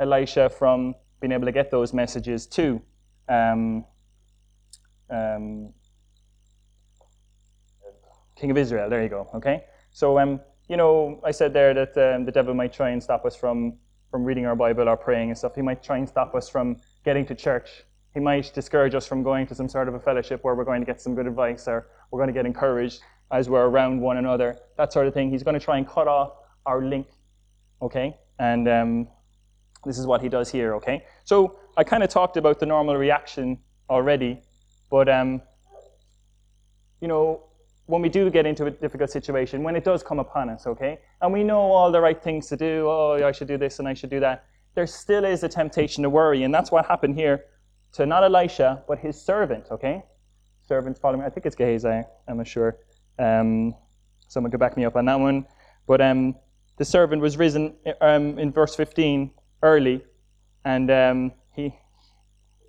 Elisha 0.00 0.48
from 0.48 0.94
being 1.20 1.32
able 1.32 1.46
to 1.46 1.52
get 1.52 1.70
those 1.70 1.92
messages 1.92 2.46
to 2.46 2.80
um, 3.28 3.84
um, 5.10 5.72
King 8.36 8.50
of 8.50 8.58
Israel. 8.58 8.90
There 8.90 9.02
you 9.02 9.08
go, 9.08 9.28
okay? 9.34 9.64
So, 9.90 10.18
um, 10.18 10.40
you 10.68 10.76
know, 10.76 11.20
I 11.24 11.30
said 11.30 11.52
there 11.52 11.72
that 11.74 11.96
um, 11.96 12.24
the 12.24 12.32
devil 12.32 12.54
might 12.54 12.72
try 12.72 12.90
and 12.90 13.02
stop 13.02 13.24
us 13.24 13.36
from 13.36 13.78
from 14.10 14.24
reading 14.24 14.46
our 14.46 14.54
Bible 14.54 14.88
or 14.88 14.96
praying 14.96 15.30
and 15.30 15.36
stuff. 15.36 15.56
He 15.56 15.62
might 15.62 15.82
try 15.82 15.98
and 15.98 16.08
stop 16.08 16.36
us 16.36 16.48
from 16.48 16.76
getting 17.04 17.26
to 17.26 17.34
church. 17.34 17.84
He 18.14 18.20
might 18.20 18.52
discourage 18.54 18.94
us 18.94 19.08
from 19.08 19.24
going 19.24 19.44
to 19.48 19.56
some 19.56 19.68
sort 19.68 19.88
of 19.88 19.94
a 19.94 19.98
fellowship 19.98 20.44
where 20.44 20.54
we're 20.54 20.64
going 20.64 20.80
to 20.80 20.86
get 20.86 21.00
some 21.00 21.16
good 21.16 21.26
advice 21.26 21.66
or 21.66 21.88
we're 22.12 22.20
going 22.20 22.28
to 22.28 22.32
get 22.32 22.46
encouraged 22.46 23.00
as 23.32 23.48
we're 23.48 23.66
around 23.66 24.00
one 24.00 24.18
another, 24.18 24.56
that 24.76 24.92
sort 24.92 25.08
of 25.08 25.14
thing. 25.14 25.30
He's 25.30 25.42
going 25.42 25.58
to 25.58 25.64
try 25.64 25.78
and 25.78 25.88
cut 25.88 26.06
off 26.06 26.34
our 26.64 26.80
link, 26.84 27.08
okay? 27.82 28.16
And 28.38 28.68
um, 28.68 29.08
this 29.84 29.98
is 29.98 30.06
what 30.06 30.20
he 30.20 30.28
does 30.28 30.50
here, 30.50 30.74
okay? 30.76 31.04
So 31.24 31.58
I 31.76 31.84
kind 31.84 32.02
of 32.02 32.10
talked 32.10 32.36
about 32.36 32.60
the 32.60 32.66
normal 32.66 32.96
reaction 32.96 33.58
already, 33.88 34.40
but 34.90 35.08
um, 35.08 35.42
you 37.00 37.08
know, 37.08 37.44
when 37.86 38.00
we 38.00 38.08
do 38.08 38.30
get 38.30 38.46
into 38.46 38.66
a 38.66 38.70
difficult 38.70 39.10
situation, 39.10 39.62
when 39.62 39.76
it 39.76 39.84
does 39.84 40.02
come 40.02 40.18
upon 40.18 40.48
us, 40.48 40.66
okay, 40.66 40.98
and 41.20 41.32
we 41.32 41.44
know 41.44 41.60
all 41.60 41.92
the 41.92 42.00
right 42.00 42.22
things 42.22 42.48
to 42.48 42.56
do, 42.56 42.86
oh, 42.88 43.20
I 43.24 43.32
should 43.32 43.48
do 43.48 43.58
this 43.58 43.78
and 43.78 43.86
I 43.86 43.94
should 43.94 44.10
do 44.10 44.20
that, 44.20 44.44
there 44.74 44.86
still 44.86 45.24
is 45.24 45.42
a 45.42 45.48
temptation 45.48 46.02
to 46.02 46.10
worry, 46.10 46.42
and 46.42 46.54
that's 46.54 46.70
what 46.70 46.86
happened 46.86 47.16
here 47.16 47.44
to 47.92 48.06
not 48.06 48.24
Elisha, 48.24 48.82
but 48.88 48.98
his 48.98 49.20
servant, 49.20 49.66
okay? 49.70 50.02
Servants 50.66 50.98
following, 50.98 51.20
me, 51.20 51.26
I 51.26 51.30
think 51.30 51.46
it's 51.46 51.54
Gehazi, 51.54 52.02
I'm 52.26 52.38
not 52.38 52.48
sure. 52.48 52.78
Um, 53.18 53.74
someone 54.28 54.50
could 54.50 54.60
back 54.60 54.76
me 54.76 54.84
up 54.84 54.96
on 54.96 55.04
that 55.06 55.20
one. 55.20 55.46
But 55.86 56.00
um, 56.00 56.34
the 56.76 56.84
servant 56.84 57.22
was 57.22 57.36
risen 57.36 57.74
um, 58.00 58.38
in 58.38 58.52
verse 58.52 58.74
15 58.74 59.30
early, 59.64 60.04
and 60.64 60.90
um, 60.90 61.32
he 61.56 61.74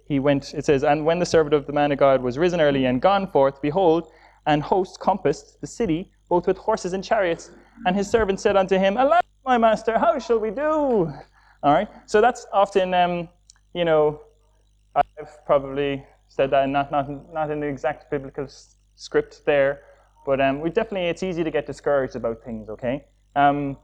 he 0.08 0.19
went. 0.19 0.53
It 0.53 0.65
says, 0.65 0.84
and 0.84 1.05
when 1.05 1.19
the 1.19 1.25
servant 1.25 1.53
of 1.53 1.67
the 1.67 1.73
man 1.73 1.91
of 1.91 1.99
God 1.99 2.21
was 2.21 2.38
risen 2.38 2.60
early 2.62 2.86
and 2.86 3.01
gone 3.01 3.27
forth, 3.31 3.62
behold, 3.62 4.12
and 4.47 4.63
hosts 4.63 4.97
compassed 4.97 5.62
the 5.62 5.67
city, 5.67 6.12
both 6.29 6.47
with 6.47 6.58
horses 6.58 6.93
and 6.93 7.03
chariots. 7.03 7.51
And 7.86 7.95
his 7.95 8.10
servant 8.10 8.39
said 8.39 8.55
unto 8.55 8.77
him, 8.77 8.97
Alas, 8.97 9.21
my 9.45 9.58
master, 9.58 9.99
how 9.99 10.17
shall 10.19 10.39
we 10.39 10.51
do? 10.51 11.12
All 11.63 11.73
right. 11.73 11.89
So 12.05 12.21
that's 12.21 12.45
often, 12.53 12.93
um, 12.93 13.27
you 13.73 13.86
know, 13.86 14.21
I've 14.95 15.45
probably 15.45 16.05
said 16.27 16.49
that, 16.51 16.69
not 16.69 16.91
not 16.91 17.34
not 17.34 17.51
in 17.51 17.60
the 17.60 17.67
exact 17.67 18.10
biblical 18.10 18.47
script 18.95 19.41
there, 19.45 19.81
but 20.25 20.39
um, 20.39 20.62
we 20.62 20.69
definitely 20.69 21.10
it's 21.10 21.23
easy 21.23 21.43
to 21.43 21.51
get 21.51 21.65
discouraged 21.65 22.15
about 22.15 22.43
things. 22.43 22.69
Okay. 22.69 23.05
Um, 23.36 23.77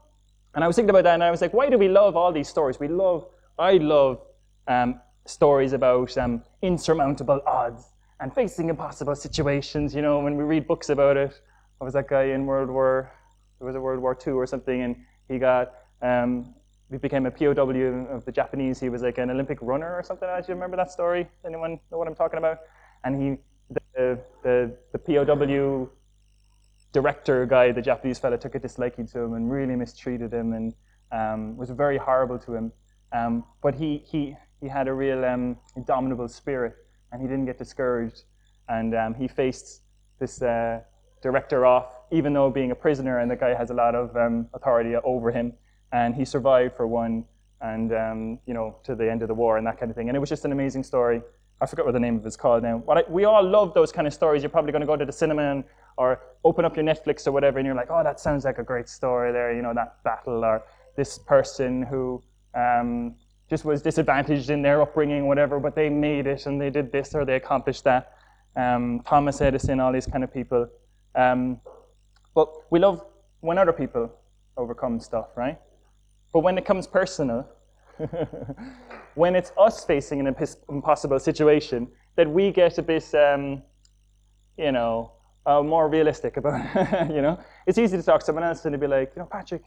and 0.54 0.62
I 0.62 0.66
was 0.66 0.76
thinking 0.76 0.90
about 0.90 1.04
that, 1.04 1.14
and 1.14 1.24
I 1.24 1.30
was 1.30 1.40
like, 1.40 1.54
why 1.54 1.70
do 1.70 1.78
we 1.78 1.88
love 1.88 2.16
all 2.16 2.32
these 2.32 2.48
stories? 2.48 2.78
We 2.78 2.88
love, 2.88 3.26
I 3.58 3.74
love 3.74 4.20
um, 4.68 5.00
stories 5.24 5.72
about 5.72 6.16
um, 6.18 6.42
insurmountable 6.60 7.40
odds 7.46 7.92
and 8.20 8.34
facing 8.34 8.68
impossible 8.68 9.14
situations. 9.14 9.94
You 9.94 10.02
know, 10.02 10.20
when 10.20 10.36
we 10.36 10.44
read 10.44 10.66
books 10.66 10.90
about 10.90 11.16
it, 11.16 11.40
I 11.80 11.84
was 11.84 11.94
that 11.94 12.08
guy 12.08 12.24
in 12.24 12.46
World 12.46 12.70
War, 12.70 13.12
it 13.60 13.64
was 13.64 13.74
a 13.74 13.80
World 13.80 14.00
War 14.00 14.16
II 14.26 14.34
or 14.34 14.46
something, 14.46 14.82
and 14.82 14.96
he 15.28 15.38
got, 15.38 15.72
um, 16.02 16.54
he 16.90 16.98
became 16.98 17.26
a 17.26 17.30
POW 17.30 17.52
of 18.10 18.24
the 18.24 18.32
Japanese. 18.32 18.78
He 18.78 18.90
was 18.90 19.02
like 19.02 19.18
an 19.18 19.30
Olympic 19.30 19.58
runner 19.62 19.94
or 19.94 20.02
something. 20.02 20.28
Do 20.28 20.44
you 20.46 20.54
remember 20.54 20.76
that 20.76 20.90
story? 20.90 21.26
Anyone 21.46 21.80
know 21.90 21.98
what 21.98 22.06
I'm 22.06 22.14
talking 22.14 22.38
about? 22.38 22.58
And 23.04 23.20
he, 23.20 23.38
the, 23.94 24.20
the, 24.42 24.76
the 24.92 24.98
POW 24.98 25.88
director 26.92 27.46
guy, 27.46 27.72
the 27.72 27.82
Japanese 27.82 28.18
fella, 28.18 28.38
took 28.38 28.54
a 28.54 28.58
disliking 28.58 29.06
to 29.08 29.20
him 29.20 29.34
and 29.34 29.50
really 29.50 29.76
mistreated 29.76 30.32
him 30.32 30.52
and 30.52 30.74
um, 31.10 31.56
was 31.56 31.70
very 31.70 31.98
horrible 31.98 32.38
to 32.38 32.54
him. 32.54 32.72
Um, 33.12 33.44
but 33.62 33.74
he, 33.74 34.02
he, 34.06 34.36
he 34.60 34.68
had 34.68 34.88
a 34.88 34.92
real 34.92 35.24
um, 35.24 35.56
indomitable 35.76 36.28
spirit 36.28 36.74
and 37.10 37.20
he 37.20 37.28
didn't 37.28 37.46
get 37.46 37.58
discouraged. 37.58 38.24
And 38.68 38.94
um, 38.94 39.14
he 39.14 39.28
faced 39.28 39.82
this 40.18 40.40
uh, 40.40 40.80
director 41.22 41.66
off, 41.66 41.98
even 42.10 42.32
though 42.32 42.50
being 42.50 42.70
a 42.70 42.74
prisoner, 42.74 43.18
and 43.18 43.30
the 43.30 43.36
guy 43.36 43.54
has 43.54 43.70
a 43.70 43.74
lot 43.74 43.94
of 43.94 44.16
um, 44.16 44.48
authority 44.54 44.94
over 44.96 45.30
him. 45.30 45.52
And 45.92 46.14
he 46.14 46.24
survived 46.24 46.74
for 46.76 46.86
one, 46.86 47.24
and 47.60 47.92
um, 47.92 48.38
you 48.46 48.54
know, 48.54 48.76
to 48.84 48.94
the 48.94 49.10
end 49.10 49.22
of 49.22 49.28
the 49.28 49.34
war 49.34 49.58
and 49.58 49.66
that 49.66 49.78
kind 49.78 49.90
of 49.90 49.96
thing. 49.96 50.08
And 50.08 50.16
it 50.16 50.20
was 50.20 50.28
just 50.28 50.44
an 50.44 50.52
amazing 50.52 50.84
story. 50.84 51.20
I 51.62 51.66
forget 51.66 51.84
what 51.84 51.92
the 51.92 52.00
name 52.00 52.16
of 52.16 52.26
it's 52.26 52.36
called 52.36 52.64
now. 52.64 52.82
But 52.84 52.98
I, 52.98 53.04
we 53.08 53.24
all 53.24 53.42
love 53.42 53.72
those 53.72 53.92
kind 53.92 54.06
of 54.06 54.12
stories. 54.12 54.42
You're 54.42 54.50
probably 54.50 54.72
going 54.72 54.80
to 54.80 54.86
go 54.86 54.96
to 54.96 55.04
the 55.04 55.12
cinema 55.12 55.42
and, 55.42 55.64
or 55.96 56.20
open 56.44 56.64
up 56.64 56.74
your 56.76 56.84
Netflix 56.84 57.26
or 57.26 57.32
whatever, 57.32 57.58
and 57.58 57.66
you're 57.66 57.76
like, 57.76 57.90
oh, 57.90 58.02
that 58.02 58.18
sounds 58.18 58.44
like 58.44 58.58
a 58.58 58.64
great 58.64 58.88
story 58.88 59.30
there. 59.32 59.54
You 59.54 59.62
know, 59.62 59.72
that 59.72 60.02
battle 60.02 60.44
or 60.44 60.64
this 60.96 61.18
person 61.18 61.82
who 61.82 62.20
um, 62.54 63.14
just 63.48 63.64
was 63.64 63.80
disadvantaged 63.80 64.50
in 64.50 64.60
their 64.62 64.82
upbringing, 64.82 65.26
whatever, 65.26 65.60
but 65.60 65.76
they 65.76 65.88
made 65.88 66.26
it 66.26 66.46
and 66.46 66.60
they 66.60 66.70
did 66.70 66.90
this 66.90 67.14
or 67.14 67.24
they 67.24 67.36
accomplished 67.36 67.84
that. 67.84 68.12
Um, 68.56 69.00
Thomas 69.06 69.40
Edison, 69.40 69.78
all 69.78 69.92
these 69.92 70.06
kind 70.06 70.24
of 70.24 70.32
people. 70.32 70.66
Um, 71.14 71.60
but 72.34 72.48
we 72.70 72.78
love 72.78 73.04
when 73.40 73.58
other 73.58 73.72
people 73.72 74.12
overcome 74.56 74.98
stuff, 75.00 75.28
right? 75.36 75.58
But 76.32 76.40
when 76.40 76.58
it 76.58 76.64
comes 76.64 76.86
personal, 76.86 77.46
when 79.14 79.34
it's 79.34 79.52
us 79.58 79.84
facing 79.84 80.20
an 80.20 80.34
impossible 80.68 81.18
situation, 81.18 81.88
that 82.16 82.28
we 82.28 82.50
get 82.50 82.78
a 82.78 82.82
bit, 82.82 83.14
um, 83.14 83.62
you 84.56 84.72
know, 84.72 85.12
uh, 85.46 85.62
more 85.62 85.88
realistic 85.88 86.36
about 86.36 86.60
it, 86.74 87.10
you 87.14 87.22
know? 87.22 87.38
It's 87.66 87.78
easy 87.78 87.96
to 87.96 88.02
talk 88.02 88.20
to 88.20 88.26
someone 88.26 88.44
else 88.44 88.64
and 88.64 88.72
to 88.72 88.78
be 88.78 88.86
like, 88.86 89.12
you 89.16 89.20
know, 89.20 89.28
Patrick, 89.30 89.62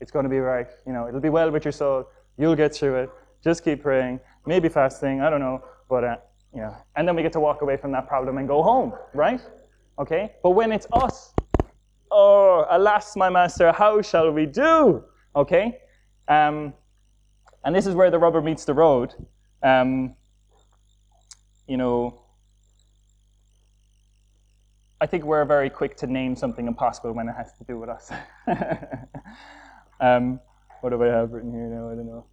it's 0.00 0.10
going 0.10 0.24
to 0.24 0.28
be 0.28 0.38
right. 0.38 0.68
You 0.86 0.92
know, 0.92 1.08
it'll 1.08 1.20
be 1.20 1.28
well 1.28 1.50
with 1.50 1.64
your 1.64 1.72
soul. 1.72 2.08
You'll 2.38 2.56
get 2.56 2.74
through 2.74 2.96
it. 2.96 3.10
Just 3.42 3.64
keep 3.64 3.82
praying. 3.82 4.20
Maybe 4.46 4.68
fasting. 4.68 5.20
I 5.20 5.30
don't 5.30 5.40
know. 5.40 5.62
But, 5.88 6.04
uh, 6.04 6.16
you 6.54 6.60
know, 6.60 6.76
and 6.96 7.06
then 7.06 7.16
we 7.16 7.22
get 7.22 7.32
to 7.32 7.40
walk 7.40 7.62
away 7.62 7.76
from 7.76 7.92
that 7.92 8.08
problem 8.08 8.38
and 8.38 8.48
go 8.48 8.62
home, 8.62 8.92
right? 9.14 9.40
Okay? 9.98 10.32
But 10.42 10.50
when 10.50 10.72
it's 10.72 10.86
us, 10.92 11.34
oh, 12.10 12.66
alas, 12.70 13.16
my 13.16 13.28
master, 13.30 13.72
how 13.72 14.02
shall 14.02 14.30
we 14.30 14.46
do? 14.46 15.04
Okay? 15.36 15.78
Um, 16.28 16.74
and 17.64 17.74
this 17.74 17.86
is 17.86 17.94
where 17.94 18.10
the 18.10 18.18
rubber 18.18 18.40
meets 18.40 18.64
the 18.64 18.74
road. 18.74 19.14
Um, 19.62 20.16
you 21.66 21.76
know, 21.76 22.22
I 25.00 25.06
think 25.06 25.24
we're 25.24 25.44
very 25.44 25.70
quick 25.70 25.96
to 25.98 26.06
name 26.06 26.36
something 26.36 26.66
impossible 26.66 27.12
when 27.12 27.28
it 27.28 27.34
has 27.36 27.52
to 27.58 27.64
do 27.64 27.78
with 27.78 27.88
us. 27.88 28.10
um, 30.00 30.40
what 30.80 30.90
do 30.90 31.02
I 31.02 31.06
have 31.08 31.32
written 31.32 31.52
here 31.52 31.66
now? 31.66 31.90
I 31.90 31.94
don't 31.94 32.06
know. 32.06 32.26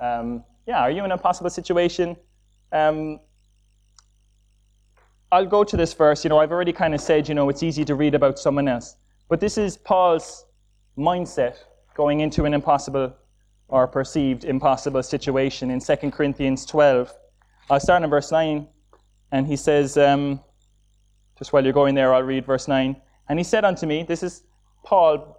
Um, 0.00 0.44
yeah, 0.66 0.80
are 0.80 0.90
you 0.90 1.04
in 1.04 1.12
a 1.12 1.18
possible 1.18 1.50
situation? 1.50 2.16
Um, 2.72 3.20
I'll 5.32 5.46
go 5.46 5.64
to 5.64 5.76
this 5.76 5.92
verse. 5.92 6.24
You 6.24 6.28
know, 6.30 6.38
I've 6.38 6.52
already 6.52 6.72
kind 6.72 6.94
of 6.94 7.00
said, 7.00 7.28
you 7.28 7.34
know, 7.34 7.48
it's 7.48 7.62
easy 7.62 7.84
to 7.84 7.94
read 7.94 8.14
about 8.14 8.38
someone 8.38 8.68
else. 8.68 8.96
But 9.28 9.40
this 9.40 9.58
is 9.58 9.76
Paul's 9.76 10.46
mindset 10.96 11.56
going 11.94 12.20
into 12.20 12.44
an 12.44 12.54
impossible 12.54 13.14
or 13.68 13.86
perceived 13.86 14.44
impossible 14.44 15.02
situation 15.02 15.70
in 15.70 15.80
2 15.80 16.10
Corinthians 16.10 16.64
12. 16.66 17.12
I'll 17.68 17.80
start 17.80 18.02
in 18.02 18.10
verse 18.10 18.30
9, 18.30 18.66
and 19.32 19.46
he 19.46 19.56
says, 19.56 19.96
um, 19.96 20.40
just 21.38 21.52
while 21.52 21.62
you're 21.64 21.72
going 21.72 21.94
there, 21.94 22.14
I'll 22.14 22.22
read 22.22 22.46
verse 22.46 22.68
9. 22.68 22.96
And 23.28 23.38
he 23.38 23.44
said 23.44 23.64
unto 23.64 23.86
me, 23.86 24.02
This 24.02 24.22
is 24.22 24.44
Paul 24.84 25.36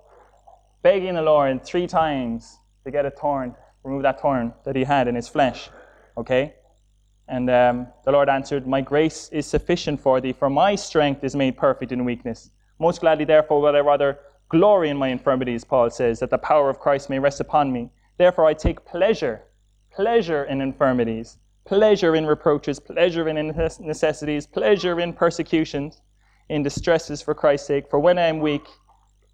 begging 0.83 1.15
the 1.15 1.21
Lord 1.21 1.63
three 1.65 1.87
times 1.87 2.57
to 2.83 2.91
get 2.91 3.05
a 3.05 3.11
thorn, 3.11 3.55
remove 3.83 4.03
that 4.03 4.21
thorn 4.21 4.53
that 4.65 4.75
he 4.75 4.83
had 4.83 5.07
in 5.07 5.15
his 5.15 5.27
flesh. 5.27 5.69
Okay? 6.17 6.53
And 7.27 7.49
um, 7.49 7.87
the 8.05 8.11
Lord 8.11 8.29
answered, 8.29 8.67
My 8.67 8.81
grace 8.81 9.29
is 9.31 9.45
sufficient 9.45 9.99
for 9.99 10.21
thee, 10.21 10.33
for 10.33 10.49
my 10.49 10.75
strength 10.75 11.23
is 11.23 11.35
made 11.35 11.57
perfect 11.57 11.91
in 11.91 12.05
weakness. 12.05 12.51
Most 12.79 13.01
gladly, 13.01 13.25
therefore, 13.25 13.61
will 13.61 13.75
I 13.75 13.79
rather 13.79 14.19
glory 14.49 14.89
in 14.89 14.97
my 14.97 15.07
infirmities, 15.07 15.63
Paul 15.63 15.89
says, 15.89 16.19
that 16.19 16.29
the 16.29 16.37
power 16.37 16.69
of 16.69 16.79
Christ 16.79 17.09
may 17.09 17.19
rest 17.19 17.39
upon 17.39 17.71
me. 17.71 17.89
Therefore, 18.17 18.45
I 18.45 18.53
take 18.53 18.83
pleasure, 18.85 19.43
pleasure 19.91 20.43
in 20.43 20.61
infirmities, 20.61 21.37
pleasure 21.65 22.15
in 22.15 22.25
reproaches, 22.25 22.79
pleasure 22.79 23.27
in 23.27 23.47
necessities, 23.47 24.47
pleasure 24.47 24.99
in 24.99 25.13
persecutions, 25.13 26.01
in 26.49 26.63
distresses 26.63 27.21
for 27.21 27.35
Christ's 27.35 27.67
sake. 27.67 27.89
For 27.89 27.99
when 27.99 28.17
I 28.17 28.27
am 28.27 28.39
weak, 28.39 28.65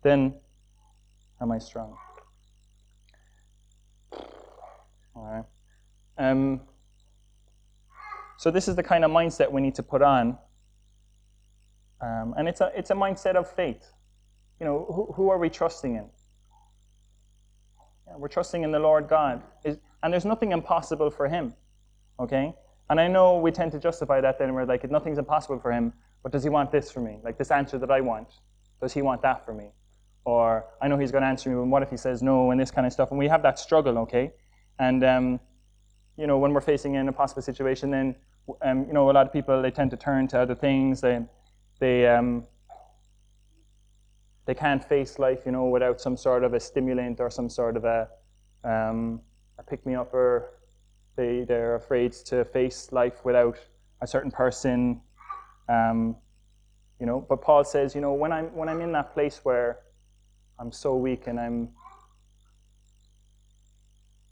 then 0.04 0.34
am 1.42 1.52
I 1.52 1.60
strong. 1.60 1.96
All 5.16 5.24
right. 5.24 5.46
Um, 6.18 6.62
so 8.38 8.52
this 8.52 8.68
is 8.68 8.76
the 8.76 8.84
kind 8.84 9.06
of 9.06 9.12
mindset 9.12 9.52
we 9.52 9.62
need 9.62 9.76
to 9.76 9.84
put 9.84 10.02
on, 10.02 10.38
um, 12.02 12.34
and 12.38 12.48
it's 12.48 12.62
a 12.62 12.72
it's 12.76 12.90
a 12.90 12.96
mindset 12.96 13.36
of 13.36 13.50
faith. 13.50 13.94
You 14.60 14.66
know, 14.66 14.86
who, 14.90 15.14
who 15.14 15.30
are 15.30 15.38
we 15.38 15.50
trusting 15.50 15.96
in? 15.96 16.10
We're 18.18 18.28
trusting 18.28 18.64
in 18.64 18.72
the 18.72 18.80
Lord 18.80 19.08
God, 19.08 19.42
and 19.66 20.14
there's 20.14 20.26
nothing 20.26 20.52
impossible 20.52 21.10
for 21.10 21.28
Him. 21.28 21.54
Okay, 22.20 22.54
and 22.90 23.00
I 23.00 23.08
know 23.08 23.40
we 23.40 23.52
tend 23.52 23.72
to 23.72 23.80
justify 23.80 24.22
that 24.22 24.38
then 24.38 24.54
we're 24.54 24.66
like, 24.66 24.90
nothing's 24.90 25.18
impossible 25.18 25.60
for 25.60 25.72
Him. 25.72 25.94
But 26.22 26.32
does 26.32 26.44
He 26.44 26.50
want 26.50 26.72
this 26.72 26.92
for 26.92 27.00
me? 27.00 27.20
Like 27.24 27.38
this 27.38 27.52
answer 27.52 27.78
that 27.80 27.92
I 27.92 28.02
want, 28.02 28.28
does 28.82 28.94
He 28.94 29.02
want 29.02 29.22
that 29.24 29.46
for 29.46 29.54
me? 29.54 29.72
Or 30.26 30.66
I 30.82 30.88
know 30.88 30.98
He's 30.98 31.12
going 31.12 31.24
to 31.24 31.28
answer 31.28 31.50
me, 31.50 31.56
but 31.56 31.66
what 31.66 31.84
if 31.84 31.90
He 31.90 31.98
says 31.98 32.22
no 32.22 32.52
and 32.52 32.60
this 32.60 32.72
kind 32.72 32.86
of 32.86 32.94
stuff? 32.94 33.10
And 33.10 33.20
we 33.20 33.28
have 33.28 33.42
that 33.44 33.60
struggle, 33.60 33.98
okay? 34.00 34.32
And 34.80 35.04
um, 35.04 35.40
you 36.18 36.28
know, 36.28 36.38
when 36.38 36.54
we're 36.54 36.62
facing 36.62 36.96
an 36.96 37.08
impossible 37.08 37.42
situation, 37.42 37.92
then 37.92 38.16
um, 38.62 38.86
you 38.86 38.94
know, 38.94 39.10
a 39.10 39.14
lot 39.14 39.26
of 39.26 39.34
people 39.34 39.62
they 39.62 39.72
tend 39.72 39.92
to 39.92 39.98
turn 39.98 40.28
to 40.30 40.40
other 40.40 40.56
things. 40.56 41.02
They 41.02 41.20
they 41.80 42.08
um, 42.08 42.46
they 44.46 44.54
can't 44.54 44.84
face 44.84 45.20
life, 45.20 45.42
you 45.46 45.52
know, 45.52 45.66
without 45.66 46.02
some 46.02 46.18
sort 46.18 46.44
of 46.44 46.54
a 46.54 46.60
stimulant 46.60 47.20
or 47.20 47.30
some 47.30 47.50
sort 47.50 47.78
of 47.78 47.86
a, 47.86 48.10
um, 48.64 49.22
a 49.58 49.64
pick 49.64 49.86
me 49.86 49.96
up, 49.96 50.14
or 50.14 50.60
they 51.16 51.46
they're 51.46 51.76
afraid 51.76 52.12
to 52.12 52.44
face 52.46 52.92
life 52.92 53.24
without 53.24 53.58
a 54.02 54.08
certain 54.08 54.32
person. 54.32 55.02
Um, 55.70 56.18
you 57.00 57.06
know, 57.06 57.26
but 57.28 57.42
Paul 57.42 57.64
says, 57.64 57.96
you 57.96 58.02
know, 58.02 58.14
when 58.14 58.32
I'm 58.32 58.46
when 58.56 58.70
I'm 58.70 58.82
in 58.82 58.92
that 58.94 59.14
place 59.14 59.42
where 59.44 59.80
I'm 60.60 60.72
so 60.72 60.96
weak 60.96 61.28
and 61.28 61.40
I'm 61.40 61.70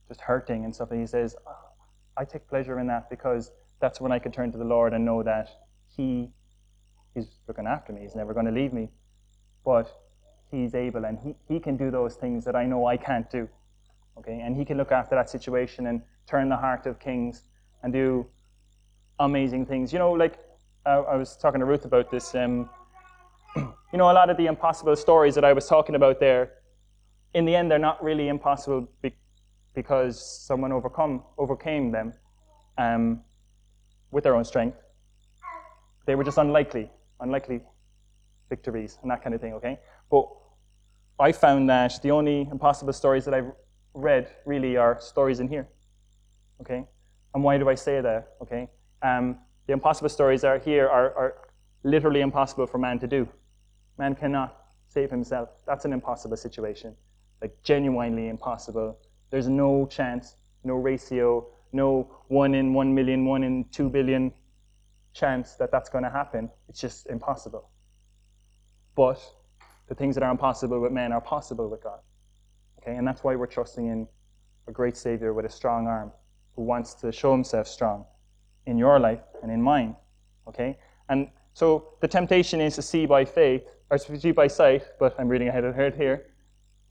just 0.07 0.21
hurting 0.21 0.65
and 0.65 0.75
stuff, 0.75 0.91
and 0.91 0.99
he 0.99 1.07
says, 1.07 1.35
I 2.17 2.25
take 2.25 2.47
pleasure 2.47 2.79
in 2.79 2.87
that 2.87 3.09
because 3.09 3.51
that's 3.79 4.01
when 4.01 4.11
I 4.11 4.19
can 4.19 4.31
turn 4.31 4.51
to 4.51 4.57
the 4.57 4.65
Lord 4.65 4.93
and 4.93 5.05
know 5.05 5.23
that 5.23 5.49
He 5.95 6.29
is 7.15 7.27
looking 7.47 7.65
after 7.65 7.93
me. 7.93 8.01
He's 8.01 8.15
never 8.15 8.33
going 8.33 8.45
to 8.45 8.51
leave 8.51 8.73
me. 8.73 8.89
But 9.63 9.97
He's 10.51 10.75
able 10.75 11.05
and 11.05 11.17
he, 11.17 11.35
he 11.47 11.59
can 11.61 11.77
do 11.77 11.89
those 11.89 12.15
things 12.15 12.43
that 12.43 12.57
I 12.57 12.65
know 12.65 12.85
I 12.85 12.97
can't 12.97 13.29
do. 13.31 13.47
Okay, 14.17 14.41
and 14.41 14.55
He 14.55 14.65
can 14.65 14.77
look 14.77 14.91
after 14.91 15.15
that 15.15 15.29
situation 15.29 15.87
and 15.87 16.01
turn 16.27 16.49
the 16.49 16.57
heart 16.57 16.85
of 16.85 16.99
kings 16.99 17.43
and 17.83 17.93
do 17.93 18.25
amazing 19.19 19.65
things. 19.65 19.93
You 19.93 19.99
know, 19.99 20.11
like 20.11 20.37
uh, 20.85 21.03
I 21.03 21.15
was 21.15 21.37
talking 21.37 21.61
to 21.61 21.65
Ruth 21.65 21.85
about 21.85 22.11
this. 22.11 22.35
Um, 22.35 22.69
you 23.55 23.97
know, 23.97 24.11
a 24.11 24.13
lot 24.13 24.29
of 24.29 24.35
the 24.35 24.47
impossible 24.47 24.95
stories 24.97 25.35
that 25.35 25.45
I 25.45 25.53
was 25.53 25.67
talking 25.67 25.95
about 25.95 26.19
there, 26.19 26.51
in 27.33 27.45
the 27.45 27.55
end, 27.55 27.71
they're 27.71 27.79
not 27.79 28.03
really 28.03 28.27
impossible 28.27 28.89
be- 29.01 29.15
because 29.73 30.19
someone 30.45 30.73
overcome 30.73 31.23
overcame 31.37 31.91
them 31.91 32.13
um, 32.77 33.21
with 34.11 34.25
their 34.25 34.35
own 34.35 34.43
strength. 34.43 34.77
They 36.05 36.15
were 36.15 36.25
just 36.25 36.37
unlikely, 36.37 36.91
unlikely 37.21 37.61
victories 38.55 38.99
and 39.01 39.09
that 39.11 39.23
kind 39.23 39.33
of 39.35 39.41
thing. 39.41 39.53
Okay, 39.53 39.75
but 40.11 40.25
I 41.27 41.31
found 41.31 41.69
that 41.69 41.93
the 42.03 42.11
only 42.11 42.37
impossible 42.51 42.93
stories 42.93 43.25
that 43.25 43.33
I've 43.33 43.51
read 43.93 44.23
really 44.45 44.77
are 44.77 44.93
stories 44.99 45.39
in 45.39 45.47
here. 45.47 45.67
Okay, 46.61 46.81
and 47.33 47.43
why 47.43 47.57
do 47.57 47.67
I 47.69 47.75
say 47.75 48.01
that? 48.01 48.21
Okay, 48.43 48.69
um, 49.01 49.23
the 49.67 49.73
impossible 49.73 50.09
stories 50.09 50.43
are 50.43 50.59
here 50.59 50.87
are, 50.87 51.07
are 51.21 51.31
literally 51.83 52.21
impossible 52.21 52.67
for 52.67 52.77
man 52.77 52.99
to 52.99 53.07
do. 53.07 53.27
Man 53.97 54.13
cannot 54.15 54.49
save 54.87 55.09
himself. 55.09 55.49
That's 55.65 55.85
an 55.85 55.93
impossible 55.93 56.37
situation, 56.37 56.95
like 57.41 57.53
genuinely 57.63 58.27
impossible 58.27 58.97
there's 59.31 59.47
no 59.47 59.87
chance, 59.87 60.35
no 60.63 60.75
ratio, 60.75 61.47
no 61.71 62.11
one 62.27 62.53
in 62.53 62.73
one 62.73 62.93
million, 62.93 63.25
one 63.25 63.43
in 63.43 63.65
two 63.71 63.89
billion 63.89 64.33
chance 65.13 65.53
that 65.55 65.71
that's 65.71 65.89
going 65.89 66.03
to 66.03 66.09
happen. 66.09 66.49
It's 66.67 66.79
just 66.79 67.07
impossible. 67.07 67.70
But 68.95 69.19
the 69.87 69.95
things 69.95 70.15
that 70.15 70.23
are 70.23 70.31
impossible 70.31 70.79
with 70.79 70.91
men 70.91 71.11
are 71.11 71.21
possible 71.21 71.69
with 71.69 71.83
God. 71.83 71.99
Okay, 72.81 72.95
and 72.95 73.07
that's 73.07 73.23
why 73.23 73.35
we're 73.35 73.47
trusting 73.47 73.87
in 73.87 74.07
a 74.67 74.71
great 74.71 74.97
Savior 74.97 75.33
with 75.33 75.45
a 75.45 75.49
strong 75.49 75.87
arm 75.87 76.11
who 76.55 76.63
wants 76.63 76.93
to 76.95 77.11
show 77.11 77.31
himself 77.31 77.67
strong 77.67 78.05
in 78.65 78.77
your 78.77 78.99
life 78.99 79.21
and 79.41 79.51
in 79.51 79.61
mine. 79.61 79.95
Okay? 80.47 80.77
And 81.09 81.29
so 81.53 81.89
the 82.01 82.07
temptation 82.07 82.61
is 82.61 82.75
to 82.75 82.81
see 82.81 83.05
by 83.05 83.25
faith, 83.25 83.75
or 83.89 83.97
to 83.97 84.19
see 84.19 84.31
by 84.31 84.47
sight, 84.47 84.83
but 84.99 85.15
I'm 85.19 85.27
reading 85.27 85.47
ahead 85.47 85.63
of 85.63 85.77
it 85.79 85.95
here. 85.95 86.27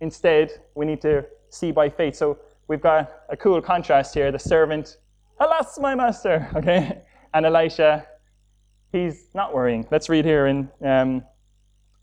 Instead, 0.00 0.50
we 0.74 0.86
need 0.86 1.00
to 1.02 1.24
see 1.48 1.72
by 1.72 1.88
faith. 1.88 2.14
So 2.16 2.38
we've 2.68 2.80
got 2.80 3.10
a 3.28 3.36
cool 3.36 3.60
contrast 3.60 4.14
here. 4.14 4.30
The 4.30 4.38
servant, 4.38 4.98
alas, 5.38 5.78
my 5.78 5.94
master, 5.94 6.48
okay? 6.56 7.02
And 7.32 7.46
Elisha, 7.46 8.06
he's 8.92 9.28
not 9.34 9.54
worrying. 9.54 9.86
Let's 9.90 10.08
read 10.08 10.24
here 10.24 10.46
in 10.46 10.68
um, 10.84 11.24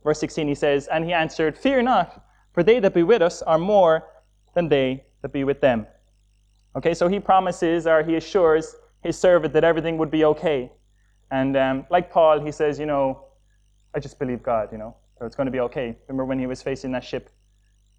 verse 0.07 0.19
16. 0.19 0.47
He 0.47 0.55
says, 0.55 0.87
And 0.87 1.05
he 1.05 1.13
answered, 1.13 1.57
Fear 1.57 1.83
not, 1.83 2.25
for 2.53 2.63
they 2.63 2.79
that 2.79 2.93
be 2.93 3.03
with 3.03 3.21
us 3.21 3.41
are 3.43 3.59
more 3.59 4.07
than 4.55 4.69
they 4.69 5.03
that 5.21 5.31
be 5.33 5.43
with 5.43 5.61
them. 5.61 5.85
Okay, 6.75 6.93
so 6.93 7.07
he 7.07 7.19
promises 7.19 7.85
or 7.85 8.03
he 8.03 8.15
assures 8.15 8.75
his 9.03 9.17
servant 9.17 9.53
that 9.53 9.63
everything 9.63 9.97
would 9.97 10.11
be 10.11 10.25
okay. 10.25 10.71
And 11.31 11.57
um, 11.57 11.85
like 11.89 12.11
Paul, 12.11 12.39
he 12.39 12.51
says, 12.51 12.79
you 12.79 12.85
know, 12.85 13.25
I 13.95 13.99
just 13.99 14.17
believe 14.17 14.41
God, 14.41 14.69
you 14.71 14.77
know, 14.77 14.95
so 15.17 15.25
it's 15.25 15.35
going 15.35 15.47
to 15.47 15.51
be 15.51 15.59
okay. 15.61 15.97
Remember 16.07 16.25
when 16.25 16.39
he 16.39 16.47
was 16.47 16.61
facing 16.61 16.91
that 16.93 17.03
ship 17.03 17.29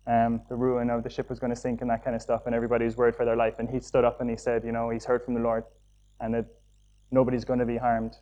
um, 0.09 0.41
the 0.49 0.57
ruin 0.57 0.89
of 0.89 1.03
the 1.03 1.11
ship 1.11 1.29
was 1.29 1.39
going 1.39 1.51
to 1.51 1.61
sink 1.61 1.83
and 1.83 1.91
that 1.91 2.03
kind 2.03 2.17
of 2.17 2.23
stuff, 2.23 2.47
and 2.47 2.55
everybody 2.55 2.87
was 2.87 2.97
worried 2.97 3.15
for 3.15 3.27
their 3.27 3.37
life. 3.37 3.59
And 3.59 3.69
he 3.69 3.79
stood 3.79 4.05
up 4.05 4.23
and 4.23 4.31
he 4.31 4.37
said, 4.37 4.65
you 4.65 4.73
know, 4.73 4.89
he's 4.89 5.05
heard 5.05 5.23
from 5.23 5.35
the 5.35 5.41
Lord, 5.41 5.65
and 6.21 6.33
that 6.33 6.47
nobody's 7.11 7.45
going 7.45 7.59
to 7.59 7.67
be 7.67 7.77
harmed. 7.77 8.17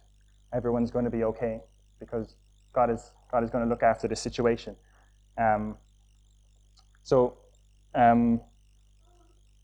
Everyone's 0.53 0.91
going 0.91 1.05
to 1.05 1.12
be 1.12 1.22
okay 1.22 1.61
because 2.01 2.34
God 2.72 2.91
is 2.91 3.12
God 3.30 3.44
is 3.44 3.50
going 3.50 3.64
to 3.64 3.68
look 3.68 3.82
after 3.82 4.08
the 4.08 4.16
situation. 4.16 4.76
Um, 5.38 5.76
so, 7.02 7.38
um, 7.94 8.40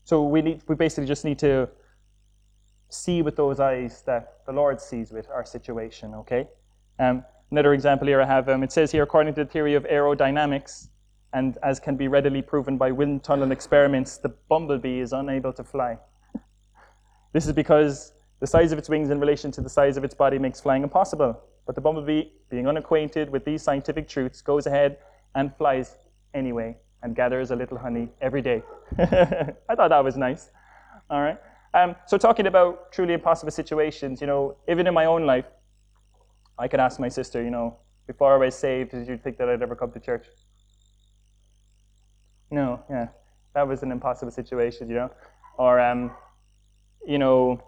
so 0.03 0.23
we 0.23 0.41
need 0.41 0.61
we 0.67 0.75
basically 0.75 1.07
just 1.07 1.25
need 1.25 1.39
to 1.39 1.69
see 2.89 3.21
with 3.21 3.35
those 3.35 3.59
eyes 3.59 4.03
that 4.05 4.45
the 4.45 4.51
Lord 4.51 4.79
sees 4.79 5.11
with 5.11 5.29
our 5.29 5.45
situation. 5.45 6.13
Okay. 6.15 6.47
Um, 6.99 7.23
another 7.51 7.73
example 7.73 8.07
here 8.07 8.21
I 8.21 8.25
have. 8.25 8.49
Um, 8.49 8.63
it 8.63 8.71
says 8.71 8.91
here, 8.91 9.03
according 9.03 9.33
to 9.35 9.43
the 9.43 9.49
theory 9.49 9.75
of 9.75 9.83
aerodynamics 9.85 10.89
and 11.33 11.57
as 11.63 11.79
can 11.79 11.95
be 11.95 12.07
readily 12.07 12.41
proven 12.41 12.77
by 12.77 12.91
wind 12.91 13.23
tunnel 13.23 13.51
experiments, 13.51 14.17
the 14.17 14.29
bumblebee 14.49 14.99
is 14.99 15.13
unable 15.13 15.51
to 15.53 15.63
fly. 15.63 15.97
this 17.33 17.47
is 17.47 17.53
because 17.53 18.13
the 18.39 18.47
size 18.47 18.71
of 18.71 18.77
its 18.77 18.87
wings 18.87 19.09
in 19.09 19.19
relation 19.19 19.51
to 19.51 19.61
the 19.61 19.69
size 19.69 19.97
of 19.97 20.03
its 20.03 20.13
body 20.13 20.37
makes 20.37 20.61
flying 20.61 20.83
impossible. 20.83 21.41
But 21.65 21.75
the 21.75 21.81
bumblebee, 21.81 22.29
being 22.49 22.67
unacquainted 22.67 23.29
with 23.29 23.45
these 23.45 23.61
scientific 23.61 24.07
truths, 24.07 24.41
goes 24.41 24.65
ahead 24.65 24.97
and 25.35 25.55
flies 25.55 25.97
anyway 26.33 26.77
and 27.01 27.15
gathers 27.15 27.51
a 27.51 27.55
little 27.55 27.77
honey 27.77 28.09
every 28.21 28.41
day. 28.41 28.63
I 28.99 29.75
thought 29.75 29.89
that 29.89 30.03
was 30.03 30.17
nice. 30.17 30.49
All 31.09 31.21
right. 31.21 31.37
Um, 31.73 31.95
so 32.05 32.17
talking 32.17 32.47
about 32.47 32.91
truly 32.91 33.13
impossible 33.13 33.51
situations, 33.51 34.21
you 34.21 34.27
know, 34.27 34.57
even 34.69 34.87
in 34.87 34.93
my 34.93 35.05
own 35.05 35.25
life, 35.25 35.45
I 36.57 36.67
could 36.67 36.79
ask 36.79 36.99
my 36.99 37.09
sister, 37.09 37.43
you 37.43 37.49
know, 37.49 37.77
before 38.05 38.33
I 38.33 38.37
was 38.37 38.55
saved, 38.55 38.91
did 38.91 39.07
you 39.07 39.17
think 39.17 39.37
that 39.37 39.49
I'd 39.49 39.61
ever 39.61 39.75
come 39.75 39.91
to 39.91 39.99
church? 39.99 40.27
No, 42.51 42.83
yeah. 42.89 43.07
That 43.55 43.67
was 43.67 43.81
an 43.83 43.91
impossible 43.91 44.31
situation, 44.31 44.89
you 44.89 44.95
know. 44.95 45.11
Or, 45.57 45.79
um, 45.79 46.11
you 47.05 47.17
know, 47.17 47.61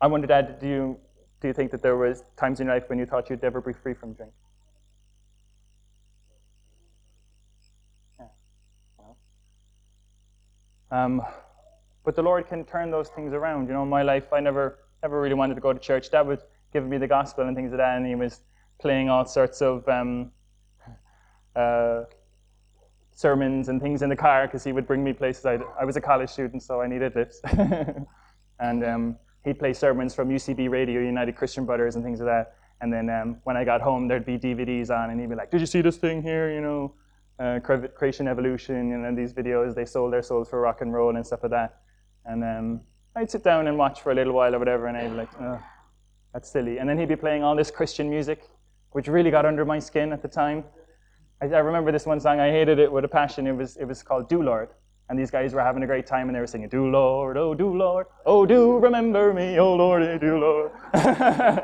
I 0.00 0.06
wonder, 0.06 0.26
Dad, 0.26 0.58
do 0.60 0.68
you 0.68 1.00
do 1.46 1.48
you 1.48 1.54
think 1.54 1.70
that 1.70 1.80
there 1.80 1.96
was 1.96 2.24
times 2.36 2.58
in 2.58 2.66
your 2.66 2.74
life 2.74 2.88
when 2.88 2.98
you 2.98 3.06
thought 3.06 3.30
you'd 3.30 3.40
never 3.40 3.60
be 3.60 3.72
free 3.72 3.94
from 3.94 4.14
drink? 4.14 4.32
Um, 10.90 11.22
but 12.04 12.16
the 12.16 12.22
Lord 12.22 12.48
can 12.48 12.64
turn 12.64 12.90
those 12.90 13.10
things 13.10 13.32
around. 13.32 13.68
You 13.68 13.74
know, 13.74 13.84
in 13.84 13.88
my 13.88 14.02
life, 14.02 14.32
I 14.32 14.40
never 14.40 14.80
never 15.04 15.20
really 15.20 15.34
wanted 15.34 15.54
to 15.54 15.60
go 15.60 15.72
to 15.72 15.78
church. 15.78 16.10
Dad 16.10 16.26
was 16.26 16.40
giving 16.72 16.90
me 16.90 16.98
the 16.98 17.06
gospel 17.06 17.46
and 17.46 17.54
things 17.56 17.70
like 17.70 17.78
that, 17.78 17.96
and 17.96 18.04
he 18.04 18.16
was 18.16 18.40
playing 18.80 19.08
all 19.08 19.24
sorts 19.24 19.62
of 19.62 19.88
um, 19.88 20.32
uh, 21.56 22.02
sermons 23.12 23.68
and 23.68 23.80
things 23.80 24.02
in 24.02 24.08
the 24.08 24.16
car 24.16 24.48
because 24.48 24.64
he 24.64 24.72
would 24.72 24.86
bring 24.88 25.04
me 25.04 25.12
places. 25.12 25.46
I'd, 25.46 25.62
I 25.80 25.84
was 25.84 25.94
a 25.94 26.00
college 26.00 26.30
student, 26.30 26.64
so 26.64 26.80
I 26.80 26.88
needed 26.88 27.14
lifts. 27.14 27.40
and 28.58 28.84
um, 28.84 29.16
he'd 29.46 29.58
play 29.58 29.72
sermons 29.72 30.12
from 30.12 30.28
UCB 30.28 30.68
Radio, 30.68 31.00
United 31.00 31.36
Christian 31.36 31.64
Brothers, 31.64 31.94
and 31.94 32.04
things 32.04 32.20
like 32.20 32.26
that. 32.26 32.56
And 32.80 32.92
then 32.92 33.08
um, 33.08 33.38
when 33.44 33.56
I 33.56 33.64
got 33.64 33.80
home, 33.80 34.08
there'd 34.08 34.26
be 34.26 34.38
DVDs 34.38 34.90
on, 34.90 35.10
and 35.10 35.18
he'd 35.18 35.30
be 35.30 35.36
like, 35.36 35.50
"Did 35.50 35.60
you 35.60 35.66
see 35.66 35.80
this 35.80 35.96
thing 35.96 36.20
here? 36.20 36.52
You 36.52 36.60
know, 36.60 36.94
uh, 37.38 37.60
Creation 37.60 38.28
Evolution, 38.28 38.92
and 38.92 39.02
then 39.04 39.14
these 39.14 39.32
videos. 39.32 39.74
They 39.74 39.86
sold 39.86 40.12
their 40.12 40.22
souls 40.22 40.50
for 40.50 40.60
rock 40.60 40.82
and 40.82 40.92
roll 40.92 41.16
and 41.16 41.24
stuff 41.24 41.42
like 41.44 41.52
that." 41.52 41.80
And 42.26 42.44
um, 42.44 42.80
I'd 43.14 43.30
sit 43.30 43.44
down 43.44 43.68
and 43.68 43.78
watch 43.78 44.02
for 44.02 44.12
a 44.12 44.14
little 44.14 44.34
while 44.34 44.54
or 44.54 44.58
whatever, 44.58 44.88
and 44.88 44.96
I'd 44.96 45.10
be 45.10 45.16
like, 45.16 45.30
"That's 46.34 46.50
silly." 46.50 46.78
And 46.78 46.88
then 46.88 46.98
he'd 46.98 47.08
be 47.08 47.16
playing 47.16 47.42
all 47.44 47.56
this 47.56 47.70
Christian 47.70 48.10
music, 48.10 48.50
which 48.90 49.06
really 49.06 49.30
got 49.30 49.46
under 49.46 49.64
my 49.64 49.78
skin 49.78 50.12
at 50.12 50.20
the 50.20 50.28
time. 50.28 50.64
I, 51.40 51.46
I 51.46 51.58
remember 51.60 51.92
this 51.92 52.04
one 52.04 52.20
song. 52.20 52.40
I 52.40 52.50
hated 52.50 52.78
it 52.78 52.90
with 52.92 53.04
a 53.04 53.08
passion. 53.08 53.46
It 53.46 53.56
was 53.56 53.76
it 53.76 53.84
was 53.84 54.02
called 54.02 54.28
"Do 54.28 54.42
Lord." 54.42 54.70
And 55.08 55.18
these 55.18 55.30
guys 55.30 55.54
were 55.54 55.60
having 55.60 55.82
a 55.82 55.86
great 55.86 56.06
time 56.06 56.28
and 56.28 56.34
they 56.34 56.40
were 56.40 56.46
singing, 56.46 56.68
Do 56.68 56.90
Lord, 56.90 57.36
oh, 57.36 57.54
do 57.54 57.76
Lord, 57.76 58.06
oh, 58.24 58.44
do 58.44 58.78
remember 58.78 59.32
me, 59.32 59.58
oh, 59.58 59.74
Lord, 59.74 60.02
oh, 60.02 60.18
do 60.18 60.38
Lord. 60.38 60.72
and 60.94 61.62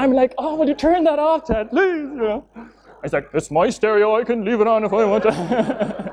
I'm 0.00 0.12
like, 0.12 0.34
oh, 0.38 0.54
will 0.54 0.68
you 0.68 0.74
turn 0.74 1.04
that 1.04 1.18
off, 1.18 1.46
Dad, 1.46 1.70
please? 1.70 2.02
You 2.02 2.16
know? 2.16 2.44
I 2.54 3.00
was 3.02 3.12
like, 3.12 3.30
it's 3.34 3.50
my 3.50 3.70
stereo, 3.70 4.16
I 4.16 4.24
can 4.24 4.44
leave 4.44 4.60
it 4.60 4.66
on 4.68 4.84
if 4.84 4.92
I 4.92 5.04
want 5.04 5.22
to. 5.24 6.08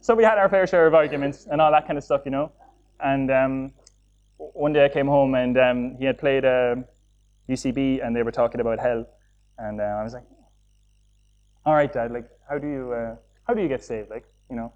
So 0.00 0.14
we 0.14 0.22
had 0.22 0.38
our 0.38 0.48
fair 0.48 0.66
share 0.66 0.86
of 0.86 0.94
arguments 0.94 1.48
and 1.50 1.60
all 1.60 1.72
that 1.72 1.86
kind 1.86 1.98
of 1.98 2.04
stuff, 2.04 2.22
you 2.24 2.30
know. 2.30 2.52
And 3.00 3.30
um, 3.30 3.72
one 4.38 4.72
day 4.72 4.84
I 4.84 4.88
came 4.88 5.08
home 5.08 5.34
and 5.34 5.58
um, 5.58 5.96
he 5.98 6.04
had 6.04 6.16
played 6.16 6.44
uh, 6.44 6.76
UCB 7.48 8.06
and 8.06 8.14
they 8.14 8.22
were 8.22 8.30
talking 8.30 8.60
about 8.60 8.78
hell. 8.78 9.04
And 9.58 9.80
uh, 9.80 9.84
I 9.84 10.04
was 10.04 10.12
like, 10.12 10.22
all 11.64 11.74
right, 11.74 11.92
Dad, 11.92 12.12
like, 12.12 12.28
how 12.48 12.58
do 12.58 12.68
you, 12.68 12.92
uh, 12.92 13.16
how 13.48 13.54
do 13.54 13.62
you 13.62 13.68
get 13.68 13.82
saved? 13.82 14.10
Like, 14.10 14.24
you 14.48 14.54
know, 14.54 14.72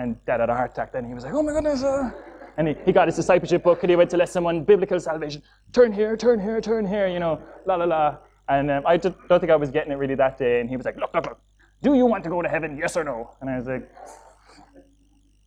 and 0.00 0.24
dad 0.24 0.40
had 0.40 0.50
a 0.50 0.54
heart 0.54 0.72
attack 0.72 0.92
then. 0.92 1.04
He 1.04 1.14
was 1.14 1.24
like, 1.24 1.34
oh 1.34 1.42
my 1.42 1.52
goodness. 1.52 1.82
Uh. 1.82 2.10
And 2.56 2.68
he, 2.68 2.76
he 2.84 2.92
got 2.92 3.08
his 3.08 3.16
discipleship 3.16 3.62
book 3.62 3.82
and 3.82 3.90
he 3.90 3.96
went 3.96 4.10
to 4.10 4.16
let 4.16 4.28
someone 4.28 4.64
biblical 4.64 4.98
salvation. 4.98 5.42
Turn 5.72 5.92
here, 5.92 6.16
turn 6.16 6.40
here, 6.40 6.60
turn 6.60 6.86
here, 6.86 7.06
you 7.06 7.20
know, 7.20 7.40
la 7.66 7.76
la 7.76 7.84
la. 7.84 8.16
And 8.48 8.70
um, 8.70 8.82
I 8.86 8.96
don't 8.96 9.14
think 9.28 9.50
I 9.50 9.56
was 9.56 9.70
getting 9.70 9.92
it 9.92 9.96
really 9.96 10.16
that 10.16 10.38
day. 10.38 10.60
And 10.60 10.68
he 10.68 10.76
was 10.76 10.84
like, 10.84 10.96
look, 10.96 11.14
look, 11.14 11.26
look. 11.26 11.40
Do 11.82 11.94
you 11.94 12.06
want 12.06 12.24
to 12.24 12.30
go 12.30 12.42
to 12.42 12.48
heaven, 12.48 12.76
yes 12.76 12.96
or 12.96 13.04
no? 13.04 13.30
And 13.40 13.48
I 13.48 13.56
was 13.56 13.66
like, 13.66 13.90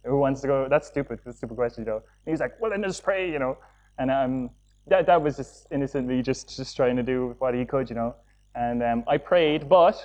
who 0.06 0.18
wants 0.18 0.42
to 0.42 0.48
go? 0.48 0.68
That's 0.70 0.88
stupid. 0.88 1.20
That's 1.24 1.36
a 1.36 1.38
stupid 1.38 1.56
question, 1.56 1.84
you 1.84 1.92
know. 1.92 1.98
And 1.98 2.26
he 2.26 2.32
was 2.32 2.40
like, 2.40 2.60
well, 2.60 2.72
then 2.72 2.82
just 2.84 3.04
pray, 3.04 3.32
you 3.32 3.40
know. 3.40 3.58
And 4.00 4.10
um, 4.10 4.50
that, 4.88 5.06
that 5.06 5.22
was 5.22 5.38
just 5.38 5.68
innocently 5.72 6.22
just, 6.22 6.56
just 6.56 6.76
trying 6.76 6.96
to 6.96 7.04
do 7.04 7.36
what 7.40 7.54
he 7.54 7.66
could, 7.66 7.90
you 7.90 7.96
know. 7.96 8.16
And 8.56 8.82
um, 8.82 9.04
I 9.08 9.18
prayed, 9.18 9.70
but 9.70 9.96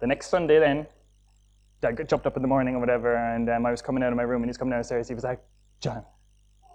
the 0.00 0.06
next 0.06 0.28
Sunday 0.28 0.58
then, 0.58 0.86
I 1.84 1.92
jumped 1.92 2.26
up 2.26 2.36
in 2.36 2.42
the 2.42 2.48
morning 2.48 2.74
or 2.74 2.80
whatever, 2.80 3.16
and 3.16 3.48
um, 3.48 3.64
I 3.64 3.70
was 3.70 3.82
coming 3.82 4.02
out 4.02 4.12
of 4.12 4.16
my 4.16 4.24
room, 4.24 4.42
and 4.42 4.48
he's 4.48 4.56
coming 4.56 4.72
downstairs. 4.72 5.08
He 5.08 5.14
was 5.14 5.24
like, 5.24 5.40
John, 5.80 6.02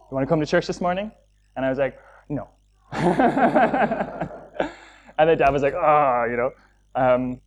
you 0.10 0.16
want 0.16 0.26
to 0.26 0.30
come 0.30 0.40
to 0.40 0.46
church 0.46 0.68
this 0.68 0.80
morning? 0.80 1.12
And 1.56 1.66
I 1.66 1.70
was 1.70 1.78
like, 1.78 2.00
no. 2.30 2.48
and 2.92 3.10
then 5.18 5.38
dad 5.38 5.50
was 5.50 5.62
like, 5.62 5.74
ah, 5.76 6.22
oh, 6.22 6.26
you 6.30 6.38
know. 6.38 6.52
Um, 6.96 7.42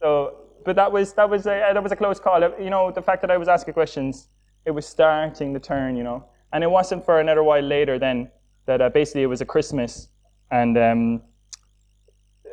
so, 0.00 0.36
but 0.64 0.76
that 0.76 0.90
was 0.90 1.12
that 1.14 1.28
was 1.28 1.46
a 1.46 1.70
that 1.74 1.82
was 1.82 1.92
a 1.92 1.96
close 1.96 2.18
call. 2.20 2.40
You 2.58 2.70
know, 2.70 2.90
the 2.90 3.02
fact 3.02 3.20
that 3.22 3.30
I 3.30 3.36
was 3.36 3.48
asking 3.48 3.74
questions, 3.74 4.28
it 4.64 4.70
was 4.70 4.86
starting 4.86 5.52
to 5.54 5.60
turn. 5.60 5.96
You 5.96 6.04
know, 6.04 6.24
and 6.52 6.64
it 6.64 6.70
wasn't 6.70 7.04
for 7.04 7.20
another 7.20 7.42
while 7.42 7.62
later 7.62 7.98
then 7.98 8.30
that 8.66 8.80
uh, 8.80 8.88
basically 8.88 9.22
it 9.22 9.26
was 9.26 9.40
a 9.40 9.44
Christmas, 9.44 10.08
and 10.50 10.78
um, 10.78 11.22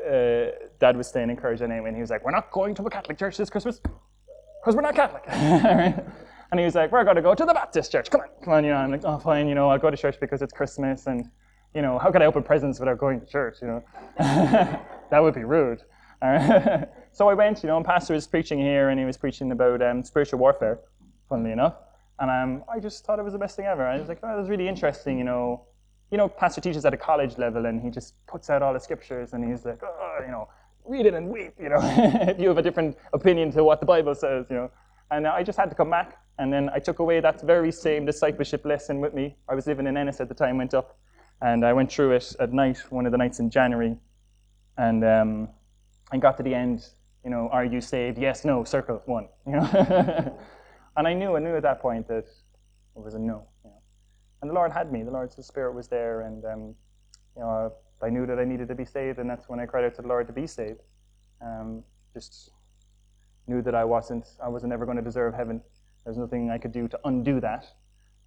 uh, 0.05 0.51
Dad 0.79 0.97
was 0.97 1.07
staying 1.07 1.29
encouraged 1.29 1.61
anyway, 1.61 1.87
and 1.87 1.95
he 1.95 2.01
was 2.01 2.09
like, 2.09 2.23
"We're 2.23 2.31
not 2.31 2.51
going 2.51 2.75
to 2.75 2.83
a 2.83 2.89
Catholic 2.89 3.17
church 3.17 3.37
this 3.37 3.49
Christmas 3.49 3.79
because 3.79 4.75
we're 4.75 4.81
not 4.81 4.95
Catholic." 4.95 5.23
and 5.27 6.59
he 6.59 6.65
was 6.65 6.75
like, 6.75 6.91
"We're 6.91 7.03
going 7.03 7.15
to 7.15 7.21
go 7.21 7.35
to 7.35 7.45
the 7.45 7.53
Baptist 7.53 7.91
church. 7.91 8.09
Come 8.09 8.21
on, 8.21 8.27
come 8.43 8.53
on." 8.53 8.63
You 8.63 8.71
know, 8.71 8.77
I'm 8.77 8.91
like, 8.91 9.03
"Oh, 9.05 9.19
fine. 9.19 9.47
You 9.47 9.55
know, 9.55 9.69
I'll 9.69 9.79
go 9.79 9.89
to 9.89 9.97
church 9.97 10.17
because 10.19 10.41
it's 10.41 10.53
Christmas, 10.53 11.07
and 11.07 11.29
you 11.73 11.81
know, 11.81 11.97
how 11.97 12.11
can 12.11 12.21
I 12.21 12.25
open 12.25 12.43
presents 12.43 12.79
without 12.79 12.97
going 12.97 13.19
to 13.19 13.25
church? 13.25 13.57
You 13.61 13.67
know, 13.67 13.83
that 14.17 15.19
would 15.19 15.33
be 15.33 15.43
rude." 15.43 15.81
so 17.11 17.29
I 17.29 17.33
went. 17.33 17.63
You 17.63 17.67
know, 17.67 17.77
and 17.77 17.85
Pastor 17.85 18.13
was 18.13 18.27
preaching 18.27 18.59
here, 18.59 18.89
and 18.89 18.99
he 18.99 19.05
was 19.05 19.17
preaching 19.17 19.51
about 19.51 19.81
um, 19.81 20.03
spiritual 20.03 20.39
warfare. 20.39 20.79
Funnily 21.29 21.51
enough, 21.51 21.75
and 22.19 22.29
um, 22.29 22.63
I 22.71 22.79
just 22.79 23.05
thought 23.05 23.17
it 23.17 23.23
was 23.23 23.33
the 23.33 23.39
best 23.39 23.55
thing 23.55 23.65
ever. 23.65 23.87
I 23.87 23.99
was 23.99 24.09
like, 24.09 24.19
"Oh, 24.21 24.27
that 24.27 24.37
was 24.37 24.49
really 24.49 24.67
interesting." 24.67 25.17
You 25.17 25.23
know 25.23 25.65
you 26.11 26.17
know, 26.17 26.27
pastor 26.27 26.61
teaches 26.61 26.85
at 26.85 26.93
a 26.93 26.97
college 26.97 27.37
level 27.37 27.65
and 27.65 27.81
he 27.81 27.89
just 27.89 28.13
puts 28.27 28.49
out 28.49 28.61
all 28.61 28.73
the 28.73 28.79
scriptures 28.79 29.33
and 29.33 29.49
he's 29.49 29.65
like, 29.65 29.81
oh, 29.81 30.17
you 30.23 30.31
know, 30.31 30.47
read 30.85 31.05
it 31.05 31.13
and 31.13 31.29
weep, 31.29 31.53
you 31.59 31.69
know, 31.69 31.79
if 31.81 32.39
you 32.39 32.49
have 32.49 32.57
a 32.57 32.61
different 32.61 32.97
opinion 33.13 33.51
to 33.51 33.63
what 33.63 33.79
the 33.79 33.85
Bible 33.85 34.13
says, 34.13 34.45
you 34.49 34.55
know. 34.55 34.71
And 35.09 35.27
I 35.27 35.43
just 35.43 35.57
had 35.57 35.69
to 35.69 35.75
come 35.75 35.89
back, 35.89 36.17
and 36.39 36.53
then 36.53 36.69
I 36.73 36.79
took 36.79 36.99
away 36.99 37.19
that 37.19 37.41
very 37.41 37.71
same 37.71 38.05
discipleship 38.05 38.63
lesson 38.65 39.01
with 39.01 39.13
me. 39.13 39.35
I 39.49 39.55
was 39.55 39.67
living 39.67 39.87
in 39.87 39.97
Ennis 39.97 40.21
at 40.21 40.29
the 40.29 40.35
time, 40.35 40.57
went 40.57 40.73
up, 40.73 40.97
and 41.41 41.65
I 41.65 41.73
went 41.73 41.91
through 41.91 42.13
it 42.13 42.33
at 42.39 42.53
night, 42.53 42.77
one 42.89 43.05
of 43.05 43.11
the 43.11 43.17
nights 43.17 43.39
in 43.39 43.49
January, 43.49 43.97
and 44.77 45.03
um, 45.03 45.49
I 46.11 46.17
got 46.17 46.37
to 46.37 46.43
the 46.43 46.53
end, 46.53 46.87
you 47.25 47.29
know, 47.29 47.49
are 47.51 47.65
you 47.65 47.81
saved? 47.81 48.17
Yes, 48.17 48.45
no, 48.45 48.63
circle, 48.63 49.01
one, 49.05 49.27
you 49.45 49.53
know. 49.53 49.69
and 50.97 51.07
I 51.07 51.13
knew, 51.13 51.35
I 51.35 51.39
knew 51.39 51.55
at 51.57 51.63
that 51.63 51.81
point 51.81 52.07
that 52.07 52.25
it 52.95 53.03
was 53.03 53.13
a 53.13 53.19
no. 53.19 53.47
And 54.41 54.49
the 54.49 54.55
Lord 54.55 54.71
had 54.71 54.91
me, 54.91 55.03
the 55.03 55.11
Lord's 55.11 55.43
Spirit 55.45 55.73
was 55.73 55.87
there, 55.87 56.21
and, 56.21 56.43
um, 56.45 56.75
you 57.35 57.43
know, 57.43 57.71
I 58.01 58.09
knew 58.09 58.25
that 58.25 58.39
I 58.39 58.43
needed 58.43 58.67
to 58.69 58.75
be 58.75 58.85
saved, 58.85 59.19
and 59.19 59.29
that's 59.29 59.47
when 59.47 59.59
I 59.59 59.65
cried 59.65 59.85
out 59.85 59.95
to 59.95 60.01
the 60.01 60.07
Lord 60.07 60.27
to 60.27 60.33
be 60.33 60.47
saved. 60.47 60.81
Um, 61.41 61.83
just 62.13 62.51
knew 63.47 63.61
that 63.61 63.75
I 63.75 63.83
wasn't, 63.83 64.27
I 64.43 64.47
wasn't 64.47 64.73
ever 64.73 64.85
going 64.85 64.97
to 64.97 65.03
deserve 65.03 65.33
heaven. 65.33 65.61
There's 66.03 66.17
nothing 66.17 66.49
I 66.49 66.57
could 66.57 66.71
do 66.71 66.87
to 66.87 66.99
undo 67.05 67.39
that. 67.41 67.65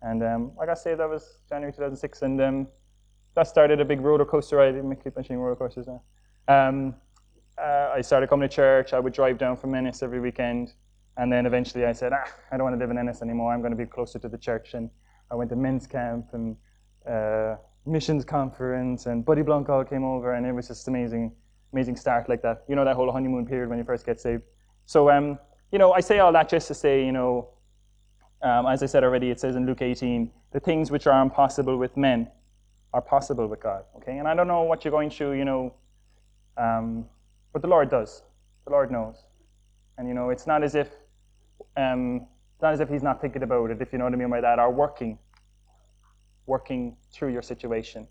And 0.03 0.23
um, 0.23 0.53
I 0.61 0.67
got 0.67 0.79
saved. 0.79 1.01
That 1.01 1.09
was 1.09 1.39
January 1.49 1.73
2006, 1.73 2.23
and 2.23 2.41
um, 2.41 2.69
that 3.35 3.49
started 3.49 3.81
a 3.81 3.85
big 3.85 4.01
roller 4.01 4.25
coaster 4.25 4.57
ride. 4.57 4.77
I 4.77 4.95
keep 4.95 5.17
mentioning 5.17 5.41
roller 5.41 5.57
coasters 5.57 5.87
now. 5.87 6.03
Um, 6.47 6.95
uh, 7.59 7.91
I 7.95 8.01
started 8.01 8.29
coming 8.29 8.49
to 8.49 8.55
church. 8.55 8.93
I 8.93 9.01
would 9.01 9.13
drive 9.13 9.39
down 9.39 9.57
from 9.57 9.75
Ennis 9.75 10.03
every 10.03 10.21
weekend, 10.21 10.75
and 11.17 11.33
then 11.33 11.47
eventually 11.47 11.85
I 11.87 11.93
said, 11.93 12.13
ah, 12.13 12.31
I 12.53 12.57
don't 12.57 12.65
want 12.65 12.75
to 12.75 12.79
live 12.79 12.91
in 12.91 12.99
Ennis 12.99 13.23
anymore. 13.23 13.53
I'm 13.53 13.61
going 13.61 13.73
to 13.73 13.79
be 13.79 13.87
closer 13.87 14.19
to 14.19 14.29
the 14.29 14.39
church. 14.39 14.75
And 14.75 14.91
I 15.31 15.35
went 15.35 15.51
to 15.51 15.57
men's 15.57 15.87
camp 15.87 16.29
and 16.33 16.57
uh, 17.09 17.57
missions 17.87 18.25
conference, 18.25 19.07
and 19.07 19.25
Buddy 19.25 19.43
Blanco 19.43 19.85
came 19.85 20.05
over, 20.05 20.35
and 20.35 20.47
it 20.47 20.53
was 20.53 20.69
just 20.69 20.89
amazing, 20.89 21.33
amazing 21.73 21.97
start 21.97 22.29
like 22.29 22.43
that. 22.43 22.65
You 22.69 22.77
know 22.77 22.85
that 22.85 22.97
whole 22.97 23.11
honeymoon 23.11 23.47
period 23.47 23.69
when 23.69 23.79
you 23.79 23.85
first 23.85 24.07
get 24.07 24.21
saved. 24.21 24.43
So, 24.87 25.11
um, 25.11 25.39
you 25.73 25.79
know, 25.79 25.93
I 25.93 26.01
say 26.01 26.19
all 26.19 26.33
that 26.33 26.49
just 26.49 26.69
to 26.69 26.75
say, 26.75 27.05
you 27.05 27.13
know, 27.13 27.49
um, 28.43 28.67
as 28.67 28.83
I 28.83 28.87
said 28.87 29.03
already, 29.05 29.31
it 29.31 29.41
says 29.41 29.57
in 29.57 29.67
Luke 29.67 29.81
18, 29.81 30.31
the 30.53 30.61
things 30.61 30.91
which 30.91 31.07
are 31.07 31.23
impossible 31.23 31.79
with 31.79 31.97
men 31.97 32.31
are 32.93 33.01
possible 33.01 33.47
with 33.47 33.61
God. 33.61 33.85
Okay, 33.97 34.19
and 34.19 34.29
I 34.29 34.35
don't 34.35 34.47
know 34.47 34.63
what 34.63 34.85
you're 34.85 34.93
going 34.93 35.11
through, 35.11 35.33
you 35.33 35.45
know, 35.45 35.75
um, 36.57 37.07
but 37.53 37.63
the 37.63 37.69
Lord 37.69 37.91
does. 37.91 38.23
The 38.67 38.71
Lord 38.71 38.91
knows, 38.91 39.25
and 39.99 40.09
you 40.09 40.15
know, 40.15 40.31
it's 40.31 40.47
not 40.47 40.63
as 40.63 40.75
if, 40.75 40.89
um, 41.77 42.27
it's 42.55 42.63
not 42.63 42.73
as 42.73 42.81
if 42.81 42.89
He's 42.89 43.03
not 43.03 43.21
thinking 43.21 43.43
about 43.43 43.71
it, 43.71 43.83
if 43.83 43.93
you 43.93 43.99
know 43.99 44.05
what 44.05 44.15
I 44.15 44.17
mean 44.17 44.31
by 44.31 44.41
that, 44.41 44.59
or 44.59 44.71
working 44.71 45.19
working 46.47 46.97
through 47.13 47.33
your 47.33 47.43
situation. 47.43 48.07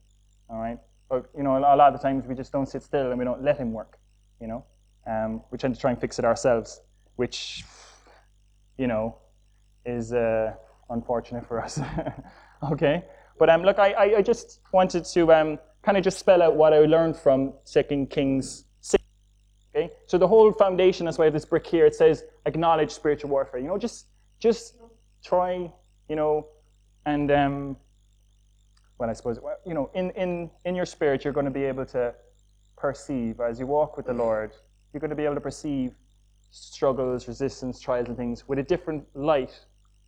All 0.50 0.60
right. 0.60 0.78
But 1.10 1.30
you 1.36 1.44
know, 1.44 1.58
a 1.58 1.60
lot 1.60 1.80
of 1.80 1.94
the 1.94 2.00
times 2.00 2.26
we 2.28 2.36
just 2.36 2.52
don't 2.52 2.68
sit 2.68 2.84
still 2.84 3.10
and 3.10 3.20
we 3.20 3.26
don't 3.26 3.44
let 3.44 3.58
him 3.58 3.74
work. 3.74 4.00
You 4.40 4.48
know, 4.48 4.66
um, 5.08 5.42
we 5.52 5.58
tend 5.58 5.76
to 5.76 5.80
try 5.80 5.92
and 5.92 6.00
fix 6.00 6.20
it 6.20 6.26
ourselves, 6.26 6.82
which, 7.16 7.64
you 8.78 8.88
know, 8.88 9.18
is 9.86 10.14
uh, 10.14 10.54
unfortunate 10.90 11.46
for 11.46 11.62
us. 11.62 11.80
okay. 12.72 13.04
But 13.38 13.50
um, 13.50 13.64
look, 13.64 13.80
I, 13.80 14.16
I 14.18 14.22
just 14.22 14.60
wanted 14.72 15.06
to 15.06 15.34
um, 15.34 15.60
kind 15.84 15.98
of 15.98 16.04
just 16.04 16.20
spell 16.20 16.42
out 16.42 16.56
what 16.56 16.74
I 16.74 16.80
learned 16.80 17.18
from 17.18 17.54
Second 17.64 18.10
Kings 18.10 18.66
six. 18.80 19.04
Okay. 19.76 19.90
So 20.08 20.18
the 20.18 20.28
whole 20.28 20.52
foundation, 20.52 21.06
that's 21.06 21.18
why 21.18 21.26
I 21.26 21.28
have 21.28 21.34
this 21.34 21.46
brick 21.46 21.66
here. 21.66 21.86
It 21.86 21.96
says 21.96 22.24
acknowledge 22.46 22.92
spiritual 22.92 23.30
warfare. 23.30 23.60
You 23.60 23.68
know, 23.68 23.78
just 23.78 24.08
just 24.44 24.76
try. 25.24 25.72
You 26.10 26.18
know, 26.18 26.48
and 27.06 27.32
um, 27.32 27.78
well, 29.00 29.10
I 29.10 29.14
suppose, 29.14 29.40
you 29.66 29.74
know, 29.74 29.90
in, 29.94 30.12
in, 30.12 30.50
in 30.66 30.76
your 30.76 30.86
spirit, 30.86 31.24
you're 31.24 31.34
going 31.34 31.46
to 31.46 31.52
be 31.52 31.64
able 31.64 31.86
to 31.88 32.14
perceive, 32.78 33.40
as 33.40 33.60
you 33.60 33.66
walk 33.66 33.98
with 33.98 34.06
the 34.06 34.14
Lord, 34.14 34.52
you're 34.92 35.00
going 35.00 35.10
to 35.10 35.16
be 35.16 35.26
able 35.26 35.36
to 35.36 35.42
perceive 35.42 35.94
struggles, 36.52 37.28
resistance, 37.28 37.80
trials, 37.80 38.08
and 38.10 38.18
things 38.18 38.48
with 38.48 38.60
a 38.60 38.64
different 38.64 39.04
light 39.16 39.58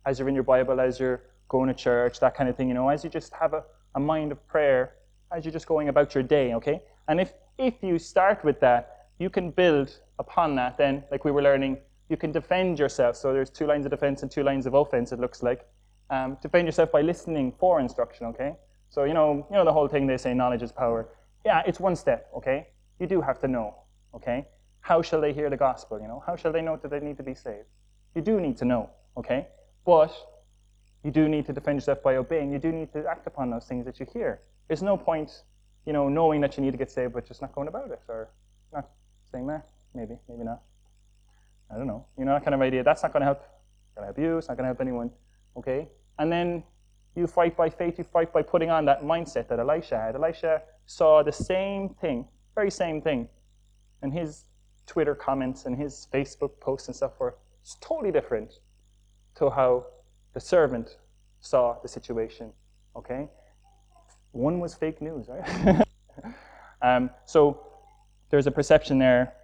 as 0.04 0.18
you're 0.18 0.28
in 0.28 0.34
your 0.34 0.44
Bible, 0.44 0.80
as 0.80 1.00
you're 1.00 1.22
going 1.48 1.68
to 1.68 1.74
church, 1.74 2.20
that 2.20 2.34
kind 2.34 2.48
of 2.48 2.56
thing, 2.56 2.68
you 2.68 2.74
know, 2.74 2.88
as 2.88 3.02
you 3.02 3.10
just 3.10 3.32
have 3.32 3.54
a, 3.54 3.64
a 3.96 4.00
mind 4.00 4.32
of 4.32 4.46
prayer, 4.46 4.94
as 5.32 5.44
you're 5.44 5.52
just 5.52 5.66
going 5.66 5.88
about 5.88 6.14
your 6.14 6.22
day, 6.22 6.54
okay? 6.54 6.80
And 7.08 7.20
if, 7.20 7.32
if 7.58 7.74
you 7.82 7.98
start 7.98 8.44
with 8.44 8.60
that, 8.60 9.08
you 9.18 9.30
can 9.30 9.50
build 9.50 9.98
upon 10.18 10.54
that 10.56 10.76
then, 10.76 11.04
like 11.10 11.24
we 11.24 11.32
were 11.32 11.42
learning, 11.42 11.78
you 12.08 12.16
can 12.16 12.32
defend 12.32 12.78
yourself. 12.78 13.16
So 13.16 13.32
there's 13.32 13.50
two 13.50 13.66
lines 13.66 13.84
of 13.86 13.90
defense 13.90 14.22
and 14.22 14.30
two 14.30 14.42
lines 14.42 14.66
of 14.66 14.74
offense, 14.74 15.12
it 15.12 15.18
looks 15.18 15.42
like. 15.42 15.66
Um, 16.10 16.38
defend 16.40 16.66
yourself 16.66 16.92
by 16.92 17.02
listening 17.02 17.52
for 17.58 17.80
instruction, 17.80 18.26
okay? 18.26 18.54
So, 18.90 19.04
you 19.04 19.14
know, 19.14 19.46
you 19.50 19.56
know 19.56 19.64
the 19.64 19.72
whole 19.72 19.88
thing 19.88 20.06
they 20.06 20.16
say 20.16 20.34
knowledge 20.34 20.62
is 20.62 20.70
power. 20.70 21.08
Yeah, 21.44 21.62
it's 21.66 21.80
one 21.80 21.96
step, 21.96 22.28
okay? 22.36 22.68
You 23.00 23.06
do 23.06 23.20
have 23.20 23.40
to 23.40 23.48
know, 23.48 23.74
okay? 24.14 24.46
How 24.80 25.02
shall 25.02 25.20
they 25.20 25.32
hear 25.32 25.50
the 25.50 25.56
gospel, 25.56 26.00
you 26.00 26.06
know? 26.06 26.22
How 26.24 26.36
shall 26.36 26.52
they 26.52 26.62
know 26.62 26.76
that 26.76 26.90
they 26.90 27.00
need 27.00 27.16
to 27.16 27.24
be 27.24 27.34
saved? 27.34 27.66
You 28.14 28.22
do 28.22 28.40
need 28.40 28.56
to 28.58 28.64
know, 28.64 28.90
okay? 29.16 29.48
But 29.84 30.12
you 31.02 31.10
do 31.10 31.28
need 31.28 31.46
to 31.46 31.52
defend 31.52 31.76
yourself 31.76 32.02
by 32.02 32.16
obeying. 32.16 32.52
You 32.52 32.58
do 32.58 32.72
need 32.72 32.92
to 32.92 33.04
act 33.06 33.26
upon 33.26 33.50
those 33.50 33.66
things 33.66 33.84
that 33.84 33.98
you 33.98 34.06
hear. 34.12 34.40
There's 34.68 34.82
no 34.82 34.96
point, 34.96 35.42
you 35.86 35.92
know, 35.92 36.08
knowing 36.08 36.40
that 36.40 36.56
you 36.56 36.62
need 36.62 36.72
to 36.72 36.78
get 36.78 36.90
saved, 36.90 37.14
but 37.14 37.26
just 37.26 37.42
not 37.42 37.52
going 37.52 37.68
about 37.68 37.90
it 37.90 38.00
or 38.08 38.30
not 38.72 38.88
saying 39.30 39.46
that. 39.48 39.68
Maybe, 39.94 40.18
maybe 40.28 40.44
not. 40.44 40.62
I 41.70 41.76
don't 41.76 41.86
know. 41.86 42.06
You 42.18 42.24
know, 42.24 42.32
that 42.32 42.44
kind 42.44 42.54
of 42.54 42.60
idea. 42.60 42.82
That's 42.82 43.02
not 43.02 43.12
going 43.12 43.20
to 43.20 43.26
help. 43.26 43.40
Going 43.94 44.02
to 44.02 44.06
help 44.06 44.18
you. 44.18 44.38
It's 44.38 44.48
not 44.48 44.56
going 44.56 44.64
to 44.64 44.68
help 44.68 44.80
anyone. 44.80 45.10
Okay? 45.56 45.88
And 46.18 46.30
then 46.30 46.62
you 47.14 47.26
fight 47.26 47.56
by 47.56 47.70
faith. 47.70 47.98
You 47.98 48.04
fight 48.04 48.32
by 48.32 48.42
putting 48.42 48.70
on 48.70 48.84
that 48.84 49.02
mindset 49.02 49.48
that 49.48 49.58
Elisha 49.58 49.96
had. 49.96 50.14
Elisha 50.14 50.62
saw 50.86 51.22
the 51.22 51.32
same 51.32 51.90
thing, 52.00 52.26
very 52.54 52.70
same 52.70 53.02
thing. 53.02 53.28
And 54.02 54.12
his 54.12 54.44
Twitter 54.86 55.14
comments 55.14 55.66
and 55.66 55.76
his 55.76 56.06
Facebook 56.12 56.60
posts 56.60 56.88
and 56.88 56.96
stuff 56.96 57.18
were 57.18 57.36
totally 57.80 58.12
different 58.12 58.60
to 59.36 59.50
how 59.50 59.86
the 60.32 60.40
servant 60.40 60.96
saw 61.40 61.76
the 61.82 61.88
situation. 61.88 62.52
Okay? 62.94 63.28
One 64.32 64.60
was 64.60 64.74
fake 64.74 65.00
news, 65.00 65.26
right? 65.28 65.82
um, 66.82 67.10
so 67.24 67.66
there's 68.30 68.46
a 68.46 68.50
perception 68.50 68.98
there, 68.98 69.34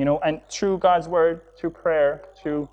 you 0.00 0.06
know, 0.06 0.18
and 0.20 0.40
through 0.48 0.78
God's 0.78 1.08
word, 1.08 1.42
through 1.58 1.72
prayer, 1.72 2.22
through 2.34 2.70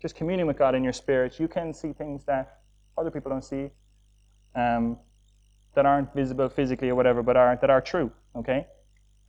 just 0.00 0.14
communing 0.14 0.46
with 0.46 0.56
God 0.56 0.76
in 0.76 0.84
your 0.84 0.92
spirit, 0.92 1.40
you 1.40 1.48
can 1.48 1.74
see 1.74 1.92
things 1.92 2.22
that 2.26 2.60
other 2.96 3.10
people 3.10 3.28
don't 3.28 3.44
see, 3.44 3.70
um, 4.54 4.96
that 5.74 5.84
aren't 5.84 6.14
visible 6.14 6.48
physically 6.48 6.88
or 6.88 6.94
whatever, 6.94 7.24
but 7.24 7.36
are 7.36 7.58
that 7.60 7.70
are 7.70 7.80
true. 7.80 8.12
Okay, 8.36 8.68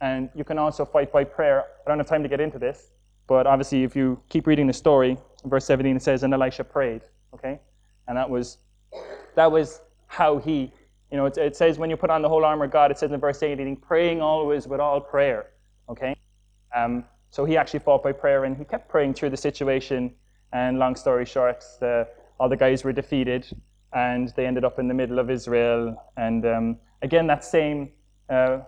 and 0.01 0.29
you 0.35 0.43
can 0.43 0.59
also 0.59 0.85
fight 0.85 1.11
by 1.11 1.23
prayer. 1.23 1.63
I 1.83 1.89
don't 1.89 1.97
have 1.97 2.05
time 2.05 2.21
to 2.21 2.29
get 2.29 2.39
into 2.39 2.59
this, 2.59 2.91
but 3.25 3.47
obviously, 3.47 3.83
if 3.83 3.95
you 3.95 4.21
keep 4.29 4.45
reading 4.45 4.67
the 4.67 4.73
story, 4.73 5.17
verse 5.45 5.65
17 5.65 5.95
it 5.95 6.03
says, 6.03 6.21
"And 6.21 6.35
Elisha 6.35 6.63
prayed." 6.63 7.01
Okay, 7.33 7.59
and 8.07 8.15
that 8.15 8.29
was 8.29 8.59
that 9.33 9.51
was 9.51 9.81
how 10.05 10.37
he. 10.37 10.71
You 11.09 11.17
know, 11.17 11.25
it, 11.25 11.39
it 11.39 11.55
says 11.55 11.79
when 11.79 11.89
you 11.89 11.97
put 11.97 12.11
on 12.11 12.21
the 12.21 12.29
whole 12.29 12.45
armor 12.45 12.65
of 12.65 12.71
God, 12.71 12.91
it 12.91 12.99
says 12.99 13.11
in 13.11 13.19
verse 13.19 13.41
18, 13.41 13.77
praying 13.77 14.21
always 14.21 14.67
with 14.67 14.79
all 14.79 15.01
prayer. 15.01 15.47
Okay, 15.89 16.15
um, 16.75 17.03
so 17.31 17.45
he 17.45 17.57
actually 17.57 17.79
fought 17.79 18.03
by 18.03 18.11
prayer, 18.11 18.43
and 18.43 18.55
he 18.55 18.63
kept 18.63 18.87
praying 18.87 19.15
through 19.15 19.31
the 19.31 19.37
situation 19.37 20.13
and 20.53 20.79
long 20.79 20.95
story 20.95 21.25
short, 21.25 21.63
the, 21.79 22.07
all 22.39 22.49
the 22.49 22.57
guys 22.57 22.83
were 22.83 22.91
defeated 22.91 23.47
and 23.93 24.33
they 24.35 24.45
ended 24.45 24.63
up 24.63 24.79
in 24.79 24.87
the 24.87 24.93
middle 24.93 25.19
of 25.19 25.29
Israel. 25.29 25.95
And 26.17 26.45
um, 26.45 26.77
again, 27.01 27.27
that 27.27 27.43
same, 27.43 27.91
uh, 28.29 28.59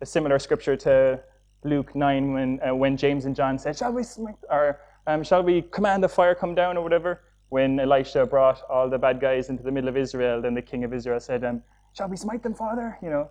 a 0.00 0.06
similar 0.06 0.38
scripture 0.38 0.76
to 0.76 1.20
Luke 1.64 1.94
9 1.94 2.32
when, 2.32 2.60
uh, 2.66 2.74
when 2.74 2.96
James 2.96 3.24
and 3.24 3.34
John 3.34 3.58
said, 3.58 3.76
Shall 3.76 3.92
we, 3.92 4.02
smite, 4.02 4.36
or, 4.50 4.80
um, 5.06 5.22
shall 5.22 5.42
we 5.42 5.62
command 5.62 6.02
the 6.02 6.08
fire 6.08 6.34
come 6.34 6.54
down 6.54 6.76
or 6.76 6.82
whatever? 6.82 7.22
When 7.50 7.78
Elisha 7.78 8.26
brought 8.26 8.62
all 8.68 8.88
the 8.88 8.98
bad 8.98 9.20
guys 9.20 9.48
into 9.48 9.62
the 9.62 9.70
middle 9.70 9.88
of 9.88 9.96
Israel, 9.96 10.42
then 10.42 10.54
the 10.54 10.62
king 10.62 10.82
of 10.84 10.92
Israel 10.92 11.20
said, 11.20 11.44
um, 11.44 11.62
Shall 11.92 12.08
we 12.08 12.16
smite 12.16 12.42
them, 12.42 12.54
Father? 12.54 12.98
You 13.02 13.10
know, 13.10 13.30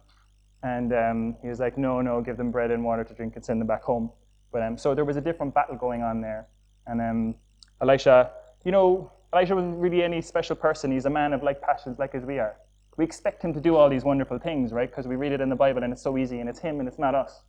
and 0.64 0.94
um, 0.94 1.36
he 1.42 1.50
was 1.50 1.60
like, 1.60 1.78
No, 1.78 2.02
no, 2.02 2.22
give 2.22 2.38
them 2.38 2.52
bread 2.52 2.72
and 2.72 2.84
water 2.84 3.04
to 3.04 3.14
drink 3.14 3.36
and 3.36 3.44
send 3.44 3.60
them 3.60 3.68
back 3.68 3.84
home. 3.84 4.12
But 4.54 4.62
um, 4.62 4.78
so 4.78 4.96
there 4.96 5.04
was 5.04 5.18
a 5.18 5.22
different 5.22 5.54
battle 5.54 5.76
going 5.76 6.02
on 6.02 6.22
there. 6.22 6.48
And 6.88 7.02
um, 7.02 7.36
Elisha, 7.82 8.32
you 8.64 8.72
know, 8.72 9.12
Elisha 9.34 9.56
wasn't 9.56 9.78
really 9.78 10.04
any 10.04 10.22
special 10.22 10.56
person. 10.56 10.92
He's 10.92 11.06
a 11.06 11.10
man 11.10 11.34
of 11.34 11.44
like 11.44 11.62
passions, 11.62 12.00
like 12.00 12.16
as 12.16 12.24
we 12.24 12.40
are. 12.40 12.56
We 12.96 13.04
expect 13.04 13.44
him 13.44 13.54
to 13.54 13.60
do 13.60 13.76
all 13.76 13.90
these 13.90 14.04
wonderful 14.04 14.38
things, 14.38 14.72
right? 14.72 14.90
Because 14.90 15.08
we 15.08 15.16
read 15.16 15.32
it 15.32 15.42
in 15.42 15.50
the 15.50 15.56
Bible 15.56 15.84
and 15.84 15.92
it's 15.92 16.02
so 16.02 16.18
easy 16.18 16.40
and 16.40 16.48
it's 16.48 16.60
him 16.60 16.80
and 16.80 16.88
it's 16.88 17.00
not 17.00 17.16
us. 17.16 17.42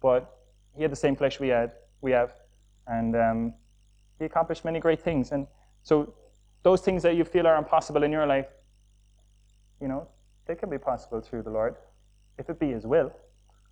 But 0.00 0.32
he 0.76 0.82
had 0.82 0.92
the 0.92 0.96
same 0.96 1.16
flesh 1.16 1.40
we 1.40 1.48
had, 1.48 1.72
we 2.00 2.12
have, 2.12 2.32
and 2.86 3.16
um, 3.16 3.54
he 4.18 4.24
accomplished 4.24 4.64
many 4.64 4.78
great 4.78 5.02
things. 5.02 5.32
And 5.32 5.48
so 5.82 6.14
those 6.62 6.80
things 6.80 7.02
that 7.02 7.16
you 7.16 7.24
feel 7.24 7.46
are 7.46 7.56
impossible 7.56 8.04
in 8.04 8.12
your 8.12 8.26
life, 8.26 8.46
you 9.80 9.88
know, 9.88 10.06
they 10.46 10.54
can 10.54 10.70
be 10.70 10.78
possible 10.78 11.20
through 11.20 11.42
the 11.42 11.50
Lord, 11.50 11.76
if 12.38 12.48
it 12.48 12.58
be 12.60 12.70
His 12.70 12.86
will. 12.86 13.12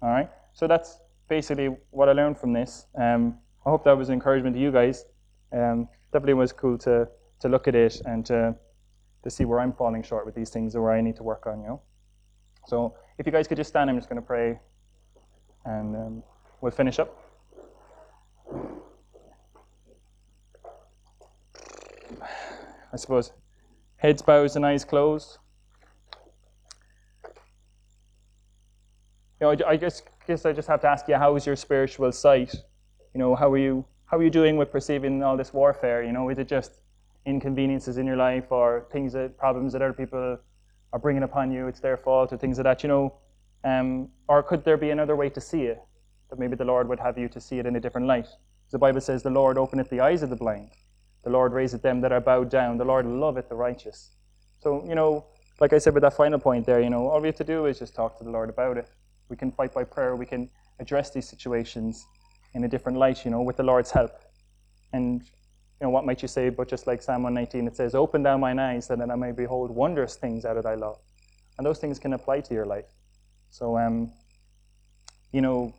All 0.03 0.11
right. 0.11 0.31
So 0.53 0.67
that's 0.67 0.99
basically 1.29 1.77
what 1.91 2.09
I 2.09 2.13
learned 2.13 2.39
from 2.39 2.53
this. 2.53 2.87
Um, 2.99 3.39
I 3.67 3.71
hope 3.71 3.85
that 3.85 3.97
was 3.97 4.09
an 4.09 4.15
encouragement 4.15 4.57
to 4.57 4.61
you 4.61 4.73
guys 4.73 5.05
um, 5.53 5.89
definitely 6.13 6.35
was 6.35 6.53
cool 6.53 6.79
to 6.79 7.09
to 7.41 7.49
look 7.49 7.69
at 7.69 7.75
it 7.75 8.01
and 8.05 8.27
to 8.27 8.55
to 9.23 9.31
see 9.31 9.45
where 9.45 9.61
I'm 9.61 9.73
falling 9.73 10.03
short 10.03 10.27
with 10.27 10.35
these 10.35 10.51
things 10.51 10.75
or 10.77 10.83
where 10.83 10.93
I 10.93 11.01
need 11.01 11.17
to 11.17 11.23
work 11.23 11.47
on. 11.47 11.61
You 11.61 11.69
know. 11.69 11.83
So 12.67 12.95
if 13.19 13.27
you 13.27 13.33
guys 13.33 13.49
could 13.49 13.57
just 13.57 13.71
stand, 13.71 13.91
I'm 13.91 13.97
just 13.97 14.09
going 14.09 14.21
to 14.21 14.27
pray, 14.27 14.59
and 15.65 15.97
um, 15.97 16.23
we'll 16.61 16.73
finish 16.73 16.99
up. 16.99 17.17
I 22.91 22.97
suppose 22.97 23.33
heads 23.97 24.23
bowed 24.23 24.55
and 24.57 24.65
eyes 24.65 24.85
closed. 24.85 25.39
Know, 29.41 29.51
I, 29.51 29.73
I 29.73 29.77
guess, 29.77 30.03
guess 30.27 30.45
I 30.45 30.53
just 30.53 30.69
have 30.69 30.81
to 30.81 30.89
ask 30.89 31.09
you, 31.09 31.17
how 31.17 31.37
is 31.37 31.47
your 31.47 31.57
spiritual 31.57 32.11
sight? 32.13 32.55
You 33.15 33.19
know, 33.19 33.35
how 33.35 33.53
are 33.53 33.59
you 33.59 33.85
how 34.07 34.17
are 34.17 34.23
you 34.23 34.31
doing 34.31 34.57
with 34.57 34.71
perceiving 34.73 35.23
all 35.23 35.37
this 35.37 35.53
warfare? 35.53 36.03
You 36.03 36.13
know, 36.13 36.31
is 36.31 36.39
it 36.39 36.49
just 36.49 36.81
inconveniences 37.27 37.99
in 37.99 38.07
your 38.07 38.17
life 38.17 38.51
or 38.51 38.87
things 38.91 39.13
that 39.13 39.37
problems 39.37 39.75
that 39.75 39.83
other 39.83 39.93
people 39.93 40.39
are 40.93 40.99
bringing 40.99 41.23
upon 41.23 41.53
you? 41.53 41.69
It's 41.69 41.81
their 41.81 41.99
fault 41.99 42.33
or 42.33 42.39
things 42.39 42.57
like 42.57 42.65
that. 42.65 42.83
You 42.83 42.89
know, 42.89 43.15
um, 43.65 44.09
or 44.29 44.43
could 44.43 44.65
there 44.65 44.79
be 44.79 44.91
another 44.91 45.15
way 45.15 45.29
to 45.31 45.41
see 45.41 45.65
it? 45.65 45.83
That 46.31 46.39
maybe 46.39 46.57
the 46.57 46.65
Lord 46.65 46.89
would 46.89 47.01
have 47.01 47.19
you 47.19 47.29
to 47.29 47.41
see 47.41 47.59
it 47.59 47.67
in 47.67 47.77
a 47.77 47.81
different 47.81 48.07
light. 48.07 48.29
The 48.71 48.79
Bible 48.79 49.01
says, 49.01 49.23
"The 49.23 49.31
Lord 49.31 49.59
openeth 49.59 49.91
the 49.91 50.01
eyes 50.01 50.23
of 50.23 50.31
the 50.31 50.37
blind; 50.37 50.71
the 51.23 51.31
Lord 51.31 51.53
raiseth 51.53 51.83
them 51.83 52.01
that 52.01 52.13
are 52.13 52.21
bowed 52.21 52.51
down; 52.51 52.79
the 52.79 52.85
Lord 52.85 53.07
loveth 53.07 53.49
the 53.49 53.57
righteous." 53.57 54.17
So, 54.61 54.85
you 54.87 54.95
know, 54.95 55.27
like 55.61 55.73
I 55.73 55.79
said 55.79 55.95
with 55.95 56.03
that 56.03 56.15
final 56.15 56.39
point 56.39 56.67
there, 56.67 56.81
you 56.81 56.91
know, 56.91 57.09
all 57.09 57.21
we 57.21 57.29
have 57.29 57.37
to 57.37 57.45
do 57.45 57.67
is 57.67 57.79
just 57.79 57.95
talk 57.95 58.19
to 58.19 58.25
the 58.25 58.31
Lord 58.31 58.49
about 58.49 58.77
it. 58.77 58.89
We 59.29 59.37
can 59.37 59.53
fight 59.53 59.75
by 59.75 59.85
prayer. 59.85 60.17
We 60.17 60.27
can 60.27 60.51
address 60.79 61.11
these 61.11 61.29
situations 61.29 62.07
in 62.55 62.65
a 62.65 62.69
different 62.69 62.99
light, 62.99 63.25
you 63.25 63.31
know, 63.31 63.43
with 63.43 63.57
the 63.57 63.63
Lord's 63.63 63.91
help. 63.91 64.13
And, 64.93 65.21
you 65.23 65.83
know, 65.83 65.91
what 65.91 66.07
might 66.07 66.23
you 66.23 66.29
say? 66.29 66.49
But 66.49 66.69
just 66.69 66.87
like 66.87 67.03
Psalm 67.03 67.23
119, 67.23 67.67
it 67.67 67.77
says, 67.77 67.95
Open 67.95 68.23
thou 68.23 68.39
mine 68.39 68.59
eyes, 68.59 68.89
that 68.89 69.01
I 69.01 69.15
may 69.15 69.33
behold 69.33 69.71
wondrous 69.71 70.17
things 70.17 70.45
out 70.45 70.57
of 70.57 70.65
thy 70.65 70.75
law. 70.75 70.99
And 71.57 71.67
those 71.67 71.79
things 71.79 71.99
can 71.99 72.13
apply 72.13 72.41
to 72.41 72.55
your 72.55 72.65
life. 72.65 72.87
So, 73.51 73.77
um, 73.77 74.13
you 75.33 75.41
know, 75.41 75.75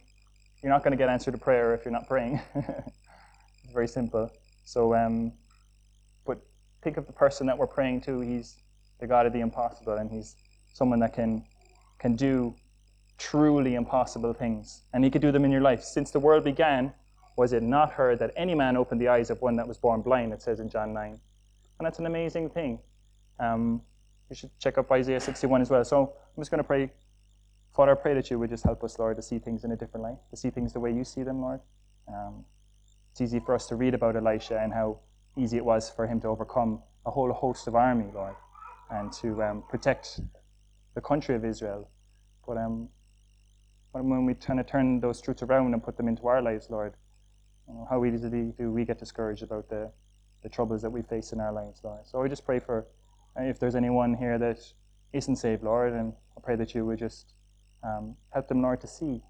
you're 0.62 0.72
not 0.72 0.84
going 0.84 0.91
to 0.91 0.97
get 0.97 1.10
answered 1.10 1.32
to 1.32 1.38
prayer 1.38 1.74
if 1.74 1.86
you're 1.86 1.91
not 1.91 2.08
praying. 2.08 2.41
it's 2.56 3.74
very 3.74 3.88
simple. 3.88 4.30
So, 4.66 4.93
um, 4.93 5.34
but 6.26 6.39
think 6.84 6.97
of 6.97 7.08
the 7.08 7.14
person 7.14 7.47
that 7.47 7.58
we're 7.58 7.68
praying 7.68 8.02
to. 8.02 8.20
He's 8.20 8.58
the 9.00 9.08
God 9.08 9.26
of 9.26 9.34
the 9.34 9.39
impossible, 9.39 9.93
and 9.93 10.12
he's 10.12 10.36
someone 10.74 11.00
that 11.00 11.14
can 11.14 11.43
can 11.97 12.16
do 12.16 12.54
truly 13.20 13.76
impossible 13.76 14.34
things, 14.34 14.84
and 14.93 15.03
he 15.03 15.11
could 15.11 15.22
do 15.22 15.32
them 15.32 15.45
in 15.45 15.51
your 15.51 15.61
life. 15.61 15.84
Since 15.84 16.11
the 16.11 16.20
world 16.20 16.43
began, 16.43 16.93
was 17.36 17.53
it 17.53 17.63
not 17.63 17.91
heard 17.91 18.20
that 18.20 18.32
any 18.36 18.55
man 18.55 18.76
opened 18.76 18.99
the 18.99 19.07
eyes 19.07 19.30
of 19.30 19.41
one 19.41 19.55
that 19.57 19.67
was 19.67 19.78
born 19.78 20.01
blind? 20.01 20.34
It 20.34 20.41
says 20.41 20.59
in 20.59 20.70
John 20.70 20.93
9. 20.93 21.11
And 21.11 21.86
that's 21.86 21.99
an 21.99 22.05
amazing 22.05 22.49
thing. 22.49 22.80
Um, 23.39 23.82
you 24.30 24.36
should 24.36 24.51
check 24.59 24.78
up 24.78 24.91
Isaiah 24.91 25.20
61 25.20 25.61
as 25.61 25.70
well. 25.70 25.86
So 25.86 26.13
I'm 26.36 26.41
just 26.41 26.51
going 26.51 26.59
to 26.59 26.63
pray. 26.63 26.91
Father, 27.76 27.91
I 27.91 27.95
pray 27.95 28.13
that 28.13 28.30
you 28.30 28.39
would 28.39 28.49
just 28.49 28.63
help 28.63 28.84
us, 28.84 28.99
Lord, 28.99 29.15
to 29.17 29.22
see 29.22 29.39
things 29.39 29.63
in 29.63 29.72
a 29.72 29.76
different 29.76 30.03
light, 30.03 30.17
to 30.32 30.38
see 30.38 30.49
things 30.49 30.74
the 30.74 30.80
way 30.80 30.91
you 30.91 31.03
see 31.03 31.24
them, 31.24 31.41
Lord. 31.41 31.61
Um, 32.07 32.43
it's 33.11 33.22
easy 33.22 33.39
for 33.39 33.55
us 33.55 33.67
to 33.67 33.76
read 33.76 33.93
about 33.93 34.15
Elisha 34.15 34.59
and 34.59 34.74
how 34.74 34.99
easy 35.38 35.57
it 35.57 35.65
was 35.65 35.89
for 35.89 36.07
him 36.07 36.20
to 36.22 36.28
overcome 36.28 36.82
a 37.05 37.11
whole 37.11 37.32
host 37.32 37.67
of 37.67 37.76
army, 37.76 38.11
Lord, 38.13 38.36
and 38.91 39.11
to 39.13 39.41
um, 39.43 39.63
protect 39.70 40.20
the 40.95 41.01
country 41.01 41.36
of 41.36 41.45
Israel. 41.45 41.89
But 42.45 42.57
um, 42.57 42.89
when 43.92 44.26
we 44.26 44.34
try 44.34 44.56
to 44.56 44.64
turn 44.64 45.00
those 45.00 45.22
truths 45.22 45.42
around 45.42 45.74
and 45.74 45.84
put 45.84 45.98
them 45.98 46.08
into 46.08 46.28
our 46.28 46.42
lives, 46.42 46.70
Lord, 46.70 46.94
you 47.68 47.74
know, 47.74 47.88
how 47.90 48.04
easily 48.06 48.54
do 48.58 48.72
we 48.72 48.86
get 48.86 49.00
discouraged 49.00 49.44
about 49.44 49.70
the, 49.70 49.92
the 50.44 50.50
troubles 50.50 50.82
that 50.82 50.90
we 50.90 51.02
face 51.02 51.32
in 51.32 51.40
our 51.40 51.52
lives, 51.52 51.82
Lord. 51.84 52.06
So 52.06 52.22
I 52.22 52.28
just 52.28 52.46
pray 52.46 52.60
for 52.60 52.86
uh, 53.40 53.44
if 53.44 53.60
there's 53.60 53.76
anyone 53.76 54.14
here 54.14 54.38
that 54.38 54.60
isn't 55.14 55.36
saved, 55.38 55.64
Lord, 55.64 55.94
and 55.94 56.14
I 56.38 56.42
pray 56.42 56.56
that 56.56 56.74
you 56.76 56.86
would 56.86 57.00
just 57.00 57.34
um, 57.84 58.16
help 58.32 58.48
them, 58.48 58.62
Lord, 58.62 58.82
to 58.82 58.88
see 58.88 59.22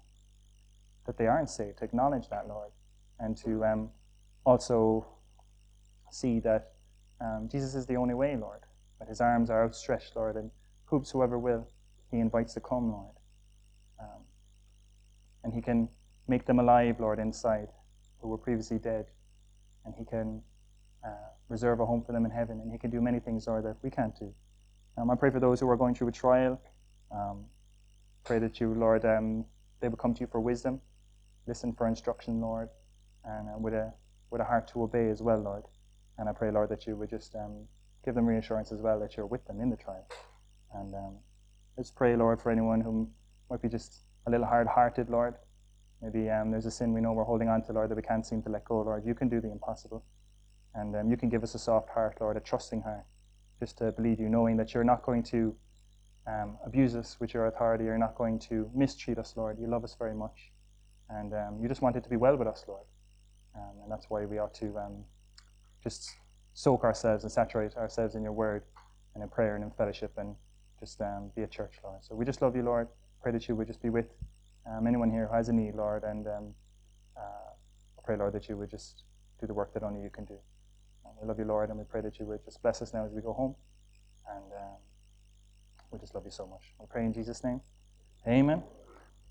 that 1.06 1.16
they 1.16 1.26
aren't 1.26 1.50
saved, 1.50 1.78
to 1.78 1.84
acknowledge 1.84 2.28
that, 2.28 2.48
Lord, 2.48 2.70
and 3.18 3.36
to 3.38 3.64
um, 3.64 3.90
also 4.44 5.06
see 6.10 6.40
that 6.40 6.72
um, 7.20 7.48
Jesus 7.50 7.74
is 7.74 7.86
the 7.86 7.96
only 7.96 8.14
way, 8.14 8.36
Lord. 8.36 8.60
That 8.98 9.08
his 9.08 9.20
arms 9.20 9.48
are 9.50 9.64
outstretched, 9.64 10.16
Lord, 10.16 10.36
and 10.36 10.50
whosoever 10.84 11.38
will, 11.38 11.66
he 12.10 12.18
invites 12.18 12.54
to 12.54 12.60
come, 12.60 12.90
Lord. 12.90 13.14
Um, 13.98 14.22
and 15.44 15.52
he 15.52 15.60
can 15.60 15.88
make 16.28 16.46
them 16.46 16.58
alive, 16.58 17.00
Lord, 17.00 17.18
inside, 17.18 17.68
who 18.20 18.28
were 18.28 18.38
previously 18.38 18.78
dead. 18.78 19.06
And 19.84 19.94
he 19.98 20.04
can 20.04 20.42
uh, 21.04 21.30
reserve 21.48 21.80
a 21.80 21.86
home 21.86 22.02
for 22.02 22.12
them 22.12 22.24
in 22.24 22.30
heaven. 22.30 22.60
And 22.60 22.70
he 22.70 22.78
can 22.78 22.90
do 22.90 23.00
many 23.00 23.18
things, 23.18 23.46
Lord, 23.46 23.64
that 23.64 23.76
we 23.82 23.90
can't 23.90 24.16
do. 24.18 24.32
Um, 24.96 25.10
I 25.10 25.14
pray 25.14 25.30
for 25.30 25.40
those 25.40 25.60
who 25.60 25.68
are 25.68 25.76
going 25.76 25.94
through 25.94 26.08
a 26.08 26.12
trial. 26.12 26.60
Um, 27.10 27.44
pray 28.24 28.38
that 28.38 28.60
you, 28.60 28.74
Lord, 28.74 29.04
um, 29.04 29.44
they 29.80 29.88
will 29.88 29.96
come 29.96 30.14
to 30.14 30.20
you 30.20 30.26
for 30.26 30.40
wisdom, 30.40 30.80
listen 31.46 31.72
for 31.72 31.86
instruction, 31.86 32.40
Lord, 32.40 32.68
and 33.24 33.48
uh, 33.48 33.58
with 33.58 33.74
a 33.74 33.92
with 34.30 34.40
a 34.40 34.44
heart 34.44 34.68
to 34.68 34.82
obey 34.82 35.08
as 35.08 35.22
well, 35.22 35.40
Lord. 35.40 35.64
And 36.18 36.28
I 36.28 36.32
pray, 36.32 36.50
Lord, 36.50 36.68
that 36.68 36.86
you 36.86 36.96
would 36.96 37.10
just 37.10 37.34
um, 37.34 37.66
give 38.04 38.14
them 38.14 38.26
reassurance 38.26 38.70
as 38.72 38.80
well 38.80 39.00
that 39.00 39.16
you're 39.16 39.26
with 39.26 39.44
them 39.46 39.60
in 39.60 39.70
the 39.70 39.76
trial. 39.76 40.06
And 40.74 40.94
um, 40.94 41.16
let's 41.76 41.90
pray, 41.90 42.14
Lord, 42.14 42.40
for 42.40 42.50
anyone 42.50 42.80
who 42.80 43.08
might 43.50 43.62
be 43.62 43.68
just 43.68 44.00
a 44.30 44.32
little 44.32 44.46
hard-hearted, 44.46 45.10
Lord. 45.10 45.34
Maybe 46.00 46.30
um, 46.30 46.50
there's 46.50 46.66
a 46.66 46.70
sin 46.70 46.94
we 46.94 47.00
know 47.00 47.12
we're 47.12 47.24
holding 47.24 47.48
on 47.48 47.62
to, 47.64 47.72
Lord, 47.72 47.90
that 47.90 47.96
we 47.96 48.02
can't 48.02 48.24
seem 48.24 48.42
to 48.42 48.48
let 48.48 48.64
go, 48.64 48.80
Lord. 48.80 49.04
You 49.04 49.14
can 49.14 49.28
do 49.28 49.40
the 49.40 49.50
impossible. 49.50 50.04
And 50.74 50.94
um, 50.94 51.10
you 51.10 51.16
can 51.16 51.28
give 51.28 51.42
us 51.42 51.54
a 51.54 51.58
soft 51.58 51.90
heart, 51.90 52.18
Lord, 52.20 52.36
a 52.36 52.40
trusting 52.40 52.82
heart, 52.82 53.04
just 53.58 53.78
to 53.78 53.90
believe 53.92 54.20
you, 54.20 54.28
knowing 54.28 54.56
that 54.56 54.72
you're 54.72 54.84
not 54.84 55.02
going 55.02 55.24
to 55.24 55.54
um, 56.28 56.56
abuse 56.64 56.94
us 56.94 57.18
with 57.18 57.34
your 57.34 57.46
authority. 57.46 57.84
You're 57.84 57.98
not 57.98 58.14
going 58.14 58.38
to 58.50 58.70
mistreat 58.74 59.18
us, 59.18 59.34
Lord. 59.36 59.58
You 59.58 59.66
love 59.66 59.82
us 59.82 59.96
very 59.98 60.14
much. 60.14 60.52
And 61.08 61.34
um, 61.34 61.58
you 61.60 61.68
just 61.68 61.82
want 61.82 61.96
it 61.96 62.04
to 62.04 62.08
be 62.08 62.16
well 62.16 62.36
with 62.36 62.46
us, 62.46 62.64
Lord. 62.68 62.84
Um, 63.56 63.82
and 63.82 63.90
that's 63.90 64.06
why 64.08 64.24
we 64.26 64.38
ought 64.38 64.54
to 64.54 64.78
um, 64.78 65.04
just 65.82 66.08
soak 66.54 66.84
ourselves 66.84 67.24
and 67.24 67.32
saturate 67.32 67.76
ourselves 67.76 68.14
in 68.14 68.22
your 68.22 68.32
word 68.32 68.62
and 69.14 69.24
in 69.24 69.28
prayer 69.28 69.56
and 69.56 69.64
in 69.64 69.70
fellowship 69.72 70.12
and 70.16 70.36
just 70.78 71.02
be 71.34 71.42
a 71.42 71.48
church, 71.48 71.74
Lord. 71.82 72.04
So 72.04 72.14
we 72.14 72.24
just 72.24 72.40
love 72.40 72.54
you, 72.54 72.62
Lord. 72.62 72.86
Pray 73.22 73.32
that 73.32 73.48
you 73.48 73.54
would 73.54 73.66
just 73.66 73.82
be 73.82 73.90
with 73.90 74.06
um, 74.66 74.86
anyone 74.86 75.10
here 75.10 75.26
who 75.26 75.34
has 75.34 75.48
a 75.48 75.52
need, 75.52 75.74
Lord. 75.74 76.04
And 76.04 76.26
um, 76.26 76.54
uh, 77.16 77.20
I 77.98 78.02
pray, 78.04 78.16
Lord, 78.16 78.32
that 78.34 78.48
you 78.48 78.56
would 78.56 78.70
just 78.70 79.02
do 79.40 79.46
the 79.46 79.54
work 79.54 79.72
that 79.74 79.82
only 79.82 80.00
you 80.02 80.10
can 80.10 80.24
do. 80.24 80.38
And 81.04 81.14
we 81.20 81.26
love 81.26 81.38
you, 81.38 81.44
Lord, 81.44 81.70
and 81.70 81.78
we 81.78 81.84
pray 81.84 82.00
that 82.00 82.18
you 82.18 82.26
would 82.26 82.44
just 82.44 82.62
bless 82.62 82.82
us 82.82 82.94
now 82.94 83.04
as 83.04 83.12
we 83.12 83.20
go 83.20 83.32
home. 83.32 83.54
And 84.28 84.52
um, 84.52 84.76
we 85.90 85.98
just 85.98 86.14
love 86.14 86.24
you 86.24 86.30
so 86.30 86.46
much. 86.46 86.74
We 86.78 86.86
pray 86.88 87.04
in 87.04 87.12
Jesus' 87.12 87.42
name. 87.42 87.60
Amen. 88.26 88.62